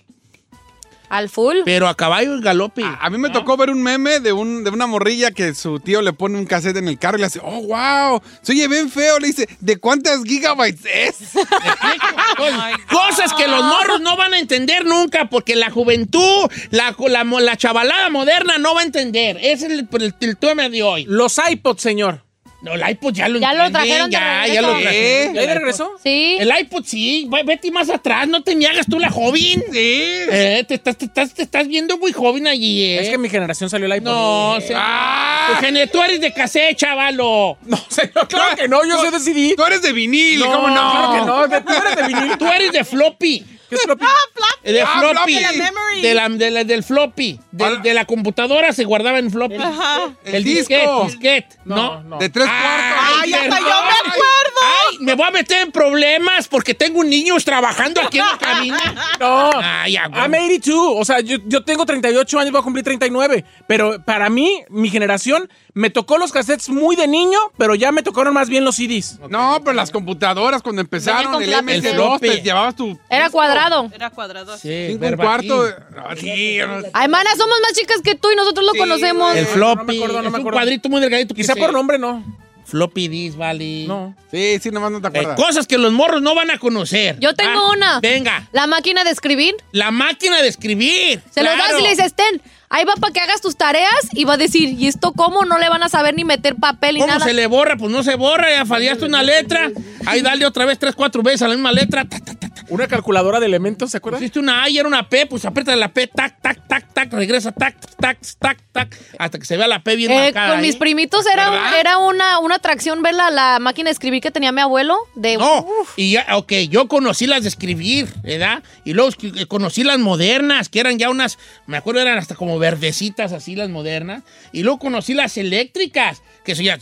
Al 1.09 1.29
full. 1.31 1.57
pero 1.65 1.89
a 1.89 1.97
caballo 1.97 2.37
y 2.37 2.43
galope. 2.43 2.83
A 2.85 3.09
mí 3.09 3.17
me 3.17 3.31
tocó 3.31 3.57
ver 3.57 3.71
un 3.71 3.83
meme 3.83 4.21
de, 4.21 4.33
un, 4.35 4.63
de 4.63 4.71
una 4.71 4.87
morrilla 4.87 5.31
que 5.31 5.55
su 5.55 5.81
tío 5.81 6.03
le 6.03 6.13
pone 6.13 6.37
un 6.39 6.45
cassette 6.45 6.77
en 6.77 6.89
el 6.89 6.99
carro 6.99 7.17
y 7.17 7.21
le 7.21 7.27
hace, 7.29 7.41
oh, 7.43 7.63
wow, 7.63 8.21
se 8.43 8.53
oye 8.53 8.69
bien 8.69 8.91
feo. 8.91 9.19
Le 9.19 9.29
dice, 9.29 9.49
¿de 9.61 9.79
cuántas 9.79 10.23
gigabytes 10.25 10.85
es? 10.85 11.17
Cosas 12.91 13.33
que 13.35 13.47
los 13.49 13.63
morros 13.65 14.01
no 14.03 14.17
van 14.17 14.35
a 14.35 14.39
entender 14.39 14.85
nunca, 14.85 15.31
porque 15.31 15.57
la 15.57 15.71
juventud, 15.71 16.51
la, 16.71 16.95
la, 17.09 17.25
la 17.25 17.57
chavalada 17.57 18.11
moderna 18.11 18.59
no 18.59 18.75
va 18.75 18.83
a 18.83 18.85
entender. 18.85 19.39
Ese 19.41 19.67
es 19.67 19.73
el, 19.73 19.89
el, 19.93 20.15
el 20.21 20.37
tema 20.37 20.69
de 20.69 20.83
hoy. 20.83 21.05
Los 21.09 21.41
iPods, 21.51 21.81
señor. 21.81 22.26
No, 22.67 22.75
el 22.75 22.91
iPod 22.91 23.13
ya 23.15 23.29
lo 23.29 23.39
Ya 23.39 23.55
lo 23.55 23.71
trajeron 23.71 24.11
de 24.11 24.17
ya, 24.17 24.43
regreso. 24.43 24.55
ya 24.55 24.63
lo 24.63 24.77
¿Eh? 24.79 24.83
trajeron. 24.83 25.35
¿Ya 25.35 25.41
de 25.41 25.55
regresó? 25.55 25.91
Sí. 26.03 26.37
El 26.41 26.53
iPod 26.61 26.85
sí, 26.85 27.27
Ve- 27.31 27.43
vete 27.45 27.71
más 27.71 27.89
atrás, 27.89 28.27
no 28.27 28.43
te 28.43 28.57
me 28.57 28.67
hagas 28.67 28.87
tú 28.87 28.99
la 28.99 29.09
joven. 29.09 29.63
Sí. 29.73 30.03
Eh, 30.31 30.65
te, 30.67 30.75
estás, 30.75 30.97
te, 30.97 31.05
estás, 31.05 31.33
te 31.33 31.43
estás 31.45 31.69
viendo 31.69 31.97
muy 31.99 32.13
joven 32.13 32.47
allí, 32.49 32.83
¿eh? 32.83 33.01
Es 33.01 33.09
que 33.09 33.15
en 33.15 33.21
mi 33.21 33.29
generación 33.29 33.71
salió 33.71 33.87
el 33.87 33.95
iPod. 33.97 34.11
No, 34.11 34.61
se- 34.61 34.75
Ah. 34.77 35.61
Tú 35.93 36.03
eres 36.03 36.21
de 36.21 36.33
cassette, 36.33 36.77
chavalo. 36.77 37.57
No, 37.67 37.77
señor, 37.89 38.27
claro 38.29 38.57
que 38.57 38.67
no, 38.69 38.85
yo 38.85 38.99
soy 38.99 39.11
de 39.11 39.21
CD. 39.21 39.55
Tú 39.57 39.65
eres 39.65 39.81
de 39.83 39.93
vinil, 39.93 40.41
No, 40.41 40.47
¿cómo 40.53 40.69
no? 40.69 40.75
claro 40.75 41.13
que 41.13 41.27
no, 41.27 41.47
de- 41.49 41.61
tú 41.61 41.73
eres 41.73 41.97
de 41.97 42.03
vinil. 42.09 42.39
Tú 42.39 42.47
eres 42.49 42.73
de 42.73 42.85
floppy. 42.85 43.45
¿Qué 43.69 43.75
es 43.77 43.83
floppy? 43.83 44.05
De 44.65 44.83
Ah, 44.83 44.99
floppy. 44.99 45.15
floppy. 45.15 45.35
De 45.35 45.41
la 45.43 45.53
memory. 45.53 46.03
De 46.03 46.15
la- 46.15 46.29
de 46.29 46.51
la- 46.51 46.65
del 46.65 46.83
floppy. 46.83 47.41
De, 47.53 47.79
de 47.79 47.95
la 47.95 48.05
computadora 48.05 48.73
se 48.73 48.85
guardaba 48.85 49.19
en 49.21 49.31
floppy. 49.31 49.55
Ajá. 49.57 50.11
El, 50.25 50.35
El 50.37 50.45
disquete, 50.45 50.81
disco. 50.83 51.05
disquete. 51.07 51.49
No, 51.65 51.77
No, 51.77 52.03
no. 52.03 52.19
De 52.19 52.29
tres 52.31 52.47
cuartos. 52.47 53.21
Ay, 53.23 53.33
hasta 53.35 53.59
yo 53.61 53.65
me 53.67 53.71
acuerdo. 54.11 54.59
Ay, 54.91 54.99
me 55.01 55.15
voy 55.15 55.27
a 55.27 55.31
meter 55.31 55.63
en 55.63 55.71
problemas 55.73 56.49
porque 56.49 56.75
tengo 56.75 57.05
niños 57.05 57.45
trabajando 57.45 58.01
aquí 58.01 58.19
en 58.19 58.27
la 58.27 58.39
cabina. 58.39 58.79
No. 59.21 59.51
Ay, 59.55 59.97
güey. 60.09 60.21
I'm 60.21 60.35
82. 60.35 60.95
O 60.99 61.05
sea, 61.05 61.21
yo, 61.21 61.39
yo 61.47 61.63
tengo 61.65 61.87
38 61.87 62.39
años, 62.39 62.53
voy 62.53 62.61
a 62.61 62.65
cumplir 62.65 62.85
39. 62.85 63.45
Pero 63.67 64.03
para 64.05 64.29
mí, 64.29 64.63
mi 64.69 64.91
generación, 64.91 65.49
me 65.75 65.91
tocó 65.91 66.19
los 66.19 66.33
cassettes 66.33 66.69
muy 66.69 66.97
de 66.97 67.07
niño, 67.07 67.39
pero 67.57 67.75
ya 67.75 67.93
me 67.93 68.03
tocaron 68.03 68.35
más 68.35 68.49
bien 68.49 68.65
los 68.65 68.77
CDs. 68.77 69.19
No, 69.31 69.61
pero 69.65 69.75
las 69.75 69.91
computadoras 69.91 70.61
cuando 70.63 70.81
empezaron, 70.83 71.43
el 71.43 71.51
lápices. 71.51 71.95
MS2, 71.95 72.21
te 72.21 72.29
El 72.33 72.43
llevabas 72.43 72.75
tu... 72.77 72.99
Era 73.09 73.31
cuadrado. 73.31 73.56
Era 73.95 74.11
cuadrado. 74.11 74.53
así. 74.53 74.69
Sí, 74.69 74.85
Cinco 74.93 74.95
un 74.95 75.01
verbatim. 75.11 75.49
cuarto. 75.49 75.77
Ah, 75.99 76.15
sí, 76.19 76.59
no- 76.67 76.83
Ay, 76.93 77.09
mana, 77.09 77.31
somos 77.37 77.57
más 77.63 77.73
chicas 77.73 78.01
que 78.03 78.15
tú 78.15 78.31
y 78.31 78.37
nosotros 78.37 78.65
lo 78.67 78.73
Sí, 78.73 78.79
conocemos. 78.79 79.37
El 79.37 79.47
floppy. 79.47 79.79
No 79.79 79.85
me 79.85 79.95
acuerdo, 79.97 80.23
no 80.23 80.29
es 80.29 80.33
me 80.33 80.39
un 80.41 80.51
cuadrito 80.51 80.89
muy 80.89 81.01
delgadito. 81.01 81.35
Quizá 81.35 81.55
por 81.57 81.73
nombre 81.73 81.99
no. 81.99 82.23
Floppy 82.67 83.07
disk, 83.07 83.37
vale. 83.39 83.85
No. 83.87 84.17
Sí, 84.29 84.59
sí, 84.61 84.71
nomás 84.71 84.91
no 84.91 85.01
te 85.01 85.07
Eh, 85.07 85.11
acuerdas. 85.21 85.37
cosas 85.37 85.67
que 85.69 85.79
los 85.79 85.93
morros 85.93 86.21
no 86.21 86.35
van 86.35 86.51
a 86.51 86.59
conocer. 86.59 87.17
Yo 87.21 87.33
tengo 87.35 87.61
Ah, 87.61 87.71
una. 87.71 88.01
Venga, 88.01 88.49
La 88.53 88.67
máquina 88.67 89.05
de 89.05 89.11
escribir. 89.11 89.55
la 89.71 89.93
máquina 89.93 90.43
de 90.43 90.49
escribir. 90.49 91.23
Se 91.31 91.43
lo 91.45 91.53
claro. 91.53 91.63
das 91.73 91.79
y 91.81 91.83
le 91.85 91.91
dices, 91.91 92.13
ten, 92.15 92.43
ahí 92.69 92.85
va 92.85 92.95
para 92.95 93.13
que 93.13 93.21
hagas 93.21 93.41
tus 93.41 93.55
tareas 93.57 93.89
y 94.15 94.25
va 94.25 94.35
a 94.35 94.37
decir, 94.37 94.71
¿y 94.71 94.89
esto 94.89 95.13
cómo? 95.13 95.45
No 95.45 95.59
le 95.59 95.69
van 95.69 95.85
a 95.85 95.89
saber 95.89 96.17
ni 96.17 96.25
meter 96.25 96.57
papel 96.57 96.95
ni 96.97 97.01
¿Cómo 97.03 97.13
nada. 97.13 97.25
se 97.25 97.35
le 97.35 97.47
borra? 97.47 97.77
Pues 97.77 97.93
no 97.93 98.03
se 98.03 98.17
borra, 98.17 98.51
ya 98.51 98.67
fallaste 98.67 99.05
una 99.05 99.23
letra. 99.23 99.71
Ahí 100.05 100.21
dale 100.21 100.45
otra 100.45 100.65
vez 100.65 100.77
tres, 100.77 100.97
cuatro 100.97 101.23
veces 101.23 101.43
a 101.43 101.47
la 101.49 101.55
misma 101.55 101.71
letra. 101.71 102.05
Ta, 102.05 102.19
ta, 102.19 102.35
ta, 102.35 102.46
ta. 102.46 102.46
Una 102.69 102.89
calculadora 102.89 103.39
de 103.39 103.47
elementos, 103.47 103.91
¿se 103.93 103.99
acuerdan? 103.99 104.19
Pusiste 104.21 104.39
una 104.41 104.65
A 104.65 104.69
y 104.69 104.79
era 104.79 104.89
una 104.89 105.09
P, 105.09 105.27
pues 105.27 105.45
aprieta 105.45 105.75
la 105.77 105.93
P, 105.93 106.09
tac, 106.09 106.41
tac, 106.43 106.67
tac, 106.67 106.93
tac, 106.93 107.13
regresa, 107.13 107.53
tac, 107.53 107.77
tac, 107.97 108.19
tac, 108.41 108.59
tac, 108.73 108.97
hasta 109.19 109.39
que 109.39 109.45
se 109.45 109.57
vea 109.57 109.69
la 109.69 109.83
P 109.85 109.95
bien 109.95 110.11
Eh, 110.11 110.15
marcada. 110.17 110.49
con 110.49 110.59
ahí. 110.59 110.67
mis 110.67 110.77
primitos 110.77 111.25
era, 111.33 111.79
era 111.79 111.99
una, 111.99 112.41
una 112.41 112.57
atracción 112.57 113.03
ver 113.03 113.15
la, 113.15 113.31
la 113.31 113.59
máquina 113.61 113.89
de 113.89 113.93
escribir 113.93 114.21
que 114.21 114.31
tenía 114.33 114.51
mi 114.51 114.61
abuelo. 114.63 114.97
De, 115.15 115.37
No, 115.37 115.61
Uf. 115.61 115.93
y 115.97 116.13
ya, 116.13 116.27
ok, 116.37 116.53
yo 116.69 116.89
conocí 116.89 117.27
las 117.27 117.43
de 117.43 117.49
escribir, 117.51 118.09
¿verdad? 118.25 118.63
Y 118.85 118.95
luego 118.95 119.11
eh, 119.23 119.47
conocí 119.47 119.85
las 119.85 119.99
modernas, 119.99 120.69
que 120.69 120.81
eran 120.81 120.99
ya 120.99 121.09
unas, 121.09 121.39
me 121.67 121.77
acuerdo 121.77 122.01
eran 122.01 122.19
hasta 122.19 122.35
como 122.35 122.59
verdecitas 122.59 123.33
así 123.33 123.55
las 123.55 123.69
modernas. 123.71 124.23
Y 124.53 124.63
luego 124.65 124.79
conocí 124.81 125.15
las 125.15 125.37
eléctricas, 125.39 126.21
que 126.47 126.55
se 126.55 126.63
oían. 126.63 126.81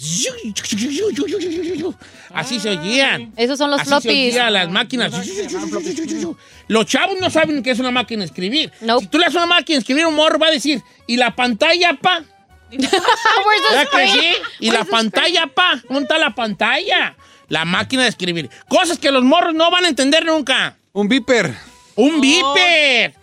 Así 2.35 2.61
se 2.61 2.69
oían. 2.69 3.33
Esos 3.37 3.59
son 3.59 3.71
los 3.71 3.81
Así 3.81 4.09
se 4.09 4.09
oían 4.11 4.53
las 4.53 4.71
máquinas. 4.71 5.12
Los 6.69 6.87
chavos 6.87 7.17
no 7.19 7.31
saben 7.31 7.62
qué 7.62 7.71
es 7.71 7.79
una 7.79 7.91
máquina 7.91 8.21
de 8.21 8.27
escribir. 8.27 8.71
Nope. 8.83 9.05
Si 9.05 9.11
tú 9.11 9.19
le 9.19 9.25
das 9.25 9.35
una 9.35 9.47
máquina 9.47 9.77
de 9.77 9.81
escribir, 9.81 10.07
un 10.07 10.15
morro 10.15 10.39
va 10.39 10.49
a 10.49 10.51
decir, 10.51 10.83
¿y 11.07 11.17
la 11.17 11.35
pantalla, 11.35 11.95
pa? 12.01 12.23
Y 14.61 14.71
la 14.71 14.85
pantalla, 14.85 15.47
pa. 15.47 15.81
¿Dónde 15.89 16.03
está 16.03 16.19
la 16.19 16.35
pantalla? 16.35 17.17
La 17.49 17.65
máquina 17.65 18.03
de 18.03 18.09
escribir. 18.11 18.51
Cosas 18.69 18.99
que 18.99 19.11
los 19.11 19.25
morros 19.25 19.55
no 19.55 19.71
van 19.71 19.87
a 19.87 19.89
entender 19.89 20.25
nunca. 20.25 20.77
Un 20.93 21.09
viper. 21.09 21.55
Un 21.95 22.21
viper. 22.21 23.15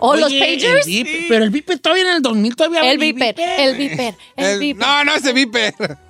¿O 0.00 0.14
los 0.16 0.32
pagers? 0.32 0.86
el 0.86 1.26
Pero 1.28 1.44
el 1.44 1.50
viper 1.50 1.78
todavía 1.78 2.04
en 2.10 2.16
el 2.16 2.22
2000 2.22 2.56
todavía 2.56 2.90
El 2.90 2.98
viper, 2.98 3.34
el 3.38 3.76
viper, 3.76 4.14
el 4.36 4.58
viper. 4.58 4.86
no, 4.86 5.04
no, 5.04 5.14
ese 5.14 5.32
viper. 5.32 5.74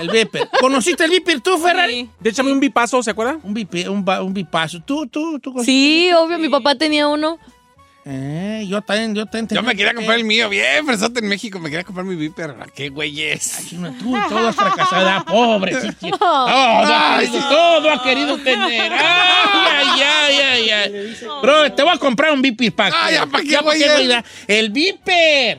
El 0.00 0.10
viper. 0.10 0.48
¿Conociste 0.60 1.04
el 1.04 1.10
viper 1.12 1.40
tú, 1.40 1.56
Ferrari? 1.58 2.10
De 2.18 2.30
échame 2.30 2.50
un 2.50 2.58
bipazo, 2.58 3.00
¿se 3.00 3.12
acuerdan? 3.12 3.38
Un, 3.44 3.54
vipe- 3.54 3.88
un, 3.88 4.04
ba- 4.04 4.22
un 4.24 4.34
bipazo. 4.34 4.80
¿Tú, 4.82 5.06
tú, 5.06 5.38
tú? 5.38 5.52
conociste? 5.52 5.70
Sí, 5.72 6.10
obvio, 6.12 6.36
mi 6.38 6.48
papá 6.48 6.74
tenía 6.74 7.06
uno. 7.06 7.38
Eh, 8.06 8.64
yo 8.66 8.80
también, 8.80 9.14
yo 9.14 9.26
también. 9.26 9.48
Yo 9.48 9.62
me 9.62 9.76
quería 9.76 9.92
comprar 9.92 10.16
el 10.16 10.24
mío, 10.24 10.48
bien, 10.48 10.86
fresote 10.86 11.20
en 11.20 11.28
México. 11.28 11.58
Me 11.58 11.68
quería 11.68 11.84
comprar 11.84 12.06
mi 12.06 12.16
viper. 12.16 12.50
¿A 12.60 12.66
¿Qué 12.66 12.88
güey 12.88 13.22
es? 13.22 13.68
Tú, 13.98 14.16
todo 14.28 14.48
es 14.48 14.56
fracasada, 14.56 15.24
pobre. 15.24 15.80
sí, 15.80 15.88
sí. 16.00 16.10
Todo, 16.18 16.26
ha 16.28 17.16
Ay, 17.18 17.26
querido, 17.26 17.40
sí. 17.42 17.46
todo 17.50 17.90
ha 17.90 18.02
querido 18.02 18.38
tener. 18.38 18.92
Ay, 18.92 20.02
ay, 20.02 20.02
ay, 20.02 20.40
ay, 20.40 20.70
ay. 20.70 21.16
Bro, 21.42 21.72
te 21.72 21.82
voy 21.82 21.92
a 21.94 21.98
comprar 21.98 22.32
un 22.32 22.40
viper 22.40 22.72
para 22.74 23.04
Ay, 23.06 23.14
ya, 23.14 23.26
¿pa' 23.26 23.42
qué, 23.42 23.58
güey? 23.58 23.82
El 24.46 24.70
viper. 24.70 25.58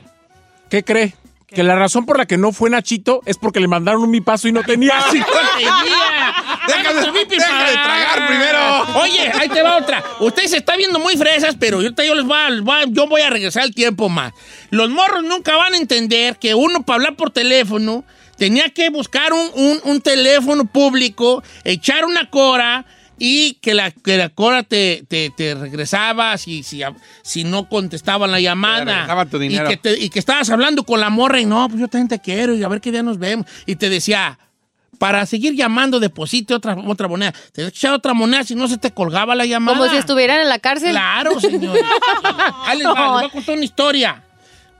¿Qué 0.68 0.82
cree? 0.82 1.14
Que 1.54 1.62
la 1.62 1.76
razón 1.76 2.06
por 2.06 2.16
la 2.18 2.26
que 2.26 2.38
no 2.38 2.52
fue 2.52 2.70
Nachito 2.70 3.20
es 3.26 3.36
porque 3.36 3.60
le 3.60 3.68
mandaron 3.68 4.02
un 4.02 4.10
bipazo 4.12 4.48
y 4.48 4.52
no 4.52 4.62
tenía. 4.62 4.92
Sí, 5.12 5.18
no 5.18 5.26
tenía. 5.26 5.72
Deja 6.66 6.82
para- 6.92 7.66
de 7.66 7.72
tragar 7.72 8.26
primero. 8.28 9.00
Oye, 9.00 9.32
ahí 9.38 9.48
te 9.48 9.62
va 9.62 9.76
otra. 9.76 10.02
Usted 10.20 10.46
se 10.46 10.56
está 10.58 10.76
viendo 10.76 10.98
muy 10.98 11.16
fresas, 11.16 11.56
pero 11.58 11.78
ahorita 11.78 12.04
yo 12.04 12.14
les 12.14 12.24
voy 12.24 12.38
a, 12.38 12.50
les 12.50 12.60
voy 12.62 12.74
a- 12.80 12.84
yo 12.88 13.06
voy 13.06 13.20
a 13.22 13.30
regresar 13.30 13.64
el 13.64 13.74
tiempo 13.74 14.08
más. 14.08 14.32
Los 14.70 14.88
morros 14.90 15.22
nunca 15.24 15.56
van 15.56 15.74
a 15.74 15.76
entender 15.76 16.36
que 16.38 16.54
uno 16.54 16.82
para 16.82 16.96
hablar 16.96 17.16
por 17.16 17.30
teléfono 17.30 18.04
tenía 18.38 18.68
que 18.70 18.88
buscar 18.90 19.32
un, 19.32 19.50
un- 19.54 19.80
un 19.84 20.00
teléfono 20.00 20.64
público, 20.64 21.42
echar 21.64 22.04
una 22.04 22.30
cora 22.30 22.84
y 23.24 23.54
que 23.62 23.72
la, 23.72 23.92
que 23.92 24.16
la 24.16 24.30
cora 24.30 24.64
te, 24.64 25.04
te- 25.06 25.30
te 25.30 25.54
regresaba 25.54 26.36
si, 26.38 26.64
si, 26.64 26.82
si 27.22 27.44
no 27.44 27.68
contestaban 27.68 28.32
la 28.32 28.40
llamada. 28.40 28.84
Te 28.84 28.90
regresaba 28.90 29.26
tu 29.26 29.38
dinero. 29.38 29.64
Y 29.66 29.68
que, 29.70 29.76
te- 29.76 29.96
y 30.00 30.10
que 30.10 30.18
estabas 30.18 30.50
hablando 30.50 30.82
con 30.82 30.98
la 31.00 31.08
morra 31.08 31.38
y 31.40 31.46
no, 31.46 31.68
pues 31.68 31.80
yo 31.80 31.86
también 31.86 32.08
te 32.08 32.18
quiero 32.18 32.56
y 32.56 32.64
a 32.64 32.68
ver 32.68 32.80
qué 32.80 32.90
día 32.90 33.04
nos 33.04 33.18
vemos. 33.20 33.46
Y 33.64 33.76
te 33.76 33.88
decía, 33.90 34.40
para 34.98 35.24
seguir 35.26 35.54
llamando, 35.54 36.00
deposite 36.00 36.52
otra, 36.52 36.76
otra 36.84 37.06
moneda. 37.06 37.32
Te 37.52 37.64
echaba 37.66 37.94
otra 37.96 38.12
moneda 38.12 38.42
si 38.42 38.56
no 38.56 38.66
se 38.66 38.76
te 38.76 38.90
colgaba 38.90 39.36
la 39.36 39.46
llamada. 39.46 39.78
Como 39.78 39.88
si 39.88 39.96
estuvieran 39.98 40.40
en 40.40 40.48
la 40.48 40.58
cárcel. 40.58 40.90
Claro, 40.90 41.38
señor. 41.40 41.78
Ahí 42.66 42.78
les 42.78 42.86
va, 42.88 42.92
les 42.94 43.10
voy 43.12 43.24
a 43.24 43.28
contar 43.28 43.54
una 43.54 43.64
historia. 43.64 44.24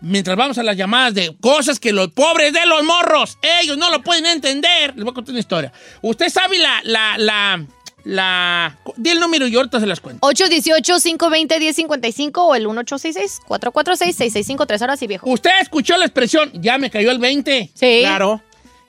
Mientras 0.01 0.36
vamos 0.36 0.59
a 0.59 0.64
las 0.64 0.76
llamadas 0.76 1.14
de 1.14 1.36
cosas 1.40 1.78
que 1.78 1.93
los 1.93 2.09
pobres 2.09 2.53
de 2.53 2.66
los 2.66 2.82
morros, 2.82 3.38
ellos 3.61 3.78
no 3.78 3.88
lo 3.88 4.03
pueden 4.03 4.26
entender. 4.26 4.95
Les 4.97 5.05
voy 5.05 5.12
a 5.12 5.14
contar 5.14 5.30
una 5.32 5.38
historia. 5.38 5.72
Usted 6.01 6.28
sabe 6.28 6.59
la, 6.59 6.80
la, 6.82 7.16
la, 7.18 7.64
la... 8.05 8.78
Di 8.96 9.11
el 9.11 9.20
número 9.20 9.46
y 9.46 9.55
ahorita 9.55 9.80
se 9.80 9.86
las 9.86 10.00
cuento. 10.00 10.26
818-520-1055 10.26 12.32
o 12.34 12.55
el 12.55 12.66
1866-446-6653. 12.66 14.80
Ahora 14.80 14.96
sí, 14.96 15.07
viejo. 15.07 15.30
Usted 15.30 15.50
escuchó 15.61 15.96
la 15.96 16.05
expresión, 16.05 16.50
ya 16.55 16.78
me 16.78 16.90
cayó 16.90 17.11
el 17.11 17.18
20. 17.18 17.70
Sí. 17.74 17.98
Claro. 18.00 18.42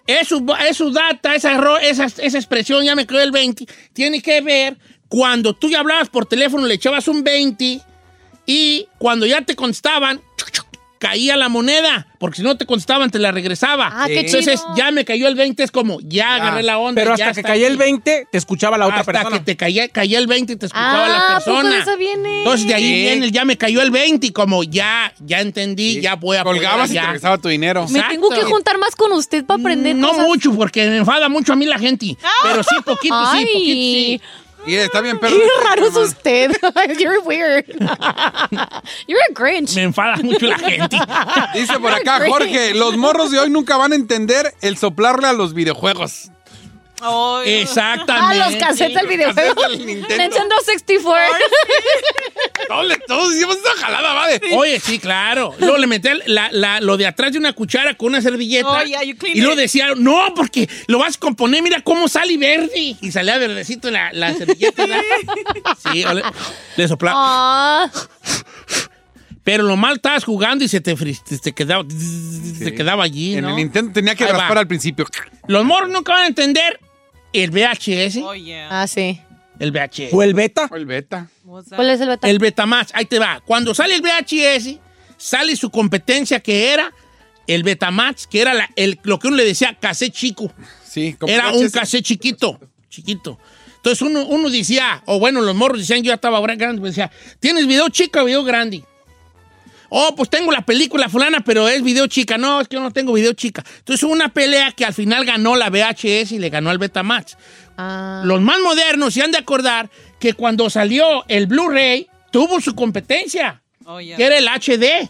Es 0.06 0.28
su, 0.28 0.46
es 0.68 0.78
su 0.78 0.92
data, 0.92 1.34
esa, 1.34 1.58
esa, 1.82 2.06
esa 2.06 2.38
expresión, 2.38 2.84
ya 2.84 2.96
me 2.96 3.06
cayó 3.06 3.22
el 3.22 3.32
20, 3.32 3.66
tiene 3.94 4.22
que 4.22 4.42
ver 4.42 4.78
cuando 5.08 5.54
tú 5.54 5.70
ya 5.70 5.80
hablabas 5.80 6.10
por 6.10 6.26
teléfono, 6.26 6.66
le 6.66 6.74
echabas 6.74 7.08
un 7.08 7.24
20 7.24 7.80
y 8.46 8.88
cuando 8.98 9.26
ya 9.26 9.42
te 9.42 9.56
contestaban, 9.56 10.22
caía 11.04 11.36
la 11.36 11.50
moneda, 11.50 12.08
porque 12.18 12.38
si 12.38 12.44
no 12.44 12.56
te 12.56 12.66
contestaban, 12.66 13.12
te 13.12 13.20
la 13.20 13.34
regresaba. 13.34 13.90
Ah, 13.94 14.06
qué 14.08 14.22
Entonces 14.22 14.62
chido. 14.62 14.74
ya 14.78 14.90
me 14.92 15.04
cayó 15.04 15.28
el 15.28 15.36
20, 15.36 15.62
es 15.64 15.70
como, 15.70 16.00
ya 16.02 16.36
agarré 16.36 16.64
la 16.64 16.78
onda. 16.78 17.02
Pero 17.02 17.18
ya 17.18 17.28
hasta 17.30 17.42
que 17.42 17.48
caía 17.48 17.68
el 17.68 17.74
aquí. 17.74 17.80
20, 17.84 18.28
te 18.32 18.38
escuchaba 18.38 18.78
la 18.78 18.86
otra 18.86 19.02
hasta 19.02 19.12
persona. 19.12 19.38
que 19.38 19.44
te 19.44 19.58
caía, 19.58 19.90
caía 19.90 20.18
el 20.20 20.28
20 20.28 20.54
y 20.54 20.56
te 20.56 20.66
escuchaba 20.68 21.10
la 21.10 21.18
Ah, 21.18 21.36
¿a 21.36 21.40
poco 21.42 21.58
de 21.58 21.62
persona. 21.64 21.82
eso 21.84 21.98
viene? 21.98 22.38
Entonces 22.38 22.68
de 22.68 22.74
ahí 22.74 22.84
Sí. 22.88 22.94
viene 22.94 23.26
el 23.26 23.32
ya 23.34 23.44
me 23.44 23.58
cayó 23.58 23.82
el 23.82 23.92
20 23.92 24.28
y 24.28 24.32
como 24.32 24.64
ya, 24.64 25.14
ya 25.20 25.42
entendí, 25.42 26.00
ya 26.00 26.16
voy 26.16 26.38
a 26.38 26.44
poder- 26.44 26.62
Colgabas 26.62 26.90
y 26.92 26.94
te 26.94 27.02
regresaba 27.02 27.38
tu 27.38 27.50
dinero. 27.50 27.86
Me 27.90 28.02
tengo 28.04 28.30
que 28.30 28.44
juntar 28.44 28.78
más 28.78 28.96
con 28.96 29.12
usted 29.12 29.44
para 29.44 29.60
aprender 29.60 29.96
No 29.98 30.10
cosas. 30.12 30.26
mucho, 30.26 30.54
porque 30.56 30.88
me 30.88 30.98
enfada 30.98 31.28
mucho 31.28 31.52
a 31.52 31.56
mí 31.58 31.66
la 31.66 31.78
gente. 31.78 32.16
Pero 32.44 32.64
sí, 32.64 32.76
poquito, 32.86 33.16
sí, 33.34 33.46
poquito, 33.46 33.46
sí. 33.46 34.22
Y 34.66 34.76
está 34.76 35.02
bien, 35.02 35.20
pero. 35.20 35.36
Qué 35.36 35.44
raro 35.64 35.88
es 35.88 35.96
usted. 35.96 36.52
You're 37.00 37.20
weird. 37.22 37.66
You're 39.08 39.22
a 39.30 39.34
Grinch. 39.34 39.76
Me 39.76 39.84
enfada 39.84 40.18
mucho 40.18 40.46
la 40.46 40.58
gente. 40.58 40.98
Dice 41.54 41.80
por 41.80 41.92
acá 41.94 42.22
Jorge, 42.28 42.74
los 42.74 42.98
morros 42.98 43.32
de 43.32 43.40
hoy 43.40 43.50
nunca 43.50 43.78
van 43.78 43.92
a 43.92 43.96
entender 43.96 44.54
el 44.62 44.78
soplarle 44.78 45.28
a 45.28 45.34
los 45.34 45.54
videojuegos. 45.54 46.32
Exactamente. 47.46 48.42
Ah, 48.42 48.50
los 48.50 48.56
cassettes 48.60 48.96
del 48.96 49.08
videojuego. 49.08 49.68
Nintendo. 49.70 50.18
Nintendo 50.18 50.56
64. 50.66 51.36
Todos, 52.68 52.86
le- 52.88 52.98
todos 53.08 53.36
hicimos 53.36 53.58
esa 53.58 53.76
jalada, 53.86 54.14
¿vale? 54.14 54.42
Oye, 54.56 54.80
sí, 54.80 55.00
claro. 55.00 55.54
Luego 55.60 55.78
le 55.78 55.88
metí 55.88 56.10
la- 56.26 56.50
la- 56.52 56.80
lo 56.82 56.98
de 56.98 57.08
atrás 57.08 57.32
de 57.34 57.40
una 57.40 57.54
cuchara 57.54 57.96
con 57.96 58.10
una 58.10 58.22
servilleta. 58.22 58.70
Oh, 58.70 58.84
yeah, 58.84 59.04
y 59.04 59.14
luego 59.42 59.56
decía, 59.56 59.90
no, 59.98 60.34
porque 60.36 60.70
lo 60.88 61.00
vas 61.00 61.16
a 61.16 61.20
componer, 61.20 61.62
mira 61.62 61.82
cómo 61.82 62.08
sale 62.08 62.38
verde. 62.38 62.96
Y 63.02 63.12
salía 63.12 63.38
verdecito 63.38 63.92
la, 63.92 64.12
la 64.14 64.34
servilleta. 64.38 64.86
¿verdad? 64.86 65.02
Sí, 65.92 66.04
le, 66.04 66.24
le 66.78 66.88
soplaba. 66.88 67.16
Ah, 67.18 67.92
Pero 69.44 69.64
lo 69.64 69.76
mal 69.76 69.96
estabas 69.96 70.24
jugando 70.24 70.64
y 70.64 70.70
se 70.70 70.80
te, 70.80 70.96
te 70.96 71.52
quedaba, 71.52 71.84
te 72.60 72.74
quedaba 72.74 73.04
allí, 73.04 73.36
En 73.36 73.44
el 73.46 73.56
Nintendo 73.58 73.92
tenía 73.92 74.16
que 74.16 74.24
Ahí 74.24 74.32
raspar 74.32 74.56
va. 74.56 74.62
al 74.62 74.68
principio. 74.68 75.06
Los 75.48 75.66
morros 75.66 75.90
nunca 75.90 76.14
van 76.14 76.24
a 76.24 76.28
entender 76.28 76.80
el 77.34 77.52
VHS. 77.52 78.18
Oh, 78.24 78.34
yeah. 78.36 78.68
ah, 78.70 78.88
sí. 78.88 79.20
El 79.60 79.72
VHS. 79.72 80.14
¿O 80.14 80.24
el 80.24 80.34
beta? 80.34 80.68
O 80.72 80.76
el 80.76 80.86
beta. 80.86 81.28
¿Cuál 81.44 81.90
es 81.90 82.02
el 82.02 82.08
beta? 82.10 82.30
El 82.30 82.40
Betamax, 82.40 82.92
ahí 82.96 83.06
te 83.06 83.20
va. 83.20 83.42
Cuando 83.46 83.74
sale 83.76 83.96
el 83.96 84.02
VHS, 84.02 84.80
sale 85.18 85.56
su 85.56 85.70
competencia 85.70 86.40
que 86.40 86.74
era 86.74 86.92
el 87.46 87.64
Betamax, 87.64 88.26
que 88.28 88.42
era 88.42 88.54
la- 88.54 88.70
el- 88.76 89.00
lo 89.04 89.20
que 89.20 89.28
uno 89.28 89.38
le 89.38 89.46
decía 89.46 89.78
cassette 89.80 90.14
chico. 90.14 90.52
Sí, 90.88 91.16
como 91.20 91.32
Era 91.32 91.52
VHS. 91.52 91.62
un 91.62 91.70
cassette 91.70 92.04
chiquito, 92.06 92.60
chiquito. 92.90 93.38
Entonces 93.78 94.02
uno, 94.02 94.26
uno 94.28 94.50
decía, 94.50 95.04
o 95.06 95.20
bueno, 95.20 95.42
los 95.42 95.54
morros 95.56 95.80
decían, 95.80 96.00
yo 96.04 96.10
ya 96.10 96.16
estaba 96.16 96.38
ahora 96.38 96.56
grande, 96.56 96.80
pues 96.80 96.96
decía, 96.96 97.12
¿tienes 97.40 97.68
video 97.68 97.90
chico 97.90 98.22
o 98.22 98.26
video 98.26 98.44
grande? 98.44 98.84
Oh, 99.96 100.16
pues 100.16 100.28
tengo 100.28 100.52
la 100.52 100.62
película 100.66 101.08
fulana, 101.08 101.42
pero 101.42 101.70
es 101.70 101.84
video 101.84 102.08
chica. 102.08 102.36
No, 102.40 102.60
es 102.62 102.68
que 102.68 102.78
yo 102.78 102.82
no 102.82 102.90
tengo 102.90 103.14
video 103.14 103.34
chica. 103.34 103.64
Entonces 103.78 104.04
hubo 104.04 104.12
una 104.12 104.30
pelea 104.30 104.72
que 104.72 104.86
al 104.86 104.94
final 104.96 105.24
ganó 105.24 105.56
la 105.56 105.70
VHS 105.70 106.32
y 106.32 106.40
le 106.40 106.50
ganó 106.50 106.72
al 106.72 106.80
Betamax. 106.80 107.38
Ah. 107.78 108.24
Los 108.26 108.42
más 108.42 108.60
modernos 108.60 109.14
se 109.14 109.22
han 109.22 109.30
de 109.32 109.38
acordar 109.38 109.92
que 110.20 110.34
cuando 110.34 110.68
salió 110.72 111.24
el 111.28 111.46
Blu-ray, 111.46 112.08
tuvo 112.32 112.60
su 112.60 112.74
competencia, 112.74 113.62
Oh, 113.86 114.00
yeah. 114.00 114.18
que 114.18 114.24
era 114.24 114.38
el 114.40 114.48
HD. 114.48 115.08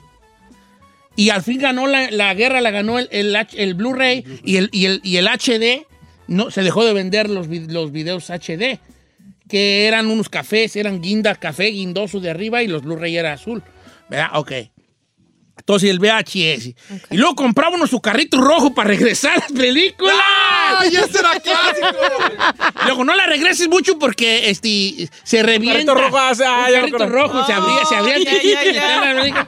Y 1.15 1.29
al 1.29 1.43
fin 1.43 1.59
ganó 1.59 1.87
la, 1.87 2.11
la 2.11 2.33
guerra, 2.33 2.59
la 2.59 2.71
ganó 2.71 2.99
el, 2.99 3.07
el 3.09 3.73
Blu-ray 3.75 4.41
y 4.43 4.57
el, 4.57 4.69
y, 4.73 4.85
el, 4.87 4.99
y 5.01 5.15
el 5.15 5.27
HD. 5.27 5.85
No, 6.27 6.51
se 6.51 6.61
dejó 6.61 6.83
de 6.83 6.91
vender 6.91 7.29
los, 7.29 7.47
los 7.47 7.93
videos 7.93 8.29
HD, 8.29 8.79
que 9.47 9.87
eran 9.87 10.07
unos 10.07 10.27
cafés, 10.27 10.75
eran 10.75 11.01
guinda, 11.01 11.35
café 11.35 11.67
guindoso 11.67 12.19
de 12.19 12.29
arriba 12.31 12.63
y 12.63 12.67
los 12.67 12.81
Blu-ray 12.81 13.15
era 13.15 13.31
azul. 13.31 13.63
¿Verdad? 14.09 14.27
Ok. 14.33 14.51
Entonces 15.63 15.91
el 15.91 15.99
VHS. 15.99 16.75
Y 17.09 17.17
luego 17.17 17.35
compraba 17.35 17.73
uno 17.73 17.87
su 17.87 18.01
carrito 18.01 18.41
rojo 18.41 18.75
para 18.75 18.89
regresar 18.89 19.31
a 19.31 19.37
las 19.37 19.51
películas. 19.53 20.13
¡Ay, 20.77 20.89
ese 20.89 21.19
era 21.19 21.39
clásico! 21.39 21.87
Luego 22.85 23.05
no 23.05 23.15
la 23.15 23.25
regreses 23.27 23.69
mucho 23.69 23.97
porque 23.97 24.49
este, 24.49 25.07
se 25.23 25.41
revienta. 25.41 25.85
carrito 25.85 25.95
rojo, 25.95 26.17
ah, 26.17 26.35
sí, 26.35 26.43
ah, 26.45 26.65
Un 26.67 26.73
carrito 26.73 27.07
rojo 27.07 27.45
se 27.45 27.53
abría, 27.53 27.85
se 27.85 27.95
abría. 27.95 29.47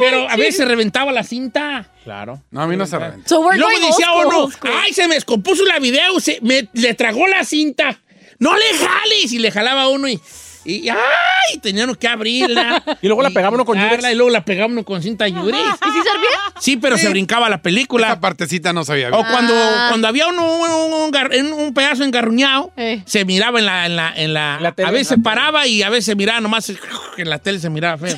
Pero 0.00 0.28
a 0.28 0.34
veces 0.34 0.56
se 0.56 0.64
reventaba 0.64 1.12
la 1.12 1.22
cinta. 1.22 1.88
Claro. 2.02 2.42
No, 2.50 2.62
a 2.62 2.66
mí 2.66 2.76
no 2.76 2.86
se 2.86 2.98
reventó. 2.98 3.28
So 3.28 3.52
luego 3.52 3.86
decía 3.86 4.08
uno, 4.16 4.50
school. 4.50 4.70
ay, 4.82 4.92
se 4.92 5.06
me 5.06 5.14
descompuso 5.14 5.64
la 5.64 5.78
video, 5.78 6.18
se, 6.18 6.40
me, 6.42 6.68
le 6.72 6.94
tragó 6.94 7.28
la 7.28 7.44
cinta. 7.44 8.00
No 8.40 8.56
le 8.56 8.64
jales. 8.76 9.32
Y 9.32 9.38
le 9.38 9.52
jalaba 9.52 9.88
uno 9.88 10.08
y, 10.08 10.20
y 10.64 10.88
ay, 10.88 11.58
tenía 11.62 11.84
uno 11.84 11.94
que 11.94 12.06
abrirla. 12.08 12.82
Y 13.02 13.06
luego 13.06 13.22
la 13.22 13.30
pegaba 13.30 13.54
uno 13.54 13.64
con 13.64 13.78
Yurex. 13.80 14.10
Y 14.10 14.14
luego 14.14 14.30
la 14.30 14.44
pegaba 14.44 14.70
uno 14.70 14.84
con 14.84 15.02
cinta 15.02 15.26
Yurex. 15.26 15.58
¿Y 15.58 15.90
si 15.92 16.02
servía? 16.02 16.28
Sí, 16.60 16.76
pero 16.76 16.98
se 16.98 17.08
brincaba 17.08 17.48
la 17.48 17.62
película. 17.62 18.08
Esa 18.08 18.20
partecita 18.20 18.72
no 18.72 18.84
sabía. 18.84 19.08
O 19.10 19.24
cuando, 19.24 19.54
Ah. 19.54 19.86
cuando 19.88 20.06
había 20.08 20.28
uno, 20.28 20.46
un, 20.60 20.92
un 21.04 21.12
gar- 21.12 21.34
en 21.34 21.52
un 21.52 21.72
pedazo 21.72 22.04
engarruñado, 22.04 22.72
Eh. 22.76 23.02
se 23.06 23.24
miraba 23.24 23.58
en 23.58 23.66
la, 23.66 23.86
en 23.86 23.96
la, 23.96 24.12
en 24.16 24.34
la, 24.34 24.58
La 24.60 24.72
tele. 24.72 24.88
a 24.88 24.90
veces 24.92 25.08
se 25.08 25.18
paraba 25.18 25.66
y 25.66 25.82
a 25.82 25.88
veces 25.90 26.04
se 26.06 26.14
miraba 26.14 26.40
nomás 26.40 26.68
en 27.16 27.30
la 27.30 27.38
tele 27.38 27.58
se 27.58 27.70
miraba 27.70 27.96
feo. 27.98 28.14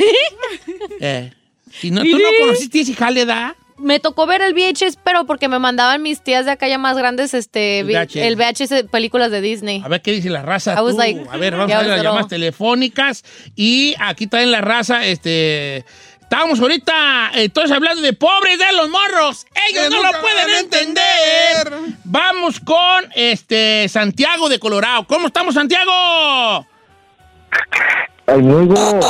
Eh. 1.00 1.32
Y 1.82 1.90
no, 1.90 2.02
¿Tú 2.02 2.18
no 2.18 2.28
conociste 2.40 2.80
ese 2.80 2.94
jale, 2.94 3.24
da? 3.24 3.56
Me 3.82 3.98
tocó 4.00 4.26
ver 4.26 4.40
el 4.42 4.54
VHS, 4.54 4.96
pero 5.02 5.26
porque 5.26 5.48
me 5.48 5.58
mandaban 5.58 6.02
mis 6.02 6.22
tías 6.22 6.44
de 6.44 6.52
acá 6.52 6.68
ya 6.68 6.78
más 6.78 6.96
grandes, 6.96 7.34
este, 7.34 7.80
El 7.80 7.86
VHS. 7.86 8.16
el 8.16 8.36
VHS 8.36 8.68
de 8.70 8.84
películas 8.84 9.30
de 9.30 9.40
Disney. 9.40 9.82
A 9.84 9.88
ver 9.88 10.00
qué 10.02 10.12
dice 10.12 10.30
la 10.30 10.42
raza. 10.42 10.76
Tú? 10.76 10.96
like, 10.96 11.20
a 11.30 11.36
ver, 11.36 11.56
vamos 11.56 11.72
a 11.74 11.78
ver 11.80 11.86
las 11.88 12.02
llamadas 12.02 12.28
telefónicas. 12.28 13.24
Y 13.56 13.94
aquí 13.98 14.24
está 14.24 14.42
en 14.42 14.52
la 14.52 14.60
raza, 14.60 15.04
este. 15.04 15.84
Estábamos 16.20 16.60
ahorita, 16.60 17.32
entonces, 17.34 17.76
hablando 17.76 18.00
de 18.00 18.14
pobres 18.14 18.58
de 18.58 18.72
los 18.74 18.88
morros. 18.88 19.44
Ellos 19.68 19.84
Que 19.84 19.90
no 19.90 20.02
lo 20.02 20.10
pueden 20.22 20.48
entender. 20.60 21.66
entender. 21.66 21.98
Vamos 22.04 22.58
con 22.60 23.10
este 23.14 23.86
Santiago 23.90 24.48
de 24.48 24.58
Colorado. 24.58 25.06
¿Cómo 25.06 25.26
estamos, 25.26 25.54
Santiago? 25.54 26.66
Ay, 28.26 28.40
nuevo. 28.40 29.00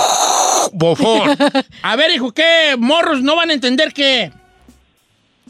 Bofón. 0.72 1.36
A 1.82 1.94
ver, 1.96 2.10
hijo, 2.10 2.32
¿qué 2.32 2.74
morros 2.78 3.22
no 3.22 3.36
van 3.36 3.50
a 3.50 3.52
entender 3.52 3.92
qué? 3.92 4.32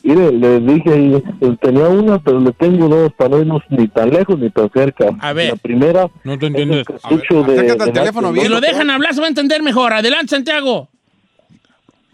Mire, 0.05 0.33
le 0.33 0.61
dije, 0.61 1.23
eh, 1.41 1.57
tenía 1.61 1.89
una, 1.89 2.19
pero 2.19 2.41
le 2.41 2.53
tengo 2.53 2.89
dos 2.89 3.13
para 3.13 3.31
no 3.31 3.39
irnos 3.41 3.63
ni 3.71 3.87
tan 3.89 4.11
lejos 4.11 4.39
ni 4.39 4.51
tan 4.51 4.69
cerca. 4.71 5.07
A 5.21 5.33
ver. 5.33 5.51
La 5.51 5.57
primera 5.57 6.11
No 6.25 6.39
te 6.39 6.47
es 6.47 6.51
entiendes. 6.51 6.85
el 6.89 7.43
ver, 7.45 7.77
de... 7.79 7.85
de 7.87 7.93
teléfono 7.93 8.29
Max 8.29 8.41
Si 8.43 8.49
bien. 8.49 8.53
lo 8.53 8.61
dejan 8.61 8.91
hablar, 8.91 9.15
se 9.15 9.21
va 9.21 9.27
a 9.27 9.29
entender 9.29 9.63
mejor. 9.63 9.93
Adelante, 9.93 10.29
Santiago. 10.35 10.89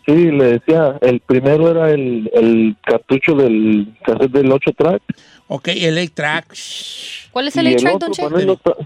Sí, 0.06 0.30
le 0.30 0.44
decía, 0.58 0.96
el 1.02 1.20
primero 1.20 1.70
era 1.70 1.90
el, 1.90 2.30
el 2.32 2.76
cartucho 2.82 3.34
del 3.34 3.94
cassette 4.04 4.32
del 4.32 4.50
8 4.52 4.70
track. 4.76 5.02
Ok, 5.48 5.68
el 5.68 6.10
track. 6.12 6.54
¿Cuál 7.30 7.48
es 7.48 7.56
el 7.56 7.66
el 7.68 7.74
A-Track, 7.76 7.94
otro, 7.94 8.08
Don 8.08 8.56
Che? 8.56 8.84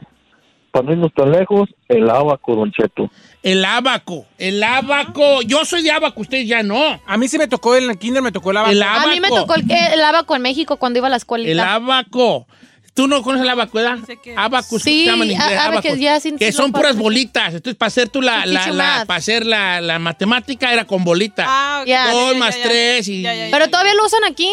Para 0.72 0.86
no, 0.86 0.92
irnos 0.92 1.12
tan 1.14 1.30
lejos, 1.30 1.68
el 1.88 2.08
abaco, 2.10 2.56
Don 2.56 2.72
Cheto. 2.72 3.08
El 3.42 3.64
abaco. 3.64 4.26
El 4.38 4.62
abaco. 4.62 5.42
Yo 5.42 5.64
soy 5.64 5.82
de 5.82 5.90
abaco, 5.92 6.20
ustedes 6.22 6.48
ya 6.48 6.62
no. 6.62 7.00
A 7.06 7.16
mí 7.16 7.28
sí 7.28 7.38
me 7.38 7.46
tocó 7.46 7.76
en 7.76 7.90
el 7.90 7.98
kinder, 7.98 8.22
me 8.22 8.32
tocó 8.32 8.50
el 8.52 8.56
abaco. 8.56 8.72
El 8.72 8.82
A 8.82 9.06
mí 9.06 9.20
me 9.20 9.28
abaco. 9.28 9.42
tocó 9.42 9.54
el, 9.54 9.70
el 9.70 10.00
abaco 10.02 10.34
en 10.34 10.42
México 10.42 10.76
cuando 10.78 10.98
iba 10.98 11.06
a 11.08 11.10
la 11.10 11.16
escuelita. 11.16 11.50
El 11.52 11.60
abaco. 11.60 12.46
¿Tú 12.94 13.08
no 13.08 13.22
conoces 13.22 13.44
el 13.44 13.48
abaco, 13.50 13.78
verdad? 13.78 13.98
Sé 14.06 14.18
que- 14.22 14.34
Abacus, 14.36 14.82
Sí, 14.82 15.04
se 15.04 15.10
llama 15.10 15.24
en 15.24 15.30
inglés, 15.30 15.40
a- 15.58 15.64
a 15.64 15.70
ver, 15.70 15.78
abacus. 15.78 16.38
que 16.38 16.52
son 16.52 16.72
puras 16.72 16.94
bolitas. 16.96 17.54
Entonces, 17.54 17.74
para 17.74 17.86
hacer 17.88 18.10
tú 18.10 18.20
la, 18.20 18.44
la, 18.44 18.66
la- 18.68 19.04
para 19.06 19.16
hacer 19.18 19.46
la, 19.46 19.80
la 19.80 19.98
matemática 19.98 20.70
era 20.72 20.84
con 20.86 21.02
bolita. 21.02 21.46
Ah, 21.48 21.78
ok. 21.82 21.86
Ya. 21.88 22.10
Dos 22.12 22.32
ya, 22.34 22.38
más 22.38 22.56
tres 22.62 23.08
y- 23.08 23.24
Pero 23.50 23.68
todavía 23.68 23.94
lo 23.94 24.04
usan 24.04 24.24
aquí. 24.24 24.46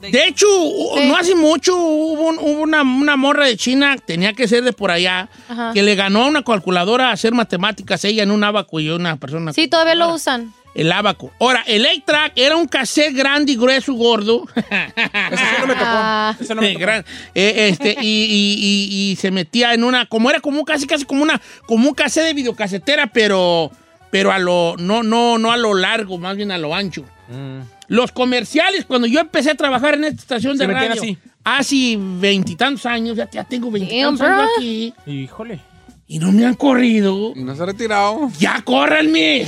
De 0.00 0.26
hecho, 0.26 0.46
Sí. 0.46 1.08
no 1.08 1.16
hace 1.16 1.34
mucho 1.34 1.76
hubo, 1.76 2.28
un- 2.28 2.38
hubo 2.38 2.60
una, 2.62 2.82
una 2.82 3.16
morra 3.16 3.46
de 3.46 3.56
China, 3.56 3.96
tenía 4.04 4.32
que 4.32 4.46
ser 4.46 4.62
de 4.62 4.72
por 4.72 4.90
allá, 4.92 5.28
Ajá. 5.48 5.72
que 5.74 5.82
le 5.82 5.94
ganó 5.96 6.24
a 6.24 6.26
una 6.28 6.42
calculadora 6.44 7.08
a 7.08 7.12
hacer 7.12 7.32
matemáticas, 7.34 8.04
ella 8.04 8.22
en 8.22 8.30
un 8.30 8.44
abaco 8.44 8.78
y 8.80 8.88
una 8.90 9.16
persona. 9.16 9.52
Sí, 9.52 9.66
todavía 9.68 9.94
lo 9.96 10.14
usan. 10.14 10.52
El 10.74 10.92
abaco. 10.92 11.32
Ahora, 11.40 11.64
el 11.66 11.84
A-Track 11.84 12.34
era 12.36 12.54
un 12.56 12.68
cassette 12.68 13.12
grande 13.12 13.50
y 13.52 13.56
grueso, 13.56 13.94
gordo. 13.94 14.44
Ese 14.54 15.36
sí 15.36 15.54
no 15.60 15.66
me 15.66 15.72
tocó. 15.74 15.84
Ah. 15.86 16.36
Ese 16.38 16.54
no 16.54 16.60
me 16.62 16.68
tocó. 16.68 16.80
Gran- 16.80 17.04
eh, 17.34 17.68
este, 17.70 17.96
y, 18.00 18.06
y- 18.06 18.58
y- 18.60 19.10
y 19.12 19.16
se 19.16 19.32
metía 19.32 19.74
en 19.74 19.82
una, 19.82 20.06
como 20.06 20.30
era 20.30 20.38
como 20.38 20.64
casi 20.64 20.86
casi 20.86 21.04
como 21.04 21.22
una, 21.24 21.40
como 21.66 21.88
un 21.88 21.94
cassette 21.94 22.26
de 22.26 22.34
videocasetera, 22.34 23.08
pero, 23.08 23.72
pero 24.12 24.30
a 24.30 24.38
lo, 24.38 24.76
no, 24.78 25.02
no, 25.02 25.38
no 25.38 25.50
a 25.50 25.56
lo 25.56 25.74
largo, 25.74 26.18
más 26.18 26.36
bien 26.36 26.52
a 26.52 26.58
lo 26.58 26.72
ancho. 26.72 27.04
Los 27.88 28.12
comerciales, 28.12 28.84
cuando 28.84 29.06
yo 29.06 29.18
empecé 29.20 29.50
a 29.50 29.54
trabajar 29.54 29.94
en 29.94 30.04
esta 30.04 30.20
estación 30.20 30.56
de 30.58 30.66
Se 30.66 30.72
radio, 30.72 30.92
así. 30.92 31.18
hace 31.42 31.96
veintitantos 31.98 32.84
años, 32.86 33.16
ya, 33.16 33.28
ya 33.30 33.44
tengo 33.44 33.70
veintitantos 33.70 34.20
años 34.20 34.48
aquí, 34.56 34.94
Híjole. 35.06 35.58
y 36.06 36.18
no 36.18 36.30
me 36.32 36.44
han 36.46 36.54
corrido. 36.54 37.32
No 37.34 37.56
se 37.56 37.62
ha 37.62 37.66
retirado. 37.66 38.30
¡Ya 38.38 38.60
córranme! 38.62 39.46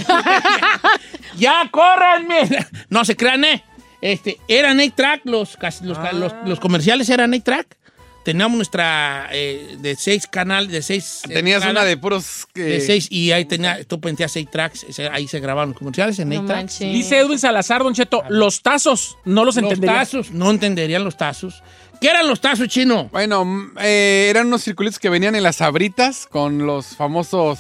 ¡Ya 1.39 1.69
córranme! 1.71 2.49
No 2.89 3.05
se 3.05 3.17
crean, 3.17 3.45
¿eh? 3.45 3.63
Este, 4.01 4.39
eran 4.49 4.79
8-track, 4.79 5.23
los, 5.25 5.59
los, 5.83 5.99
los, 6.15 6.33
los 6.47 6.61
comerciales 6.61 7.09
eran 7.11 7.33
8-track. 7.33 7.77
Teníamos 8.25 8.57
nuestra 8.57 9.29
eh, 9.33 9.77
de 9.79 9.97
seis 9.97 10.27
canales, 10.27 10.71
de 10.71 10.83
seis. 10.83 11.23
eh, 11.29 11.33
Tenías 11.33 11.65
una 11.65 11.85
de 11.85 11.97
puros... 11.97 12.47
de 12.55 12.81
seis, 12.81 13.07
y 13.11 13.33
ahí 13.33 13.45
tenía, 13.47 13.83
tú 13.85 13.99
metías 14.03 14.31
6 14.33 14.49
tracks, 14.51 14.87
ahí 15.11 15.27
se 15.27 15.41
grababan 15.41 15.71
los 15.71 15.79
comerciales 15.79 16.19
en 16.19 16.31
8 16.31 16.43
No 16.43 16.47
tracks. 16.47 16.79
Dice 16.81 17.19
Edwin 17.19 17.39
Salazar, 17.39 17.83
Don 17.83 17.95
Cheto, 17.95 18.23
los 18.29 18.61
tazos 18.63 19.17
no 19.25 19.45
los 19.45 19.57
Los 19.57 19.65
entendería. 19.65 19.97
tazos, 20.01 20.31
no 20.33 20.51
entenderían 20.51 21.03
los 21.03 21.17
tazos. 21.17 21.63
¿Qué 22.01 22.09
eran 22.09 22.29
los 22.29 22.41
tazos 22.41 22.69
chino? 22.69 23.09
Bueno, 23.13 23.45
mm, 23.45 23.77
eh, 23.81 24.27
eran 24.31 24.47
unos 24.47 24.63
circulitos 24.65 24.99
que 24.99 25.09
venían 25.11 25.35
en 25.35 25.43
las 25.43 25.57
sabritas 25.57 26.27
con 26.31 26.67
los 26.67 26.97
famosos... 26.97 27.59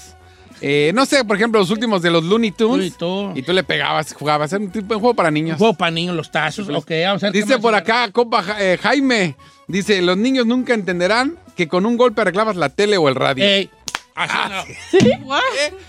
eh, 0.61 0.93
no 0.95 1.07
sé, 1.07 1.25
por 1.25 1.37
ejemplo, 1.37 1.59
los 1.61 1.71
últimos 1.71 2.03
de 2.03 2.11
los 2.11 2.25
Looney 2.25 2.51
Tunes. 2.51 2.77
Looney 2.77 2.91
Tunes. 2.91 3.39
Y 3.39 3.43
tú 3.43 3.53
le 3.53 3.63
pegabas, 3.65 4.13
jugabas. 4.13 4.53
Era 4.53 4.63
un 4.63 4.71
tipo 4.71 4.95
de 4.95 5.01
juego 5.01 5.15
para 5.15 5.29
Un 5.29 5.35
niños. 5.35 5.59
juego 5.59 5.75
para 5.75 5.91
niños, 5.91 6.15
los 6.17 6.31
tazos. 6.31 6.69
Ok, 6.69 6.91
vamos 7.05 7.23
a 7.23 7.27
ver 7.31 7.33
Dice 7.33 7.59
por 7.59 7.75
acá, 7.75 8.11
compa 8.13 8.45
eh, 8.59 8.79
Jaime, 8.83 9.37
dice, 9.69 10.03
los 10.03 10.17
niños 10.17 10.47
nunca 10.47 10.75
entenderán 10.75 11.37
que 11.57 11.69
con 11.69 11.87
un 11.87 11.97
golpe 11.97 12.21
arreglabas 12.23 12.57
la 12.57 12.69
tele 12.69 12.97
o 12.97 13.09
el 13.09 13.15
radio. 13.15 13.45
Ey, 13.45 13.71
así 14.15 14.35
no. 14.49 15.19
What? 15.27 15.41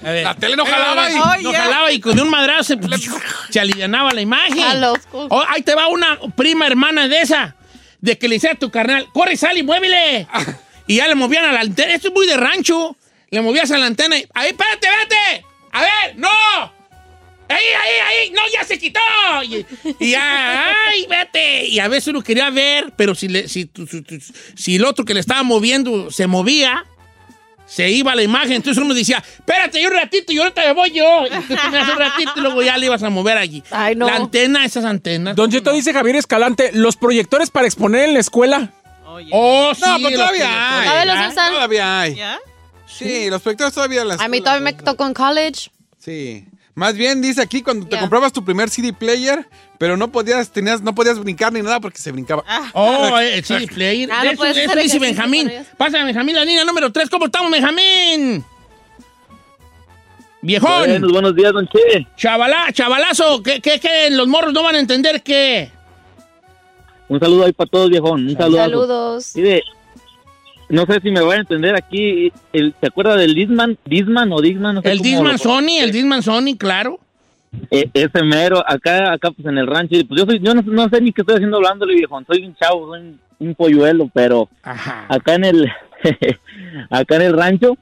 A 0.04 0.10
ver. 0.12 0.24
La 0.24 0.36
tele 0.36 0.56
no 0.56 0.66
jalaba 0.66 1.10
y... 1.12 1.16
Oh, 1.16 1.42
No 1.44 1.52
yeah. 1.52 1.64
jalaba 1.64 1.92
y 1.92 2.00
con 2.00 2.20
un 2.20 2.30
madrazo 2.30 2.64
se, 2.64 2.80
se 3.50 3.60
alivianaba 3.60 4.12
la 4.14 4.22
imagen. 4.22 4.60
A 4.64 4.74
los 4.76 5.00
cu- 5.08 5.28
Oh, 5.30 5.44
ahí 5.50 5.62
te 5.64 5.76
va 5.76 5.88
una 5.88 6.18
prima 6.36 6.68
hermana 6.68 7.08
de 7.08 7.22
esa, 7.22 7.56
de 8.00 8.18
que 8.18 8.28
le 8.28 8.36
decía 8.36 8.52
a 8.54 8.56
tu 8.56 8.70
carnal, 8.72 9.08
corre, 9.14 9.36
sal 9.38 9.58
y 9.58 9.64
muévele. 9.64 10.28
y 10.88 10.96
ya 10.98 11.08
le 11.08 11.16
movían 11.16 11.46
a 11.46 11.52
la 11.52 11.62
antena. 11.62 11.94
Esto 11.94 12.08
es 12.10 12.14
muy 12.14 12.26
de 12.28 12.38
rancho. 12.38 12.96
Le 13.32 13.42
movías 13.42 13.72
a 13.72 13.78
la 13.78 13.86
antena 13.88 14.18
y, 14.18 14.26
ahí, 14.34 14.50
espérate, 14.50 14.88
espérate. 14.88 15.46
A 15.72 15.82
ver, 15.82 16.16
no. 16.18 16.28
Ahí, 17.48 17.58
ahí, 17.82 17.92
ahí, 18.26 18.32
no, 18.32 18.42
ya 18.54 18.64
se 18.64 18.78
quitó. 18.78 19.00
Y, 19.44 19.66
y 20.00 20.12
ya, 20.12 20.74
ay, 20.88 21.06
vete. 21.10 21.66
Y 21.68 21.80
a 21.80 21.88
veces 21.88 22.08
uno 22.10 22.22
quería 22.22 22.50
ver, 22.50 22.94
pero 22.96 23.16
si, 23.16 23.28
le- 23.28 23.48
si, 23.50 23.70
si 24.56 24.76
el 24.76 24.86
otro 24.86 25.04
que 25.06 25.14
le 25.14 25.20
estaba 25.22 25.44
moviendo 25.44 26.12
se 26.12 26.28
movía, 26.28 26.86
se 27.66 27.90
iba 27.90 28.16
la 28.16 28.24
imagen. 28.24 28.54
Entonces 28.54 28.82
uno 28.84 28.94
decía, 28.94 29.18
espérate, 29.38 29.82
yo 29.82 29.90
un 29.90 29.96
ratito 29.96 30.32
y 30.34 30.38
ahorita 30.38 30.64
me 30.66 30.74
voy 30.74 30.92
yo. 30.92 31.26
Y 31.26 31.30
tú 31.44 31.56
tenías 31.56 31.90
un 31.90 31.98
ratito 31.98 32.32
y 32.36 32.40
luego 32.42 32.62
ya 32.64 32.78
le 32.78 32.86
ibas 32.86 33.04
a 33.04 33.10
mover 33.10 33.38
allí. 33.38 33.64
Ay, 33.72 33.96
no. 33.96 34.08
La 34.08 34.16
antena, 34.18 34.66
esas 34.66 34.84
antenas. 34.86 35.36
Don 35.38 35.50
Cheto 35.52 35.72
dice 35.74 35.94
Javier 35.94 36.18
Escalante, 36.18 36.72
los 36.74 36.96
proyectores 36.98 37.50
para 37.50 37.66
exponer 37.66 38.10
en 38.10 38.14
la 38.14 38.20
escuela. 38.20 38.72
Oh, 39.06 39.20
yeah. 39.20 39.30
Oh, 39.34 39.74
sí. 39.76 39.82
No, 39.86 39.98
pero 40.04 40.18
todavía 40.20 40.80
hay. 40.82 40.88
¿Todavía 40.88 41.16
los 41.16 41.32
usan? 41.34 41.54
Todavía 41.54 42.00
hay. 42.02 42.22
Sí, 42.92 43.30
los 43.30 43.42
proyectores 43.42 43.74
todavía 43.74 44.06
las... 44.06 44.20
A 44.20 44.28
mí 44.28 44.40
todavía 44.42 44.62
me 44.62 44.74
tocó 44.74 45.06
en 45.06 45.14
college. 45.14 45.72
Sí. 46.00 46.46
Más 46.74 46.96
bien 46.96 47.22
dice 47.22 47.42
aquí 47.42 47.62
cuando 47.62 47.86
te 47.86 48.00
comprabas 48.00 48.32
tu 48.32 48.44
primer 48.46 48.70
CD 48.70 48.94
player, 48.94 49.48
pero 49.78 49.98
no 49.98 50.12
podías, 50.12 50.52
tenías, 50.52 50.82
no 50.82 50.96
podías 50.96 51.20
brincar 51.20 51.52
ni 51.52 51.62
nada 51.62 51.80
porque 51.80 51.98
se 52.00 52.12
brincaba. 52.12 52.44
Oh, 52.74 53.20
eh, 53.20 53.38
el 53.38 53.44
CD 53.44 53.68
player. 53.68 54.10
Ah, 54.12 54.24
no 54.24 54.32
eso, 54.32 54.38
puedes 54.38 54.56
de 54.56 54.64
eso 54.64 54.72
hacer 54.72 54.84
dice 54.84 54.98
ejercicio 54.98 55.00
Benjamín. 55.00 55.48
con 55.48 55.52
ellos. 55.52 55.68
Pasa, 55.78 56.04
Benjamín, 56.04 56.36
la 56.36 56.46
línea 56.46 56.64
número 56.64 56.92
3. 56.92 57.10
¿Cómo 57.10 57.26
estamos, 57.26 57.52
Benjamín? 57.52 58.44
Viejón. 60.42 60.80
Buenos, 60.80 61.12
buenos 61.12 61.36
días, 61.36 61.54
Don 61.54 61.68
Che. 61.68 62.08
Chavalá, 62.16 62.72
chavalazo. 62.72 63.44
¿Qué, 63.44 63.62
qué, 63.62 63.80
qué? 63.80 64.10
Los 64.10 64.28
morros 64.28 64.54
no 64.54 64.64
van 64.64 64.76
a 64.76 64.80
entender 64.80 65.22
qué. 65.22 65.72
Un 67.10 67.20
saludo 67.20 67.46
ahí 67.46 67.52
para 67.54 67.70
todos, 67.70 67.90
viejón. 67.90 68.28
Un 68.28 68.38
saludo. 68.38 68.58
Saludos. 68.58 69.32
Mire, 69.36 69.64
no 70.72 70.86
sé 70.86 71.00
si 71.02 71.12
me 71.12 71.22
van 71.22 71.38
a 71.38 71.42
entender 71.42 71.76
aquí. 71.76 72.32
El, 72.54 72.74
¿Se 72.80 72.88
acuerda 72.88 73.16
del 73.16 73.36
Disman? 73.36 73.78
¿Disman 73.86 74.32
o 74.32 74.42
Disman? 74.42 74.76
No 74.76 74.82
sé 74.82 74.92
El 74.92 75.00
Disman 75.00 75.38
Sony, 75.38 75.80
el 75.82 75.92
Disman 75.92 76.24
Sony, 76.24 76.58
claro. 76.58 77.00
E- 77.70 77.90
ese 77.94 78.24
mero, 78.24 78.64
acá, 78.66 79.12
acá 79.12 79.32
pues 79.32 79.46
en 79.48 79.58
el 79.58 79.68
rancho. 79.68 79.96
Pues 80.08 80.22
yo, 80.22 80.26
soy, 80.26 80.40
yo 80.40 80.54
no, 80.54 80.62
no 80.62 80.90
sé 80.90 81.02
ni 81.02 81.12
qué 81.12 81.22
estoy 81.22 81.36
haciendo 81.36 81.58
hablándole, 81.58 81.96
viejón. 81.96 82.26
Soy 82.26 82.46
un 82.46 82.56
chavo, 82.56 82.88
soy 82.88 83.02
un, 83.02 83.20
un 83.40 83.56
polluelo, 83.56 84.10
pero 84.14 84.50
Ajá. 84.64 85.06
acá 85.10 85.36
en 85.36 85.46
el 85.46 85.72
acá 86.90 87.16
en 87.18 87.22
el 87.24 87.34
rancho 87.34 87.78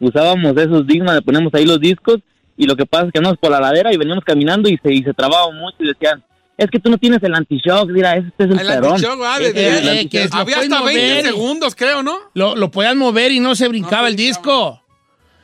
usábamos 0.00 0.56
esos 0.56 0.86
Disman, 0.86 1.16
le 1.16 1.22
ponemos 1.22 1.52
ahí 1.54 1.64
los 1.64 1.80
discos 1.80 2.18
y 2.56 2.66
lo 2.66 2.76
que 2.76 2.86
pasa 2.86 3.06
es 3.06 3.12
que 3.12 3.18
andamos 3.18 3.38
por 3.38 3.50
la 3.50 3.60
ladera 3.60 3.92
y 3.92 3.96
veníamos 3.96 4.24
caminando 4.24 4.68
y 4.68 4.78
se, 4.82 4.92
y 4.92 5.02
se 5.02 5.14
trababa 5.14 5.50
mucho 5.50 5.76
y 5.80 5.88
decían, 5.88 6.22
es 6.56 6.70
que 6.70 6.78
tú 6.78 6.90
no 6.90 6.98
tienes 6.98 7.22
el 7.22 7.34
anti-shock, 7.34 7.90
mira, 7.90 8.16
este 8.16 8.44
es 8.44 8.50
el, 8.50 8.58
El 8.60 8.70
anti-shock, 8.70 9.20
ah, 9.24 9.38
de- 9.38 9.48
Eh, 9.48 10.08
eh, 10.12 10.28
lo 10.32 10.38
había 10.38 10.58
hasta 10.60 10.82
20 10.82 11.02
mover. 11.08 11.24
segundos, 11.26 11.74
creo, 11.74 12.02
¿no? 12.02 12.16
Lo, 12.34 12.54
lo 12.56 12.70
podías 12.70 12.94
mover 12.96 13.32
y 13.32 13.40
no 13.40 13.54
se 13.54 13.68
brincaba 13.68 14.08
el 14.08 14.16
disco. 14.16 14.80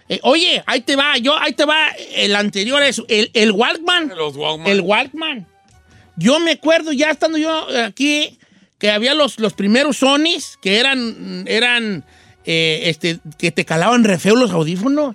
Eh, 0.09 0.19
oye, 0.23 0.63
ahí 0.67 0.81
te 0.81 0.97
va, 0.97 1.17
yo, 1.19 1.37
ahí 1.39 1.53
te 1.53 1.65
va 1.65 1.89
el 2.17 2.35
anterior 2.35 2.83
a 2.83 2.89
eso, 2.89 3.05
el, 3.09 3.31
el 3.35 3.53
Walkman. 3.53 4.13
Los 4.17 4.37
Walkman. 4.37 4.67
El 4.67 4.81
Walkman. 4.81 5.47
Yo 6.17 6.39
me 6.41 6.53
acuerdo 6.53 6.93
ya 6.93 7.11
estando 7.11 7.39
yo 7.39 7.67
aquí 7.85 8.37
que 8.79 8.91
había 8.91 9.15
los, 9.15 9.39
los 9.39 9.53
primeros 9.53 9.99
Sonys 9.99 10.59
que 10.61 10.79
eran, 10.81 11.45
eran 11.47 12.05
eh, 12.45 12.83
este, 12.87 13.21
que 13.39 13.53
te 13.53 13.65
calaban 13.65 14.05
re 14.05 14.19
feo 14.19 14.35
los 14.37 14.51
audífonos. 14.51 15.15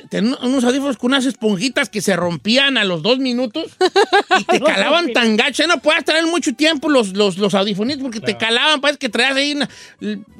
Tenían 0.00 0.36
unos 0.42 0.64
audífonos 0.64 0.96
con 0.96 1.12
unas 1.12 1.24
esponjitas 1.26 1.88
que 1.88 2.00
se 2.00 2.16
rompían 2.16 2.76
a 2.76 2.84
los 2.84 3.02
dos 3.02 3.18
minutos 3.18 3.66
y 4.40 4.44
te 4.44 4.60
calaban 4.64 5.12
tan 5.12 5.36
gacho. 5.36 5.62
Ya 5.62 5.66
no 5.68 5.80
puedes 5.80 6.04
traer 6.04 6.26
mucho 6.26 6.54
tiempo 6.54 6.88
los, 6.88 7.14
los, 7.14 7.38
los 7.38 7.54
audífonos 7.54 7.96
porque 7.98 8.20
te 8.20 8.36
calaban. 8.36 8.80
Parece 8.80 8.98
que 8.98 9.08
traías 9.08 9.36
ahí 9.36 9.52
una- 9.52 9.68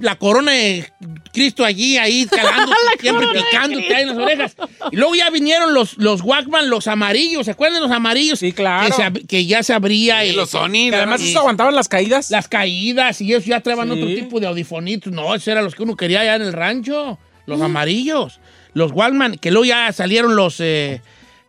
la 0.00 0.16
corona 0.18 0.52
de 0.52 0.90
Cristo 1.32 1.64
allí, 1.64 1.96
ahí 1.98 2.26
calando, 2.30 2.72
siempre 3.00 3.26
picándote 3.32 3.94
ahí 3.94 4.02
en 4.02 4.08
las 4.08 4.18
orejas. 4.18 4.56
Y 4.90 4.96
luego 4.96 5.14
ya 5.14 5.30
vinieron 5.30 5.74
los, 5.74 5.96
los 5.98 6.22
Walkman, 6.22 6.70
los 6.70 6.86
amarillos. 6.86 7.44
¿Se 7.46 7.52
acuerdan 7.52 7.80
de 7.82 7.88
los 7.88 7.90
amarillos? 7.96 8.38
Sí, 8.38 8.52
claro. 8.52 8.86
Que, 8.88 8.92
se 8.94 9.02
ab- 9.02 9.26
que 9.26 9.46
ya 9.46 9.62
se 9.62 9.74
abría. 9.74 10.24
y, 10.24 10.32
los 10.32 10.50
Sony, 10.50 10.90
Que 10.90 10.96
además 10.96 11.20
y- 11.22 11.30
eso 11.30 11.40
aguantaban 11.40 11.74
las 11.74 11.88
caídas. 11.88 12.30
Las 12.30 12.48
caídas 12.48 13.20
y 13.20 13.26
ellos 13.26 13.44
ya 13.44 13.60
traían 13.60 13.72
Sí. 13.88 13.92
otro 14.02 14.06
tipo 14.14 14.40
de 14.40 14.46
audifonitos. 14.46 15.12
No, 15.12 15.34
esos 15.34 15.48
eran 15.48 15.64
los 15.64 15.74
que 15.74 15.82
uno 15.82 15.96
quería 15.96 16.20
allá 16.20 16.36
en 16.36 16.42
el 16.42 16.52
rancho. 16.52 17.18
Los 17.46 17.60
amarillos. 17.60 18.38
Los 18.74 18.92
Walkman, 18.92 19.36
que 19.36 19.50
luego 19.50 19.64
ya 19.64 19.92
salieron 19.92 20.36
los... 20.36 20.60
eh, 20.60 21.02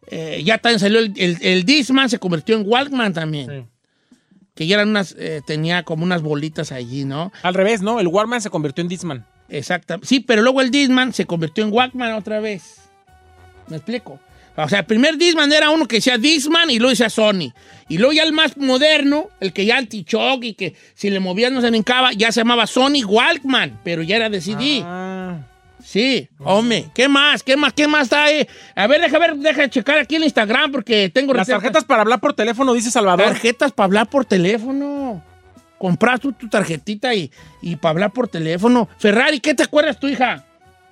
eh, 0.07 0.41
ya 0.43 0.57
también 0.57 0.79
salió 0.79 0.99
el, 0.99 1.13
el, 1.15 1.37
el 1.41 1.63
Discman, 1.63 2.09
se 2.09 2.19
convirtió 2.19 2.55
en 2.55 2.63
Walkman 2.67 3.13
también. 3.13 3.67
Que 4.55 4.67
ya 4.67 4.75
eran 4.75 4.89
unas... 4.89 5.15
eh, 5.17 5.41
tenía 5.45 5.83
como 5.83 6.03
unas 6.03 6.21
bolitas 6.21 6.71
allí, 6.71 7.05
¿no? 7.05 7.31
Al 7.41 7.53
revés, 7.53 7.81
¿no? 7.81 7.99
El 7.99 8.07
Walkman 8.07 8.41
se 8.41 8.49
convirtió 8.49 8.81
en 8.81 8.87
Disman. 8.89 9.25
Exactamente. 9.49 10.07
Sí, 10.07 10.19
pero 10.19 10.41
luego 10.41 10.61
el 10.61 10.71
Discman 10.71 11.13
se 11.13 11.25
convirtió 11.25 11.63
en 11.63 11.71
Walkman 11.71 12.13
otra 12.13 12.39
vez. 12.39 12.81
¿Me 13.67 13.77
explico? 13.77 14.19
O 14.55 14.69
sea, 14.69 14.79
el 14.79 14.85
primer 14.85 15.17
Discman 15.17 15.51
era 15.51 15.71
uno 15.71 15.87
que 15.87 15.95
decía 15.95 16.17
Discman 16.17 16.69
y 16.69 16.77
luego 16.77 16.91
decía 16.91 17.09
Sony. 17.09 17.51
Y 17.89 17.97
luego 17.97 18.13
ya 18.13 18.23
el 18.23 18.33
más 18.33 18.55
moderno, 18.57 19.29
el 19.39 19.51
que 19.51 19.65
ya 19.65 19.77
anti-shock 19.77 20.43
y 20.43 20.53
que 20.53 20.75
si 20.93 21.09
le 21.09 21.19
movías 21.19 21.51
no 21.51 21.61
se 21.61 21.69
brincaba, 21.71 22.13
ya 22.13 22.31
se 22.31 22.41
llamaba 22.41 22.67
Sony 22.67 23.03
Walkman, 23.03 23.79
pero 23.83 24.03
ya 24.03 24.17
era 24.17 24.29
de 24.29 24.41
CD. 24.41 24.81
Ah. 24.83 25.12
Sí, 25.83 26.29
hombre, 26.39 26.89
¿qué 26.95 27.07
más? 27.07 27.43
¿Qué 27.43 27.57
más? 27.57 27.73
¿Qué 27.73 27.87
más 27.87 28.03
está 28.03 28.23
ahí? 28.23 28.47
A 28.75 28.87
ver, 28.87 29.01
deja 29.01 29.19
ver, 29.19 29.35
deja 29.35 29.69
checar 29.69 29.97
aquí 29.99 30.15
en 30.15 30.23
Instagram 30.23 30.71
porque 30.71 31.09
tengo 31.09 31.33
Las 31.33 31.41
recetas. 31.47 31.61
tarjetas 31.61 31.83
para 31.83 32.01
hablar 32.01 32.19
por 32.19 32.33
teléfono, 32.33 32.73
dice 32.73 32.89
Salvador. 32.89 33.25
Tarjetas 33.25 33.71
para 33.73 33.85
hablar 33.85 34.09
por 34.09 34.25
teléfono. 34.25 35.23
Compras 35.77 36.21
tú 36.21 36.31
tu 36.31 36.47
tarjetita 36.47 37.13
y, 37.13 37.29
y 37.61 37.75
para 37.75 37.91
hablar 37.91 38.11
por 38.13 38.29
teléfono. 38.29 38.87
Ferrari, 38.97 39.39
¿qué 39.41 39.53
te 39.53 39.63
acuerdas 39.63 39.99
tu 39.99 40.07
hija? 40.07 40.45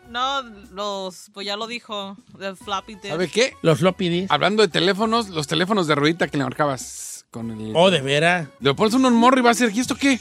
No, 0.09 0.41
los, 0.73 1.31
pues 1.33 1.47
ya 1.47 1.55
lo 1.55 1.67
dijo, 1.67 2.17
de 2.37 2.53
floppy 2.57 2.95
disk. 2.95 3.07
¿Sabe 3.07 3.29
qué? 3.29 3.53
Los 3.61 3.79
floppy 3.79 4.09
disk. 4.09 4.31
Hablando 4.31 4.61
de 4.61 4.67
teléfonos, 4.67 5.29
los 5.29 5.47
teléfonos 5.47 5.87
de 5.87 5.95
ruedita 5.95 6.27
que 6.27 6.37
le 6.37 6.43
marcabas 6.43 7.25
con 7.31 7.49
el... 7.49 7.71
Oh, 7.73 7.89
de 7.89 8.01
veras. 8.01 8.49
Le 8.59 8.73
pones 8.73 8.93
uno 8.93 9.07
en 9.07 9.13
morro 9.13 9.39
y 9.39 9.41
va 9.41 9.51
a 9.51 9.53
ser, 9.53 9.71
¿y 9.73 9.79
esto 9.79 9.95
qué? 9.95 10.19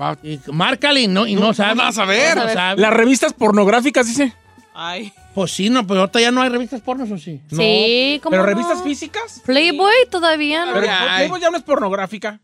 Va- 0.00 0.16
Y 0.22 0.40
márcale 0.52 1.00
y 1.02 1.08
no, 1.08 1.26
y 1.26 1.34
no, 1.34 1.40
No, 1.48 1.54
sabe. 1.54 1.74
no 1.74 1.82
vas 1.82 1.98
a 1.98 2.04
ver. 2.04 2.36
No 2.36 2.48
sabe. 2.48 2.80
Las 2.80 2.92
revistas 2.92 3.32
pornográficas, 3.34 4.06
dice. 4.06 4.32
Ay. 4.74 5.12
Pues 5.34 5.50
sí, 5.52 5.68
no, 5.70 5.86
pero 5.86 6.00
ahorita 6.00 6.20
ya 6.20 6.30
no 6.30 6.40
hay 6.42 6.48
revistas 6.48 6.80
pornos, 6.80 7.10
¿o 7.10 7.18
sí? 7.18 7.40
Sí, 7.50 8.18
¿cómo 8.22 8.30
¿Pero 8.30 8.42
no? 8.42 8.48
revistas 8.48 8.82
físicas? 8.82 9.42
Playboy 9.44 9.92
todavía 10.10 10.64
no. 10.66 10.72
Pero 10.74 10.86
Ay. 10.90 11.18
Playboy 11.18 11.40
ya 11.40 11.50
no 11.50 11.56
es 11.58 11.62
pornográfica. 11.62 12.40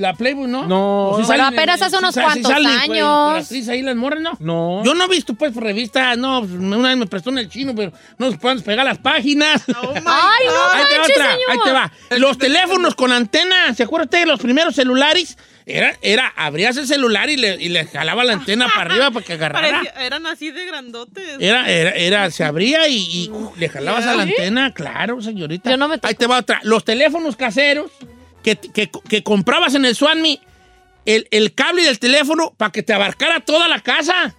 La 0.00 0.14
Playboy, 0.14 0.48
¿no? 0.48 0.66
No. 0.66 1.12
Pues 1.14 1.28
Pero 1.28 1.44
apenas 1.44 1.82
hace 1.82 1.96
unos 1.98 2.14
sí 2.14 2.20
cuantos 2.20 2.50
salen, 2.50 2.70
pues, 2.86 2.90
años. 2.98 3.28
emperatriz 3.36 3.68
ahí 3.68 3.82
las 3.82 3.96
morras, 3.96 4.20
¿no? 4.22 4.32
No. 4.40 4.82
Yo 4.84 4.94
no 4.94 5.04
he 5.04 5.08
visto, 5.08 5.34
pues, 5.34 5.52
por 5.52 5.62
revistas, 5.62 6.16
no, 6.16 6.40
pues, 6.40 6.52
una 6.52 6.88
vez 6.88 6.96
me 6.96 7.06
prestó 7.06 7.30
en 7.30 7.38
el 7.38 7.48
chino, 7.48 7.74
pero 7.74 7.92
no 8.18 8.30
se 8.30 8.38
pueden 8.38 8.60
pegar 8.62 8.84
las 8.84 8.98
páginas. 8.98 9.62
Oh 9.68 9.92
Ay, 9.94 10.02
no 10.02 10.10
ahí 10.10 10.84
te 10.90 10.98
va 10.98 11.04
otra, 11.04 11.32
señor. 11.32 11.50
ahí 11.50 11.58
te 11.64 11.72
va. 11.72 11.92
Los 12.18 12.38
teléfonos 12.38 12.94
con 12.94 13.12
antena, 13.12 13.74
¿se 13.74 13.82
acuerda 13.82 14.04
usted 14.04 14.20
de 14.20 14.26
los 14.26 14.40
primeros 14.40 14.74
celulares? 14.74 15.36
Era, 15.66 15.94
era, 16.02 16.32
abrías 16.36 16.76
el 16.78 16.86
celular 16.86 17.30
y 17.30 17.36
le, 17.36 17.54
y 17.62 17.68
le 17.68 17.84
jalaba 17.84 18.24
la 18.24 18.32
antena 18.32 18.66
para 18.74 18.90
arriba 18.90 19.10
para 19.12 19.24
que 19.24 19.34
agarrara. 19.34 19.68
Parecía- 19.82 20.04
eran 20.04 20.26
así 20.26 20.50
de 20.50 20.64
grandotes. 20.66 21.36
Era, 21.38 21.70
era, 21.70 21.90
era, 21.90 22.30
se 22.30 22.42
abría 22.42 22.88
y, 22.88 22.96
y, 22.96 23.30
uh, 23.30 23.52
le 23.56 23.68
jalabas 23.68 24.04
a 24.06 24.14
la 24.14 24.22
antena, 24.22 24.72
claro, 24.74 25.20
señorita. 25.22 25.70
Yo 25.70 25.76
no 25.76 25.86
me 25.86 26.00
Ahí 26.02 26.14
te 26.14 26.26
va 26.26 26.38
otra. 26.38 26.58
Los 26.64 26.84
teléfonos 26.84 27.36
caseros 27.36 27.90
que, 28.42 28.56
que, 28.56 28.90
que 29.08 29.22
comprabas 29.22 29.74
en 29.74 29.84
el 29.84 29.94
Swanmi, 29.94 30.40
el, 31.06 31.28
el 31.30 31.54
cable 31.54 31.82
del 31.84 31.98
teléfono 31.98 32.52
para 32.56 32.72
que 32.72 32.82
te 32.82 32.92
abarcara 32.92 33.40
toda 33.40 33.68
la 33.68 33.80
casa. 33.80 34.34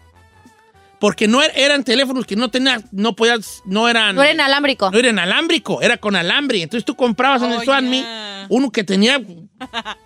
Porque 0.99 1.27
no 1.27 1.41
er- 1.41 1.51
eran 1.55 1.83
teléfonos 1.83 2.27
que 2.27 2.35
no 2.35 2.51
tenías, 2.51 2.83
no 2.91 3.15
podías, 3.15 3.63
no 3.65 3.89
eran. 3.89 4.15
No 4.15 4.21
era 4.21 4.33
inalámbrico. 4.33 4.91
No 4.91 4.99
era 4.99 5.09
inalámbrico, 5.09 5.81
era 5.81 5.97
con 5.97 6.15
alambre. 6.15 6.61
Entonces 6.61 6.85
tú 6.85 6.95
comprabas 6.95 7.41
en 7.41 7.51
el 7.51 7.57
Oh, 7.57 7.63
Swanmi 7.63 8.01
yeah. 8.01 8.45
uno 8.49 8.71
que 8.71 8.83
tenía 8.83 9.19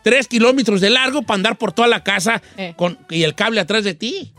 tres 0.04 0.30
kilómetros 0.30 0.80
de 0.80 0.90
largo 0.90 1.22
para 1.24 1.36
andar 1.36 1.58
por 1.58 1.74
toda 1.74 1.90
la 1.90 2.02
casa 2.04 2.42
Eh. 2.56 2.74
con, 2.78 2.98
y 3.10 3.24
el 3.24 3.36
cable 3.36 3.60
atrás 3.60 3.84
de 3.84 3.94
ti. 3.94 4.34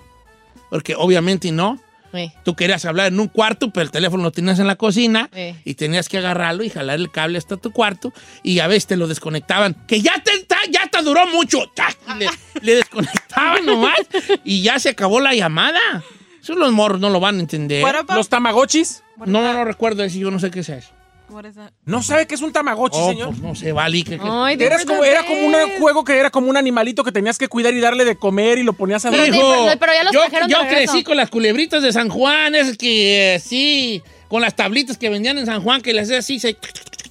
Porque 0.70 0.94
obviamente 0.96 1.52
no. 1.52 1.78
Sí. 2.16 2.32
Tú 2.44 2.56
querías 2.56 2.84
hablar 2.84 3.08
en 3.08 3.20
un 3.20 3.28
cuarto, 3.28 3.70
pero 3.70 3.84
el 3.84 3.90
teléfono 3.90 4.22
lo 4.22 4.32
tenías 4.32 4.58
en 4.58 4.66
la 4.66 4.76
cocina 4.76 5.28
Sí. 5.34 5.54
y 5.64 5.74
tenías 5.74 6.08
que 6.08 6.18
agarrarlo 6.18 6.64
y 6.64 6.70
jalar 6.70 6.96
el 6.98 7.10
cable 7.10 7.38
hasta 7.38 7.56
tu 7.56 7.70
cuarto 7.72 8.12
y 8.42 8.58
a 8.60 8.66
veces 8.66 8.86
te 8.86 8.96
lo 8.96 9.06
desconectaban. 9.06 9.74
Que 9.86 10.00
ya 10.00 10.14
te, 10.24 10.32
ya 10.70 10.86
te 10.88 11.02
duró 11.02 11.26
mucho. 11.26 11.58
Le, 12.18 12.26
le 12.62 12.74
desconectaban 12.76 13.64
nomás 13.66 13.98
y 14.44 14.62
ya 14.62 14.78
se 14.78 14.88
acabó 14.90 15.20
la 15.20 15.34
llamada. 15.34 15.80
Eso 16.42 16.54
los 16.54 16.72
morros 16.72 17.00
no 17.00 17.10
lo 17.10 17.20
van 17.20 17.36
a 17.36 17.40
entender. 17.40 17.84
Los 18.14 18.28
tamagotchis. 18.28 19.02
No, 19.24 19.42
no 19.52 19.64
recuerdo 19.64 20.04
eso, 20.04 20.18
yo 20.18 20.30
no 20.30 20.38
sé 20.38 20.50
qué 20.50 20.60
es 20.60 20.68
eso. 20.68 20.90
¿No 21.85 22.03
sabe 22.03 22.27
qué 22.27 22.35
es 22.35 22.41
un 22.41 22.53
tamagotchi, 22.53 22.99
Oh, 23.01 23.11
señor? 23.11 23.29
pues 23.29 23.41
no 23.41 23.55
sé, 23.55 23.72
vale. 23.72 24.03
que- 24.05 24.18
que- 24.18 24.24
Ay, 24.29 24.57
Eras 24.59 24.85
como, 24.85 25.05
era 25.05 25.24
como 25.24 25.47
un 25.47 25.55
juego 25.79 26.05
que 26.05 26.16
era 26.18 26.31
como 26.31 26.49
un 26.49 26.57
animalito 26.57 27.03
que 27.05 27.12
tenías 27.12 27.37
que 27.39 27.49
cuidar 27.49 27.74
y 27.74 27.81
darle 27.81 28.05
de 28.05 28.16
comer 28.16 28.59
y 28.59 28.62
lo 28.62 28.72
ponías 28.72 29.05
a 29.05 29.11
sí, 29.11 29.16
pero- 29.16 29.93
ya 29.93 30.03
los 30.05 30.12
yo, 30.12 30.20
yo 30.49 30.59
crecí 30.68 31.03
con 31.05 31.16
las 31.16 31.29
culebritas 31.31 31.83
de 31.83 31.93
San 31.93 32.09
Juan, 32.09 32.55
esas 32.55 32.77
que 32.77 33.35
eh, 33.35 33.41
sí, 33.41 34.03
con 34.29 34.41
las 34.43 34.55
tablitas 34.57 34.97
que 34.99 35.09
vendían 35.09 35.39
en 35.39 35.47
San 35.47 35.62
Juan, 35.62 35.81
que 35.83 35.93
les 35.93 36.05
hacía 36.05 36.18
así, 36.18 36.39
se 36.41 36.57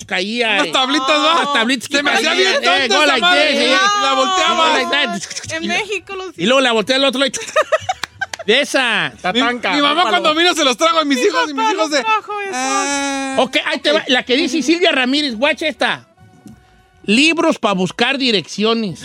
caía. 0.05 0.63
Eh, 0.65 0.71
tablitas, 0.71 1.09
¿va? 1.09 1.41
Unas 1.41 1.53
tablitas 1.53 1.87
que 1.89 1.97
Se 1.97 2.03
me 2.03 2.11
hacía 2.11 2.33
bien 2.33 2.53
tonta 2.53 2.77
eh, 2.77 2.85
esa 2.85 2.95
go 2.97 3.05
like 3.05 3.21
madre. 3.21 3.49
this, 3.51 3.59
eh. 3.61 3.75
La 4.03 4.13
volteaba. 4.13 4.81
En 5.55 5.67
México 5.67 6.15
los 6.15 6.37
Y 6.37 6.45
luego 6.45 6.61
la 6.61 6.71
volteé 6.73 6.95
al 6.95 7.05
otro 7.05 7.19
lado. 7.21 7.31
De 8.45 8.61
esa. 8.61 9.11
Mi, 9.15 9.21
Tatanca, 9.21 9.73
mi 9.73 9.81
mamá 9.81 10.03
cuando 10.09 10.35
vino 10.35 10.53
se 10.53 10.63
los 10.63 10.77
trago 10.77 10.99
a 10.99 11.05
mis 11.05 11.17
hijos 11.17 11.49
y 11.49 11.53
mis 11.53 11.71
hijos 11.71 11.89
de... 11.89 12.01
trajo. 12.01 12.31
Ah. 12.53 13.35
Ok, 13.39 13.57
ahí 13.65 13.79
te 13.79 13.91
va. 13.91 14.03
La 14.07 14.23
que 14.23 14.35
dice 14.35 14.61
Silvia 14.61 14.91
Ramírez, 14.91 15.35
guacha 15.35 15.67
esta. 15.67 16.07
Libros 17.03 17.59
para 17.59 17.73
buscar 17.75 18.17
direcciones. 18.17 19.01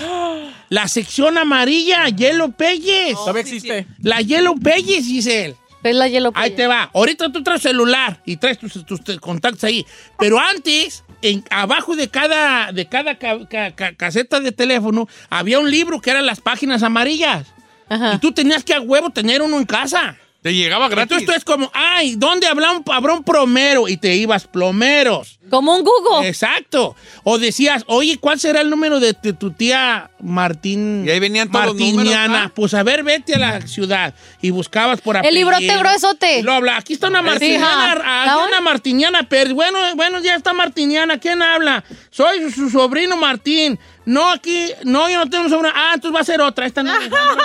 La 0.71 0.89
sección 0.89 1.37
amarilla, 1.37 2.09
Yellow 2.09 2.53
Pages. 2.53 3.15
Todavía 3.15 3.43
sí, 3.45 3.57
existe. 3.57 3.87
La 4.03 4.21
Yellow 4.23 4.59
Pages, 4.59 5.05
Giselle. 5.05 5.57
Es 5.83 5.97
la 5.97 6.09
hielo 6.09 6.31
Ahí 6.35 6.51
te 6.51 6.67
va. 6.67 6.91
Ahorita 6.93 7.33
tú 7.33 7.43
traes 7.43 7.63
celular 7.63 8.21
y 8.27 8.37
traes 8.37 8.59
tus, 8.59 8.85
tus 8.85 9.03
te- 9.03 9.19
contactos 9.19 9.65
ahí. 9.65 9.87
Pero 10.19 10.39
antes, 10.39 11.05
en, 11.23 11.43
abajo 11.49 11.97
de 11.97 12.09
cada, 12.09 12.71
de 12.73 12.87
cada 12.87 13.19
ca- 13.19 13.39
ca- 13.49 13.75
ca- 13.75 13.95
caseta 13.95 14.41
de 14.41 14.53
teléfono, 14.53 15.09
había 15.31 15.59
un 15.59 15.71
libro 15.71 15.99
que 16.03 16.11
eran 16.11 16.27
las 16.27 16.41
páginas 16.43 16.83
amarillas. 16.83 17.47
Ajá. 17.91 18.15
Y 18.15 18.19
tú 18.19 18.33
tenías 18.33 18.65
que 18.65 18.73
a 18.73 18.81
huevo 18.81 19.11
tener 19.11 19.43
uno 19.43 19.59
en 19.59 19.67
casa. 19.67 20.17
Te 20.43 20.55
llegaba 20.55 20.89
gratis. 20.89 21.03
Entonces 21.19 21.27
tú 21.27 21.33
es 21.37 21.45
como, 21.45 21.71
ay, 21.75 22.15
¿dónde 22.17 22.47
habrá 22.47 22.73
un, 22.73 22.83
habrá 22.91 23.13
un 23.13 23.23
plomero? 23.23 23.89
Y 23.89 23.99
te 23.99 24.17
ibas 24.17 24.47
plomeros. 24.47 25.39
Como 25.51 25.77
un 25.77 25.83
Google. 25.85 26.27
Exacto. 26.27 26.97
O 27.25 27.39
decías, 27.39 27.85
oye, 27.89 28.17
¿cuál 28.17 28.41
será 28.41 28.63
el 28.63 28.71
número 28.71 29.01
de, 29.01 29.13
tu- 29.13 29.35
tu 29.35 29.51
tía 29.51 30.11
Martín? 30.19 31.05
Y 31.07 31.11
ahí 31.11 31.21
venían 31.21 31.51
todos 31.51 31.67
los 31.67 31.75
Martiniana? 31.75 32.27
números, 32.29 32.47
¿ah? 32.47 32.53
Pues 32.55 32.73
a 32.73 32.83
ver, 32.83 33.03
vete 33.03 33.35
a 33.35 33.39
la 33.39 33.61
ciudad 33.67 34.15
y 34.41 34.49
buscabas 34.49 35.03
por 35.03 35.17
El 35.19 35.35
librote 35.35 35.57
apellido. 35.57 35.81
gruesote. 35.81 36.43
Lo 36.43 36.53
habla. 36.53 36.79
Aquí 36.79 36.95
está 36.95 37.09
una 37.09 37.19
Sí, 37.21 37.27
Martiniana. 37.27 37.93
ajá. 37.93 38.23
Aquí 38.23 38.27
¿La 38.31 38.39
una 38.39 38.61
Martiniana 38.63 39.23
Pérez. 39.29 39.53
Bueno, 39.53 39.79
bueno, 39.97 40.21
ya 40.21 40.37
está 40.37 40.55
Martiniana. 40.55 41.19
¿Quién 41.19 41.43
habla? 41.43 41.85
Soy 42.11 42.45
su, 42.45 42.51
su 42.53 42.71
sobrino 42.71 43.17
Martín. 43.19 43.79
No, 44.07 44.31
aquí, 44.31 44.71
no, 44.85 45.11
yo 45.11 45.19
no 45.19 45.31
tengo 45.31 45.45
un 45.45 45.51
sobrino. 45.51 45.73
Ah, 45.75 45.93
entonces 45.95 46.17
va 46.17 46.21
a 46.21 46.25
ser 46.25 46.41
otra. 46.41 46.67
Esta 46.67 46.83
no. 46.83 46.93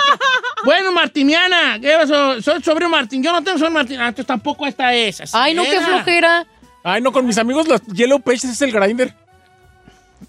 bueno, 0.64 0.92
Martiniana, 0.92 1.78
¿qué 1.80 1.94
pasó? 1.98 2.40
Soy 2.40 2.62
sobrino 2.62 2.88
Martín. 2.88 3.22
Yo 3.22 3.32
no 3.32 3.42
tengo 3.42 3.58
sobrino 3.58 3.78
Martín. 3.78 4.00
Ah, 4.00 4.08
entonces 4.08 4.26
tampoco 4.26 4.66
esta 4.66 4.94
es. 4.94 5.20
Así 5.20 5.32
Ay, 5.34 5.54
no, 5.54 5.62
qué 5.62 5.76
era. 5.76 5.86
flojera. 5.86 6.46
Ay, 6.82 7.02
no, 7.02 7.12
con 7.12 7.26
mis 7.26 7.38
amigos 7.38 7.68
los 7.68 7.82
Yellow 7.86 8.20
Pages 8.20 8.44
es 8.44 8.62
el 8.62 8.72
grinder. 8.72 9.14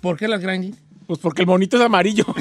¿Por 0.02 0.18
qué 0.18 0.28
las 0.28 0.42
grandes? 0.42 0.76
Pues 1.06 1.20
porque 1.20 1.42
el 1.44 1.48
monito 1.48 1.78
es 1.78 1.84
amarillo. 1.84 2.26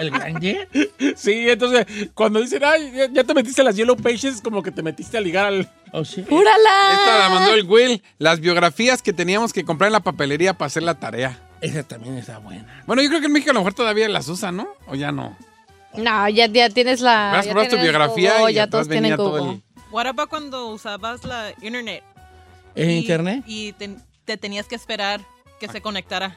¿El 0.00 0.10
grande? 0.10 0.68
sí, 1.16 1.48
entonces 1.48 1.86
cuando 2.14 2.40
dicen, 2.40 2.62
ay, 2.64 2.92
ya, 2.94 3.08
ya 3.10 3.24
te 3.24 3.34
metiste 3.34 3.60
a 3.60 3.64
las 3.64 3.76
Yellow 3.76 3.96
Pages, 3.96 4.36
es 4.36 4.40
como 4.40 4.62
que 4.62 4.70
te 4.70 4.82
metiste 4.82 5.18
a 5.18 5.20
ligar 5.20 5.46
al, 5.46 5.68
Oh, 5.92 6.04
sí. 6.04 6.20
Esta 6.20 7.18
la 7.18 7.28
mandó 7.30 7.54
el 7.54 7.64
Will. 7.64 8.02
Las 8.18 8.40
biografías 8.40 9.02
que 9.02 9.12
teníamos 9.12 9.52
que 9.52 9.64
comprar 9.64 9.88
en 9.88 9.94
la 9.94 10.00
papelería 10.00 10.54
para 10.54 10.66
hacer 10.68 10.82
la 10.82 10.94
tarea. 10.94 11.38
Esa 11.60 11.82
también 11.82 12.16
está 12.16 12.38
buena. 12.38 12.82
Bueno, 12.86 13.02
yo 13.02 13.08
creo 13.08 13.20
que 13.20 13.26
en 13.26 13.32
México 13.32 13.50
a 13.50 13.54
lo 13.54 13.60
mejor 13.60 13.74
todavía 13.74 14.08
las 14.08 14.28
usan, 14.28 14.56
¿no? 14.56 14.68
O 14.86 14.94
ya 14.94 15.12
no. 15.12 15.36
No, 15.94 16.28
ya, 16.28 16.46
ya 16.46 16.70
tienes 16.70 17.00
la. 17.00 17.32
Vas 17.34 17.46
probar 17.46 17.68
tu 17.68 17.76
biografía 17.76 18.38
Google, 18.38 18.52
y 18.52 18.54
ya 18.54 18.66
todos 18.68 18.86
tienen 18.88 19.02
venía 19.10 19.16
todo 19.16 19.30
Google. 19.38 19.52
el... 19.54 19.62
What 19.90 20.06
about 20.06 20.28
cuando 20.30 20.68
usabas 20.68 21.24
la 21.24 21.52
internet? 21.60 22.02
¿En 22.74 22.90
Y- 22.90 22.98
internet? 22.98 23.42
Y 23.46 23.72
te, 23.72 23.90
te 24.24 24.36
tenías 24.36 24.66
que 24.66 24.76
esperar 24.76 25.20
que 25.58 25.68
se 25.68 25.80
conectara. 25.82 26.34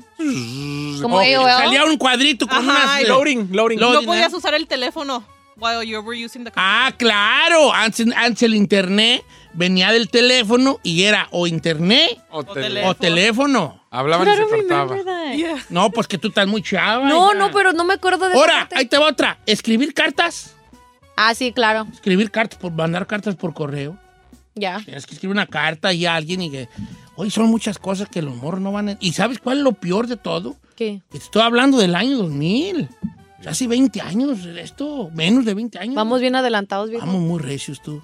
Como 1.01 1.17
Oh, 1.17 1.19
AOL. 1.19 1.49
Salía 1.63 1.85
un 1.85 1.97
cuadrito 1.97 2.47
con 2.47 2.57
Ajá, 2.57 2.71
unas... 2.85 3.01
y- 3.01 3.05
Loading, 3.05 3.49
loading. 3.51 3.79
No 3.79 3.91
loading, 3.93 4.07
podías 4.07 4.33
¿eh? 4.33 4.35
usar 4.35 4.53
el 4.55 4.67
teléfono 4.67 5.23
while 5.55 5.85
you 5.87 5.99
were 6.01 6.17
using 6.25 6.43
the 6.43 6.51
Ah, 6.55 6.91
claro. 6.97 7.71
Antes, 7.71 8.07
antes 8.15 8.41
el 8.43 8.55
internet 8.55 9.23
venía 9.53 9.91
del 9.91 10.09
teléfono 10.09 10.79
y 10.83 11.03
era 11.03 11.27
o 11.31 11.47
internet 11.47 12.19
O 12.29 12.43
teléfono. 12.43 12.89
o 12.89 12.95
teléfono. 12.95 13.83
Hablaban 13.89 14.27
y 14.27 14.35
se 14.35 14.47
cortaba. 14.47 14.97
Yeah. 15.35 15.57
No, 15.69 15.91
pues 15.91 16.07
que 16.07 16.17
tú 16.17 16.29
estás 16.29 16.47
muy 16.47 16.61
chava. 16.61 17.07
No, 17.07 17.33
no, 17.33 17.51
pero 17.51 17.73
no 17.73 17.83
me 17.83 17.93
acuerdo 17.93 18.27
de 18.27 18.35
Ahora, 18.35 18.67
ahí 18.75 18.85
te 18.85 18.97
va 18.97 19.07
otra. 19.07 19.37
Escribir 19.45 19.93
cartas. 19.93 20.55
Ah, 21.15 21.35
sí, 21.35 21.51
claro. 21.51 21.87
Escribir 21.93 22.31
cartas, 22.31 22.57
por 22.59 22.71
mandar 22.71 23.05
cartas 23.05 23.35
por 23.35 23.53
correo. 23.53 23.97
Ya. 24.55 24.81
Tienes 24.83 25.05
que 25.05 25.13
escribir 25.13 25.33
una 25.33 25.45
carta 25.47 25.93
y 25.93 26.05
a 26.05 26.15
alguien 26.15 26.41
y 26.41 26.51
que... 26.51 26.69
Hoy 27.15 27.29
son 27.29 27.45
muchas 27.45 27.77
cosas 27.77 28.09
que 28.09 28.23
los 28.23 28.35
morros 28.35 28.61
no 28.61 28.71
van 28.71 28.89
a... 28.89 28.97
¿Y 28.99 29.13
sabes 29.13 29.37
cuál 29.37 29.59
es 29.59 29.63
lo 29.63 29.73
peor 29.73 30.07
de 30.07 30.17
todo? 30.17 30.55
¿Qué? 30.75 31.01
Estoy 31.13 31.43
hablando 31.43 31.77
del 31.77 31.93
año 31.93 32.17
2000. 32.17 32.89
Hace 33.45 33.67
20 33.67 34.01
años, 34.01 34.45
esto, 34.45 35.11
menos 35.13 35.45
de 35.45 35.53
20 35.53 35.77
años. 35.77 35.95
Vamos 35.95 36.21
bien 36.21 36.35
adelantados, 36.35 36.89
viejo. 36.89 37.05
Vamos 37.05 37.21
muy 37.21 37.39
recios 37.39 37.81
tú. 37.83 38.01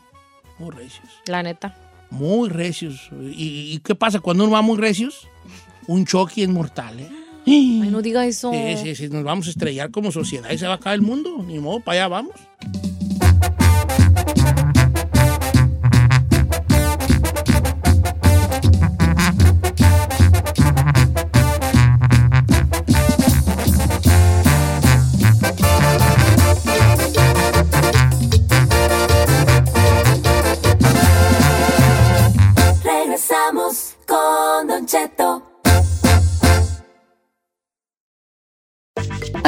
Muy 0.60 0.72
recios. 0.72 1.07
La 1.26 1.41
neta. 1.41 1.76
Muy 2.10 2.49
recios. 2.49 3.10
¿Y, 3.12 3.74
y 3.74 3.80
qué 3.80 3.95
pasa 3.95 4.20
cuando 4.20 4.43
uno 4.43 4.53
va 4.53 4.62
muy 4.62 4.78
recios? 4.78 5.28
Un 5.88 6.05
choque 6.05 6.43
es 6.43 6.49
mortal, 6.49 6.99
¿eh? 6.99 7.10
Ay, 7.47 7.89
no 7.89 8.01
diga 8.01 8.26
eso. 8.26 8.51
Sí, 8.51 8.78
sí, 8.84 8.95
sí, 8.95 9.10
nos 9.10 9.24
vamos 9.24 9.47
a 9.47 9.49
estrellar 9.49 9.89
como 9.89 10.12
sociedad 10.12 10.51
y 10.51 10.57
se 10.57 10.68
va 10.68 10.74
a 10.74 10.76
acabar 10.76 10.95
el 10.95 11.01
mundo. 11.01 11.43
Ni 11.47 11.57
modo, 11.60 11.80
para 11.80 12.01
allá 12.01 12.07
vamos. 12.07 12.36